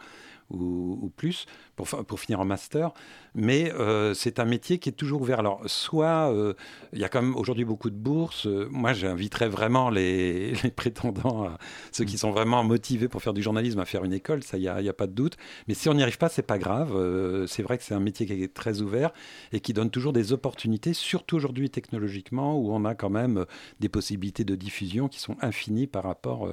ou, 0.50 1.10
plus 1.16 1.46
pour, 1.76 1.86
pour, 1.86 2.20
finir 2.20 2.40
en 2.40 2.44
master. 2.44 2.92
Mais 3.34 3.72
euh, 3.72 4.14
c'est 4.14 4.38
un 4.38 4.44
métier 4.44 4.78
qui 4.78 4.88
est 4.88 4.92
toujours 4.92 5.22
ouvert. 5.22 5.40
Alors, 5.40 5.62
soit 5.66 6.32
euh, 6.32 6.54
il 6.92 7.00
y 7.00 7.04
a 7.04 7.08
quand 7.08 7.22
même 7.22 7.36
aujourd'hui 7.36 7.64
beaucoup 7.64 7.90
de 7.90 7.96
bourses. 7.96 8.46
Moi, 8.46 8.92
j'inviterais 8.92 9.48
vraiment 9.48 9.90
les, 9.90 10.54
les, 10.62 10.70
prétendants, 10.70 11.48
ceux 11.92 12.04
qui 12.04 12.18
sont 12.18 12.30
vraiment 12.30 12.62
motivés 12.62 13.08
pour 13.08 13.22
faire 13.22 13.34
du 13.34 13.42
journalisme, 13.42 13.80
à 13.80 13.84
faire 13.84 14.04
une 14.04 14.12
école. 14.12 14.42
Ça, 14.42 14.56
il 14.56 14.60
n'y 14.60 14.68
a, 14.68 14.76
a, 14.76 14.92
pas 14.92 15.06
de 15.06 15.12
doute. 15.12 15.36
Mais 15.68 15.74
si 15.74 15.88
on 15.88 15.94
n'y 15.94 16.02
arrive 16.02 16.18
pas, 16.18 16.28
c'est 16.28 16.42
pas 16.42 16.58
grave. 16.58 16.94
Euh, 16.94 17.46
c'est 17.46 17.62
vrai 17.62 17.78
que 17.78 17.84
c'est 17.84 17.94
un 17.94 18.00
métier 18.00 18.26
qui 18.26 18.42
est 18.42 18.54
très 18.54 18.80
ouvert 18.80 19.12
et 19.52 19.60
qui 19.60 19.72
donne 19.72 19.90
toujours 19.90 20.12
des 20.12 20.32
opportunités, 20.32 20.94
surtout 20.94 21.36
aujourd'hui 21.36 21.70
technologiquement, 21.70 22.58
où 22.58 22.72
on 22.72 22.84
a 22.84 22.94
quand 22.94 23.10
même 23.10 23.46
des 23.80 23.88
possibilités 23.88 24.44
de 24.44 24.54
diffusion 24.54 25.08
qui 25.08 25.20
sont 25.20 25.36
infinies 25.40 25.86
par 25.86 26.04
rapport 26.04 26.48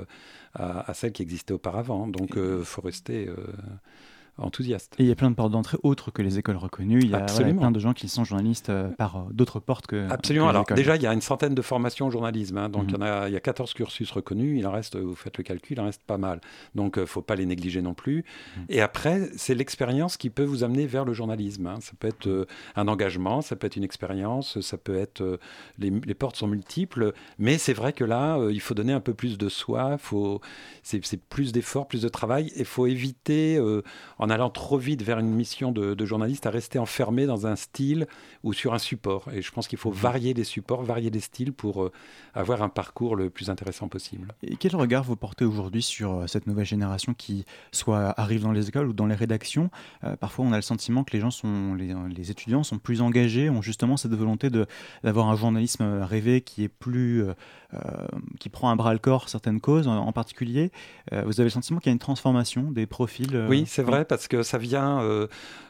à, 0.53 0.89
à 0.89 0.93
celles 0.93 1.11
qui 1.11 1.21
existaient 1.21 1.53
auparavant. 1.53 2.07
Donc, 2.07 2.31
il 2.35 2.63
faut 2.63 2.81
rester 2.81 3.29
enthousiaste. 4.41 4.95
Et 4.99 5.03
il 5.03 5.07
y 5.07 5.11
a 5.11 5.15
plein 5.15 5.29
de 5.29 5.35
portes 5.35 5.51
d'entrée 5.51 5.77
autres 5.83 6.11
que 6.11 6.21
les 6.21 6.39
écoles 6.39 6.57
reconnues. 6.57 6.99
Il 7.01 7.09
y 7.09 7.15
a 7.15 7.21
plein 7.21 7.71
de 7.71 7.79
gens 7.79 7.93
qui 7.93 8.07
sont 8.07 8.23
journalistes 8.23 8.69
euh, 8.69 8.89
par 8.89 9.17
euh, 9.17 9.19
d'autres 9.31 9.59
portes 9.59 9.87
que. 9.87 10.09
Absolument. 10.09 10.49
Alors, 10.49 10.65
déjà, 10.65 10.95
il 10.95 11.01
y 11.01 11.07
a 11.07 11.13
une 11.13 11.21
centaine 11.21 11.55
de 11.55 11.61
formations 11.61 12.07
au 12.07 12.11
journalisme. 12.11 12.57
Hein. 12.57 12.69
donc, 12.69 12.85
il, 12.87 12.93
y 12.93 12.97
en 12.97 13.01
a, 13.01 13.27
il 13.27 13.33
y 13.33 13.37
a 13.37 13.39
14 13.39 13.73
cursus 13.73 14.11
reconnus. 14.11 14.57
Il 14.57 14.67
en 14.67 14.71
reste, 14.71 14.97
vous 14.97 15.15
faites 15.15 15.37
le 15.37 15.43
calcul, 15.43 15.77
il 15.77 15.81
en 15.81 15.85
reste 15.85 16.03
pas 16.03 16.17
mal. 16.17 16.41
Donc, 16.75 16.93
il 16.95 16.99
euh, 16.99 17.03
ne 17.03 17.07
faut 17.07 17.21
pas 17.21 17.35
les 17.35 17.45
négliger 17.45 17.81
non 17.81 17.93
plus. 17.93 18.25
Mhm. 18.57 18.65
Et 18.69 18.81
après, 18.81 19.29
c'est 19.35 19.55
l'expérience 19.55 20.17
qui 20.17 20.29
peut 20.29 20.43
vous 20.43 20.63
amener 20.63 20.85
vers 20.85 21.05
le 21.05 21.13
journalisme. 21.13 21.67
Hein. 21.67 21.77
Ça 21.81 21.93
peut 21.99 22.07
être 22.07 22.47
un 22.75 22.87
engagement, 22.87 23.41
ça 23.41 23.55
peut 23.55 23.67
être 23.67 23.75
une 23.75 23.83
expérience, 23.83 24.59
ça 24.61 24.77
peut 24.77 24.95
être. 24.95 25.39
les, 25.77 25.89
les, 25.89 26.13
portes 26.13 26.35
sont 26.35 26.47
multiples. 26.47 27.13
Mais 27.39 27.57
c'est 27.57 27.73
vrai 27.73 27.93
que 27.93 28.03
là, 28.03 28.39
il 28.49 28.61
faut 28.61 28.73
donner 28.73 28.93
un 28.93 28.99
peu 28.99 29.13
plus 29.13 29.37
de 29.37 29.49
soi. 29.49 29.97
C'est 30.83 31.21
plus 31.29 31.51
d'efforts, 31.51 31.87
plus 31.87 32.01
de 32.01 32.09
travail. 32.09 32.47
Et 32.55 32.61
il 32.61 32.65
faut 32.65 32.87
éviter, 32.87 33.59
en 34.17 34.29
allant 34.31 34.49
trop 34.49 34.77
vite 34.77 35.03
vers 35.03 35.19
une 35.19 35.29
mission 35.29 35.71
de, 35.71 36.05
journaliste, 36.05 36.45
à 36.45 36.49
rester 36.49 36.79
enfermé 36.79 37.25
dans 37.25 37.45
un 37.45 37.55
style 37.55 38.07
ou 38.43 38.53
sur 38.53 38.73
un 38.73 38.79
support. 38.79 39.25
Et 39.33 39.41
je 39.41 39.51
pense 39.51 39.67
qu'il 39.67 39.77
faut 39.77 39.91
mhm. 39.91 39.97
varier 39.97 40.33
les 40.33 40.43
supports, 40.43 40.83
varier 40.83 41.09
les 41.09 41.19
styles 41.19 41.53
pour 41.53 41.83
euh, 41.83 41.91
avoir 42.33 42.63
un 42.63 42.69
parcours 42.69 43.15
le 43.15 43.29
plus 43.29 43.49
intéressant 43.49 43.87
possible. 43.87 44.33
Et 44.43 44.55
quel 44.55 44.75
regard 44.75 45.03
vous 45.03 45.15
portez 45.15 45.45
aujourd'hui 45.45 45.81
sur 45.81 46.13
euh, 46.13 46.27
cette 46.27 46.47
nouvelle 46.47 46.65
génération 46.65 47.13
qui 47.13 47.45
soit 47.71 48.19
arrive 48.19 48.41
dans 48.41 48.51
les 48.51 48.69
écoles 48.69 48.87
ou 48.87 48.93
dans 48.93 49.05
les 49.05 49.15
rédactions? 49.15 49.69
Euh, 50.03 50.15
Parfois, 50.15 50.45
on 50.45 50.51
a 50.51 50.55
le 50.55 50.61
sentiment 50.61 51.03
que 51.03 51.13
les 51.13 51.19
gens 51.19 51.31
sont, 51.31 51.75
les, 51.75 52.31
étudiants 52.31 52.63
sont 52.63 52.77
plus 52.77 53.01
engagés, 53.01 53.49
ont 53.49 53.61
justement 53.61 53.97
cette 53.97 54.13
volonté 54.13 54.49
d'avoir 55.03 55.29
un 55.29 55.35
journalisme 55.35 55.83
rêvé 56.03 56.41
qui 56.41 56.63
est 56.63 56.69
plus, 56.69 57.25
qui 58.39 58.49
prend 58.49 58.69
un 58.69 58.75
bras 58.75 58.93
le 58.93 58.99
corps 58.99 59.29
certaines 59.29 59.59
causes 59.59 59.87
en, 59.87 60.11
particulier. 60.11 60.71
vous 61.11 61.39
avez 61.39 61.45
le 61.45 61.49
sentiment 61.49 61.79
qu'il 61.79 61.89
y 61.89 61.91
a 61.91 61.93
une 61.93 61.99
transformation 61.99 62.71
des 62.71 62.85
profils 62.85 63.45
Oui, 63.49 63.63
c'est 63.65 63.81
vrai 63.81 64.05
parce 64.11 64.27
que 64.27 64.43
ça 64.43 64.57
vient. 64.57 65.01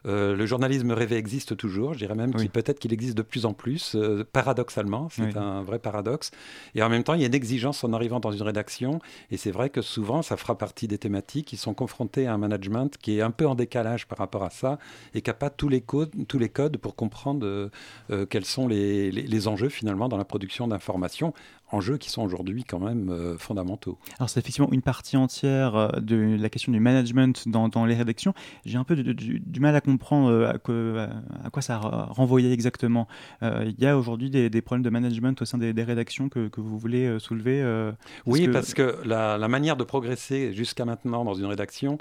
le 0.05 0.45
journalisme 0.47 0.91
rêvé 0.91 1.15
existe 1.15 1.55
toujours. 1.55 1.93
Je 1.93 1.99
dirais 1.99 2.15
même 2.15 2.33
qu'il 2.33 2.49
peut-être 2.49 2.79
qu'il 2.79 2.91
existe 2.91 3.15
de 3.15 3.21
plus 3.21 3.45
en 3.45 3.53
plus, 3.53 3.95
paradoxalement. 4.33 5.09
C'est 5.11 5.37
un 5.37 5.61
vrai 5.61 5.77
paradoxe. 5.77 6.31
Et 6.73 6.81
en 6.81 6.89
même 6.89 7.03
temps, 7.03 7.13
il 7.13 7.21
y 7.21 7.23
a 7.23 7.27
une 7.27 7.35
exigence 7.35 7.83
en 7.83 7.93
arrivant 7.93 8.19
dans 8.19 8.31
une 8.31 8.41
rédaction. 8.41 8.99
Et 9.29 9.37
c'est 9.37 9.51
vrai 9.51 9.69
que 9.69 9.83
souvent, 9.83 10.23
ça 10.23 10.37
fera 10.37 10.57
partie 10.57 10.87
des 10.87 10.97
thématiques 10.97 11.45
qui 11.45 11.57
sont 11.57 11.75
confrontées 11.75 12.25
à 12.25 12.33
un 12.33 12.37
management 12.37 12.97
qui 12.97 13.17
est 13.17 13.21
un 13.21 13.31
peu 13.31 13.47
en 13.47 13.55
décalage 13.55 14.07
par 14.07 14.17
rapport 14.17 14.43
à 14.43 14.49
ça 14.49 14.79
et 15.13 15.21
qui 15.21 15.29
n'a 15.29 15.33
pas 15.33 15.49
tous 15.49 15.69
les, 15.69 15.81
codes, 15.81 16.11
tous 16.27 16.39
les 16.39 16.49
codes 16.49 16.77
pour 16.77 16.95
comprendre 16.95 17.45
euh, 17.45 17.69
euh, 18.09 18.25
quels 18.25 18.45
sont 18.45 18.67
les, 18.67 19.11
les, 19.11 19.47
enjeux 19.47 19.69
finalement 19.69 20.07
dans 20.07 20.17
la 20.17 20.25
production 20.25 20.67
d'informations 20.67 21.33
enjeux 21.71 21.97
qui 21.97 22.09
sont 22.09 22.21
aujourd'hui 22.21 22.63
quand 22.63 22.79
même 22.79 23.35
fondamentaux. 23.37 23.97
Alors 24.19 24.29
c'est 24.29 24.39
effectivement 24.39 24.71
une 24.71 24.81
partie 24.81 25.17
entière 25.17 25.91
de 26.01 26.37
la 26.39 26.49
question 26.49 26.71
du 26.71 26.79
management 26.79 27.47
dans, 27.47 27.69
dans 27.69 27.85
les 27.85 27.95
rédactions. 27.95 28.33
J'ai 28.65 28.77
un 28.77 28.83
peu 28.83 28.95
du, 28.95 29.59
mal 29.59 29.75
à 29.75 29.81
comprendre 29.81 30.45
à, 30.45 30.51
à, 31.45 31.49
quoi 31.49 31.61
ça 31.61 31.77
renvoyait 31.77 32.51
exactement. 32.51 33.07
Il 33.41 33.75
y 33.79 33.85
a 33.85 33.97
aujourd'hui 33.97 34.29
des, 34.29 34.49
des, 34.49 34.61
problèmes 34.61 34.83
de 34.83 34.89
management 34.89 35.41
au 35.41 35.45
sein 35.45 35.57
des, 35.57 35.73
des 35.73 35.83
rédactions 35.83 36.29
que, 36.29 36.47
que, 36.47 36.61
vous 36.61 36.77
voulez 36.77 37.19
soulever 37.19 37.63
Oui, 38.25 38.47
parce 38.47 38.73
que 38.73 38.97
la, 39.05 39.37
la 39.37 39.47
manière 39.47 39.77
de 39.77 39.83
progresser 39.83 40.53
jusqu'à 40.53 40.85
maintenant 40.85 41.23
dans 41.25 41.33
une 41.33 41.45
rédaction, 41.45 41.97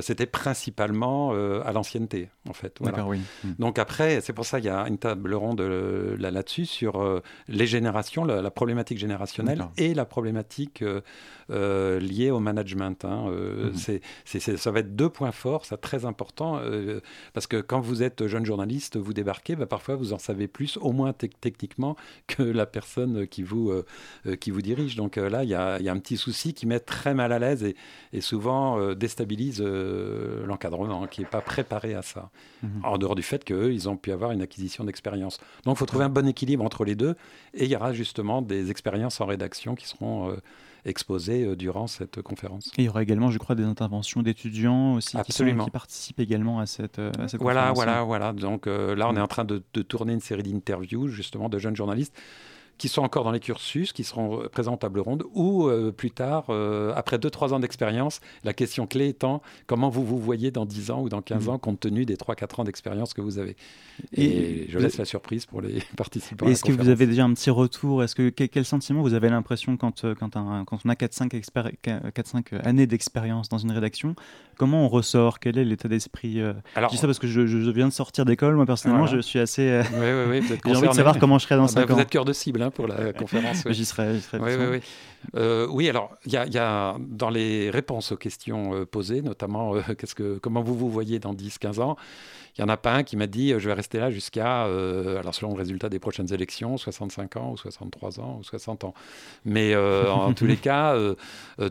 c'était 0.00 0.26
principalement 0.26 1.32
à 1.32 1.72
l'ancienneté, 1.72 2.30
en 2.48 2.52
fait. 2.52 2.76
Voilà. 2.80 3.06
Oui. 3.06 3.20
Hmm. 3.44 3.52
Donc 3.58 3.78
après, 3.78 4.20
c'est 4.20 4.32
pour 4.32 4.46
ça 4.46 4.60
qu'il 4.60 4.70
y 4.70 4.72
a 4.72 4.86
une 4.88 4.98
table 4.98 5.34
ronde 5.34 5.60
là-dessus 5.60 6.66
sur 6.66 7.22
les 7.48 7.66
générations, 7.66 8.24
la, 8.24 8.50
problématique 8.50 8.98
et 9.76 9.94
la 9.94 10.04
problématique 10.04 10.82
euh, 11.52 12.00
liées 12.00 12.30
au 12.30 12.40
management. 12.40 13.04
Hein. 13.04 13.26
Euh, 13.28 13.72
mhm. 13.72 14.56
ça 14.56 14.70
va 14.70 14.80
être 14.80 14.96
deux 14.96 15.10
points 15.10 15.32
forts, 15.32 15.66
ça 15.66 15.76
très 15.76 16.04
important, 16.04 16.58
euh, 16.58 17.00
parce 17.34 17.46
que 17.46 17.60
quand 17.60 17.80
vous 17.80 18.02
êtes 18.02 18.26
jeune 18.26 18.46
journaliste, 18.46 18.96
vous 18.96 19.12
débarquez, 19.12 19.56
bah, 19.56 19.66
parfois 19.66 19.96
vous 19.96 20.12
en 20.12 20.18
savez 20.18 20.48
plus, 20.48 20.78
au 20.78 20.92
moins 20.92 21.12
techniquement, 21.12 21.96
que 22.26 22.42
la 22.42 22.64
personne 22.64 23.26
qui 23.26 23.42
vous, 23.42 23.72
qui 24.40 24.50
vous 24.50 24.62
dirige. 24.62 24.96
Donc 24.96 25.16
là, 25.16 25.44
il 25.44 25.50
y 25.50 25.54
a, 25.54 25.80
y 25.80 25.88
a, 25.88 25.92
un 25.92 25.98
petit 25.98 26.16
souci 26.16 26.54
qui 26.54 26.66
met 26.66 26.80
très 26.80 27.12
mal 27.12 27.32
à 27.32 27.38
l'aise 27.38 27.64
et, 27.64 27.76
et 28.12 28.20
souvent 28.20 28.94
déstabilise 28.94 29.62
l'encadrement, 29.62 31.06
qui 31.06 31.20
n'est 31.20 31.26
pas 31.26 31.40
préparé 31.40 31.94
à 31.94 32.02
ça, 32.02 32.30
mhm. 32.62 32.84
en 32.84 32.98
dehors 32.98 33.14
du 33.14 33.22
fait 33.22 33.44
qu'eux, 33.44 33.72
ils 33.72 33.88
ont 33.88 33.96
pu 33.96 34.12
avoir 34.12 34.30
une 34.30 34.42
acquisition 34.42 34.84
d'expérience. 34.84 35.38
Donc 35.64 35.76
il 35.76 35.78
faut 35.78 35.86
trouver 35.86 36.04
un 36.04 36.10
bon 36.10 36.26
équilibre 36.26 36.64
entre 36.64 36.84
les 36.84 36.94
deux, 36.94 37.14
et 37.54 37.64
il 37.64 37.70
y 37.70 37.76
aura 37.76 37.92
justement 37.92 38.42
des 38.42 38.70
expériences 38.70 39.01
en 39.04 39.26
rédaction 39.26 39.74
qui 39.74 39.88
seront 39.88 40.36
exposés 40.84 41.44
euh, 41.44 41.56
durant 41.56 41.86
cette 41.86 42.22
conférence. 42.22 42.68
Et 42.76 42.82
il 42.82 42.84
y 42.84 42.88
aura 42.88 43.02
également, 43.02 43.30
je 43.30 43.38
crois, 43.38 43.54
des 43.54 43.64
interventions 43.64 44.22
d'étudiants 44.22 44.94
aussi 44.94 45.16
Qui, 45.24 45.70
participent 45.70 46.20
également 46.20 46.58
à 46.58 46.66
cette, 46.66 46.98
à 46.98 47.10
voilà, 47.38 47.68
conférence. 47.68 47.76
Voilà, 47.76 48.02
voilà, 48.02 48.32
Donc 48.32 48.66
euh, 48.66 48.94
là, 48.94 49.08
on 49.08 49.16
est 49.16 49.20
en 49.20 49.28
train 49.28 49.44
de, 49.44 49.62
de 49.74 49.82
tourner 49.82 50.12
une 50.12 50.20
série 50.20 50.42
d'interviews 50.42 51.08
justement 51.08 51.48
de 51.48 51.58
jeunes 51.58 51.76
journalistes 51.76 52.14
qui 52.78 52.88
sont 52.88 53.02
encore 53.02 53.24
dans 53.24 53.30
les 53.30 53.40
cursus, 53.40 53.92
qui 53.92 54.04
seront 54.04 54.42
présents 54.50 54.72
en 54.72 54.76
table 54.76 55.00
ronde, 55.00 55.24
ou 55.34 55.68
euh, 55.68 55.92
plus 55.92 56.10
tard, 56.10 56.46
euh, 56.48 56.92
après 56.96 57.18
2-3 57.18 57.52
ans 57.52 57.60
d'expérience, 57.60 58.20
la 58.44 58.52
question 58.52 58.86
clé 58.86 59.08
étant 59.08 59.42
comment 59.66 59.88
vous 59.88 60.04
vous 60.04 60.18
voyez 60.18 60.50
dans 60.50 60.66
10 60.66 60.90
ans 60.90 61.02
ou 61.02 61.08
dans 61.08 61.22
15 61.22 61.46
mmh. 61.46 61.50
ans, 61.50 61.58
compte 61.58 61.80
tenu 61.80 62.04
des 62.04 62.16
3-4 62.16 62.60
ans 62.60 62.64
d'expérience 62.64 63.14
que 63.14 63.20
vous 63.20 63.38
avez? 63.38 63.56
Et, 64.12 64.66
je 64.68 64.78
laisse 64.78 64.98
la 64.98 65.04
surprise 65.04 65.46
pour 65.46 65.60
les 65.60 65.82
participants. 65.96 66.46
Est-ce 66.46 66.64
que 66.64 66.72
vous 66.72 66.88
avez 66.88 67.06
déjà 67.06 67.24
un 67.24 67.32
petit 67.34 67.50
retour? 67.50 68.02
Est-ce 68.02 68.14
que 68.14 68.28
quel, 68.30 68.64
sentiment 68.64 69.02
vous 69.02 69.14
avez 69.14 69.28
l'impression 69.28 69.76
quand, 69.76 70.04
euh, 70.04 70.14
quand, 70.14 70.30
quand, 70.30 70.78
on 70.84 70.88
a 70.88 70.94
4-5 70.94 72.60
années 72.64 72.86
d'expérience 72.86 73.48
dans 73.48 73.58
une 73.58 73.72
rédaction? 73.72 74.14
Comment 74.62 74.84
on 74.84 74.88
ressort? 74.88 75.40
Quel 75.40 75.58
est 75.58 75.64
l'état 75.64 75.88
d'esprit 75.88 76.38
Je 76.38 76.86
dis 76.88 76.96
ça 76.96 77.08
parce 77.08 77.18
que 77.18 77.26
je, 77.26 77.40
viens 77.72 77.88
de 77.88 77.92
sortir 77.92 78.24
d'école, 78.24 78.54
moi 78.54 78.64
personnellement, 78.64 79.06
je 79.06 79.18
suis 79.18 79.40
assez. 79.40 79.82
Oui, 79.92 79.98
oui, 80.00 80.40
oui, 80.40 80.58
J'ai 80.64 80.76
envie 80.76 80.86
de 80.88 80.94
savoir 80.94 81.18
comment 81.18 81.38
je 81.38 81.46
serai 81.46 81.56
dans 81.56 81.66
5 81.66 81.80
ah 81.80 81.84
bah, 81.84 81.92
ans. 81.92 81.96
Vous 81.96 82.02
êtes 82.02 82.10
cœur 82.10 82.24
de 82.24 82.32
cible. 82.32 82.62
Hein, 82.62 82.70
pour 82.70 82.86
la 82.86 83.12
conférence. 83.12 83.64
J'y 83.70 83.84
serai. 83.84 84.20
Oui, 84.34 84.38
oui, 84.40 84.66
oui. 84.70 84.80
Euh, 85.36 85.66
oui, 85.70 85.88
alors, 85.88 86.10
il 86.26 86.32
y, 86.32 86.36
y, 86.36 86.58
a 86.58 86.96
dans 87.00 87.30
les 87.30 87.70
réponses 87.70 88.12
aux 88.12 88.16
questions 88.16 88.74
euh, 88.74 88.86
posées, 88.86 89.22
notamment, 89.22 89.74
euh, 89.74 89.80
qu'est-ce 89.98 90.14
que, 90.14 90.38
comment 90.38 90.62
vous 90.62 90.76
vous 90.76 90.90
voyez 90.90 91.18
dans 91.18 91.34
10-15 91.34 91.80
ans 91.80 91.96
il 92.58 92.62
n'y 92.62 92.70
en 92.70 92.72
a 92.72 92.76
pas 92.76 92.94
un 92.94 93.02
qui 93.02 93.16
m'a 93.16 93.26
dit 93.26 93.50
je 93.58 93.66
vais 93.66 93.72
rester 93.72 93.98
là 93.98 94.10
jusqu'à, 94.10 94.64
alors 94.64 95.34
selon 95.34 95.52
le 95.52 95.58
résultat 95.58 95.88
des 95.88 95.98
prochaines 95.98 96.32
élections, 96.34 96.76
65 96.76 97.36
ans 97.36 97.52
ou 97.52 97.56
63 97.56 98.20
ans 98.20 98.38
ou 98.40 98.44
60 98.44 98.84
ans. 98.84 98.94
Mais 99.44 99.74
en 99.74 100.32
tous 100.34 100.46
les 100.46 100.56
cas, 100.56 100.94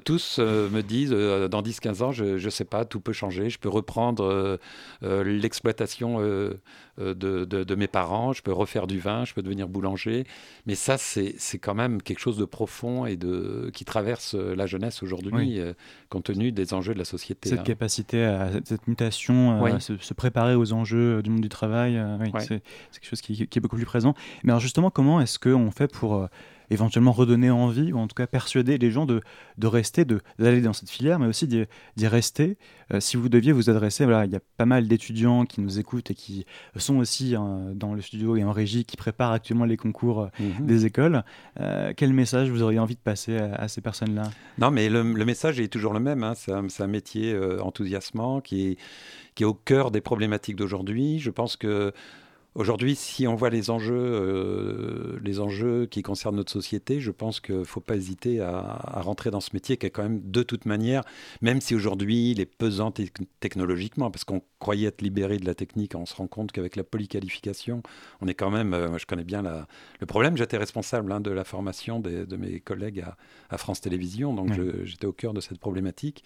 tous 0.05 0.39
me 0.39 0.81
disent 0.81 1.11
dans 1.11 1.61
10-15 1.61 2.03
ans, 2.03 2.11
je 2.11 2.43
ne 2.43 2.49
sais 2.49 2.65
pas, 2.65 2.85
tout 2.85 2.99
peut 2.99 3.13
changer, 3.13 3.49
je 3.49 3.59
peux 3.59 3.69
reprendre 3.69 4.59
l'exploitation 5.01 6.19
de, 6.19 6.59
de, 6.97 7.45
de, 7.45 7.75
mes 7.75 7.87
parents, 7.87 8.33
je 8.33 8.41
peux 8.41 8.53
refaire 8.53 8.87
du 8.87 8.99
vin, 8.99 9.23
je 9.25 9.33
peux 9.33 9.41
devenir 9.43 9.67
boulanger. 9.67 10.25
Mais 10.65 10.75
ça, 10.75 10.97
c'est 10.97 11.59
quand 11.59 11.75
même 11.75 12.01
quelque 12.01 12.19
chose 12.19 12.37
de 12.37 12.45
profond 12.45 13.05
et 13.05 13.17
de, 13.17 13.69
qui 13.73 13.85
traverse 13.85 14.33
la 14.33 14.65
jeunesse 14.65 15.03
aujourd'hui, 15.03 15.59
compte 16.09 16.25
tenu 16.25 16.51
des 16.51 16.73
enjeux 16.73 16.93
de 16.93 16.99
la 16.99 17.05
société. 17.05 17.49
Cette 17.49 17.59
hein. 17.59 17.63
capacité 17.63 18.23
à 18.23 18.49
cette 18.65 18.87
mutation, 18.87 19.63
à 19.63 19.79
se, 19.79 19.97
se 19.97 20.13
préparer 20.13 20.55
aux 20.55 20.70
enjeux 20.73 21.17
euh, 21.17 21.21
du 21.21 21.29
monde 21.29 21.41
du 21.41 21.49
travail. 21.49 21.97
Euh, 21.97 22.17
c'est 22.39 22.61
quelque 22.91 23.09
chose 23.09 23.21
qui, 23.21 23.43
est 23.43 23.59
beaucoup 23.59 23.75
plus 23.75 23.85
présent. 23.85 24.13
Mais 24.43 24.51
alors 24.51 24.61
justement, 24.61 24.89
comment 24.89 25.21
est-ce 25.21 25.39
qu'on 25.39 25.71
fait 25.71 25.91
pour 25.91 26.15
euh, 26.15 26.27
éventuellement 26.71 27.11
redonner 27.11 27.51
envie, 27.51 27.93
ou 27.93 27.97
en 27.97 28.07
tout 28.07 28.15
cas 28.15 28.27
persuader 28.27 28.77
les 28.77 28.91
gens 28.91 29.05
de, 29.05 29.21
de 29.57 29.67
rester, 29.67 30.05
d'aller 30.05 30.61
dans 30.61 30.73
cette 30.73 30.89
filière, 30.89 31.19
mais 31.19 31.27
aussi 31.27 31.47
d'y 31.47 32.07
rester. 32.07 32.57
si 32.99 33.17
vous 33.17 33.29
deviez 33.29 33.51
vous 33.51 33.69
adresser, 33.69 34.05
voilà, 34.05 34.25
il 34.25 34.31
y 34.31 34.35
a 34.35 34.41
pas 34.57 34.65
mal 34.65 34.87
d'étudiants 34.87 35.45
qui 35.45 35.61
nous 35.61 35.79
écoutent 35.79 36.11
et 36.11 36.15
qui 36.15 36.45
sont 36.77 36.97
aussi 36.97 37.35
dans 37.75 37.93
le 37.93 38.01
studio 38.01 38.35
et 38.35 38.43
en 38.43 38.51
régie, 38.51 38.85
qui 38.85 38.97
préparent 38.97 39.31
actuellement 39.31 39.65
les 39.65 39.77
concours 39.77 40.29
mhm. 40.39 40.65
des 40.65 40.85
écoles. 40.85 41.23
quel 41.97 42.13
message 42.13 42.49
vous 42.49 42.63
auriez 42.63 42.79
envie 42.79 42.95
de 42.95 43.01
passer 43.01 43.37
à, 43.37 43.67
ces 43.67 43.81
personnes-là? 43.81 44.31
Non, 44.57 44.71
mais 44.71 44.89
le, 44.89 45.03
message 45.03 45.59
est 45.59 45.67
toujours 45.67 45.93
le 45.93 45.99
même. 45.99 46.23
Hein. 46.23 46.33
C'est 46.35 46.51
un, 46.51 46.67
un, 46.79 46.87
métier 46.87 47.37
enthousiasmant 47.61 48.41
qui 48.41 48.67
est 48.67 48.77
qui 49.35 49.43
est 49.43 49.45
au 49.45 49.53
cœur 49.53 49.91
des 49.91 50.01
problématiques 50.01 50.55
d'aujourd'hui. 50.55 51.19
Je 51.19 51.29
pense 51.29 51.55
que 51.55 51.93
Aujourd'hui, 52.53 52.97
si 52.97 53.27
on 53.27 53.35
voit 53.35 53.49
les 53.49 53.69
enjeux, 53.69 53.95
euh, 53.95 55.19
les 55.23 55.39
enjeux 55.39 55.85
qui 55.85 56.01
concernent 56.01 56.35
notre 56.35 56.51
société, 56.51 56.99
je 56.99 57.11
pense 57.11 57.39
qu'il 57.39 57.59
ne 57.59 57.63
faut 57.63 57.79
pas 57.79 57.95
hésiter 57.95 58.41
à, 58.41 58.99
rentrer 59.01 59.31
dans 59.31 59.39
ce 59.39 59.51
métier 59.53 59.77
qui 59.77 59.85
est 59.85 59.89
quand 59.89 60.03
même 60.03 60.19
de 60.21 60.43
toute 60.43 60.65
manière, 60.65 61.03
même 61.41 61.61
si 61.61 61.75
aujourd'hui 61.75 62.31
il 62.31 62.41
est 62.41 62.45
pesant 62.45 62.91
technologiquement, 63.39 64.11
parce 64.11 64.25
qu'on 64.25 64.41
croyait 64.59 64.89
être 64.89 65.01
libéré 65.01 65.37
de 65.37 65.45
la 65.45 65.55
technique, 65.55 65.95
on 65.95 66.05
se 66.05 66.13
rend 66.13 66.27
compte 66.27 66.51
qu'avec 66.51 66.75
la 66.75 66.83
polyqualification, 66.83 67.83
on 68.19 68.27
est 68.27 68.33
quand 68.33 68.51
même, 68.51 68.73
euh, 68.73 68.97
je 68.97 69.05
connais 69.05 69.23
bien 69.23 69.41
le 69.41 70.05
problème, 70.05 70.35
j'étais 70.35 70.57
responsable 70.57 71.09
hein, 71.13 71.21
de 71.21 71.31
la 71.31 71.45
formation 71.45 72.01
de 72.01 72.35
mes 72.35 72.59
collègues 72.59 73.05
à, 73.49 73.57
France 73.57 73.79
Télévisions, 73.79 74.33
donc 74.33 74.51
j'étais 74.83 75.05
au 75.05 75.13
cœur 75.13 75.33
de 75.33 75.39
cette 75.39 75.59
problématique. 75.59 76.25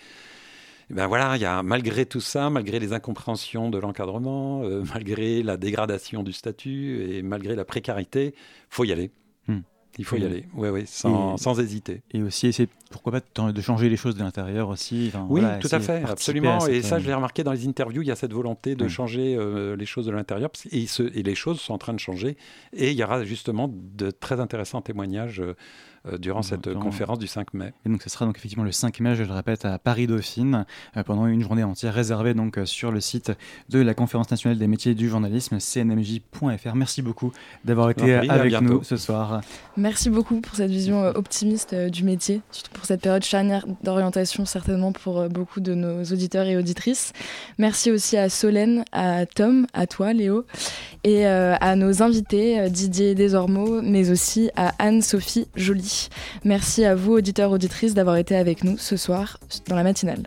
Eh 0.91 0.93
ben 0.93 1.07
voilà, 1.07 1.35
il 1.35 1.41
y 1.41 1.45
a, 1.45 1.63
malgré 1.63 2.05
tout 2.05 2.21
ça, 2.21 2.49
malgré 2.49 2.79
les 2.79 2.93
incompréhensions 2.93 3.69
de 3.69 3.77
l'encadrement, 3.77 4.63
euh, 4.63 4.83
malgré 4.93 5.43
la 5.43 5.57
dégradation 5.57 6.23
du 6.23 6.33
statut 6.33 7.01
et 7.09 7.21
malgré 7.21 7.55
la 7.55 7.65
précarité, 7.65 8.35
faut 8.69 8.83
y 8.83 8.91
aller. 8.91 9.11
Hmm. 9.47 9.61
Il 9.97 10.03
faut 10.03 10.17
y 10.17 10.25
aller, 10.25 10.45
oui, 10.53 10.67
oui, 10.67 10.83
sans, 10.85 11.37
sans, 11.37 11.57
hésiter. 11.61 12.01
Et 12.11 12.21
aussi 12.21 12.47
essayer, 12.47 12.67
pourquoi 12.91 13.13
pas, 13.13 13.51
de 13.51 13.61
changer 13.61 13.87
les 13.87 13.95
choses 13.95 14.15
de 14.15 14.23
l'intérieur 14.23 14.67
aussi. 14.67 15.11
oui, 15.29 15.41
tout 15.61 15.69
à 15.71 15.79
fait, 15.79 16.03
absolument. 16.03 16.67
et 16.67 16.81
ça, 16.81 16.99
je 16.99 17.07
l'ai 17.07 17.13
remarqué 17.13 17.45
dans 17.45 17.53
les 17.53 17.65
interviews, 17.65 18.01
il 18.01 18.09
y 18.09 18.11
a 18.11 18.15
cette 18.17 18.33
volonté 18.33 18.75
de 18.75 18.89
changer 18.89 19.37
euh, 19.37 19.77
les 19.77 19.85
choses 19.85 20.05
de 20.05 20.11
l'intérieur, 20.11 20.51
et, 20.71 20.83
et, 20.83 21.23
les 21.23 21.35
choses 21.35 21.61
sont 21.61 21.73
en 21.73 21.77
train 21.77 21.93
de 21.93 21.99
changer. 21.99 22.35
Et 22.73 22.91
il 22.91 22.97
y 22.97 23.03
aura 23.05 23.23
justement 23.23 23.71
de 23.71 24.11
très 24.11 24.41
intéressants 24.41 24.81
témoignages. 24.81 25.39
Euh, 25.39 25.53
euh, 25.53 25.53
durant 26.19 26.41
cette 26.41 26.73
conférence 26.73 27.19
du 27.19 27.27
5 27.27 27.53
mai. 27.53 27.73
Et 27.85 27.89
donc 27.89 28.01
ce 28.03 28.09
sera 28.09 28.25
donc 28.25 28.37
effectivement 28.37 28.63
le 28.63 28.71
5 28.71 28.99
mai, 28.99 29.15
je 29.15 29.23
le 29.23 29.33
répète, 29.33 29.65
à 29.65 29.79
Paris 29.79 30.07
Dauphine, 30.07 30.65
euh, 30.95 31.03
pendant 31.03 31.27
une 31.27 31.41
journée 31.41 31.63
entière 31.63 31.93
réservée 31.93 32.33
donc 32.33 32.57
euh, 32.57 32.65
sur 32.65 32.91
le 32.91 32.99
site 32.99 33.31
de 33.69 33.79
la 33.79 33.93
Conférence 33.93 34.29
nationale 34.29 34.57
des 34.57 34.67
métiers 34.67 34.93
du 34.93 35.09
journalisme, 35.09 35.57
cnmj.fr. 35.59 36.75
Merci 36.75 37.01
beaucoup 37.01 37.31
d'avoir 37.63 37.89
été 37.89 38.13
avec 38.13 38.61
nous 38.61 38.83
ce 38.83 38.97
soir. 38.97 39.41
Merci 39.77 40.09
beaucoup 40.09 40.41
pour 40.41 40.55
cette 40.55 40.71
vision 40.71 41.03
optimiste 41.03 41.75
du 41.75 42.03
métier, 42.03 42.41
surtout 42.51 42.71
pour 42.71 42.85
cette 42.85 43.01
période 43.01 43.23
charnière 43.23 43.65
d'orientation 43.83 44.45
certainement 44.45 44.91
pour 44.91 45.27
beaucoup 45.29 45.59
de 45.59 45.73
nos 45.73 46.03
auditeurs 46.03 46.45
et 46.45 46.57
auditrices. 46.57 47.13
Merci 47.57 47.91
aussi 47.91 48.17
à 48.17 48.29
Solène, 48.29 48.85
à 48.91 49.25
Tom, 49.25 49.67
à 49.73 49.87
toi 49.87 50.13
Léo, 50.13 50.45
et 51.03 51.25
à 51.25 51.75
nos 51.75 52.03
invités 52.03 52.69
Didier 52.69 53.15
Desormeaux, 53.15 53.81
mais 53.81 54.09
aussi 54.11 54.49
à 54.55 54.73
Anne-Sophie 54.79 55.47
Joly. 55.55 55.94
Merci 56.43 56.85
à 56.85 56.95
vous, 56.95 57.13
auditeurs, 57.13 57.51
auditrices, 57.51 57.93
d'avoir 57.93 58.17
été 58.17 58.35
avec 58.35 58.63
nous 58.63 58.77
ce 58.77 58.97
soir 58.97 59.37
dans 59.67 59.75
la 59.75 59.83
matinale. 59.83 60.23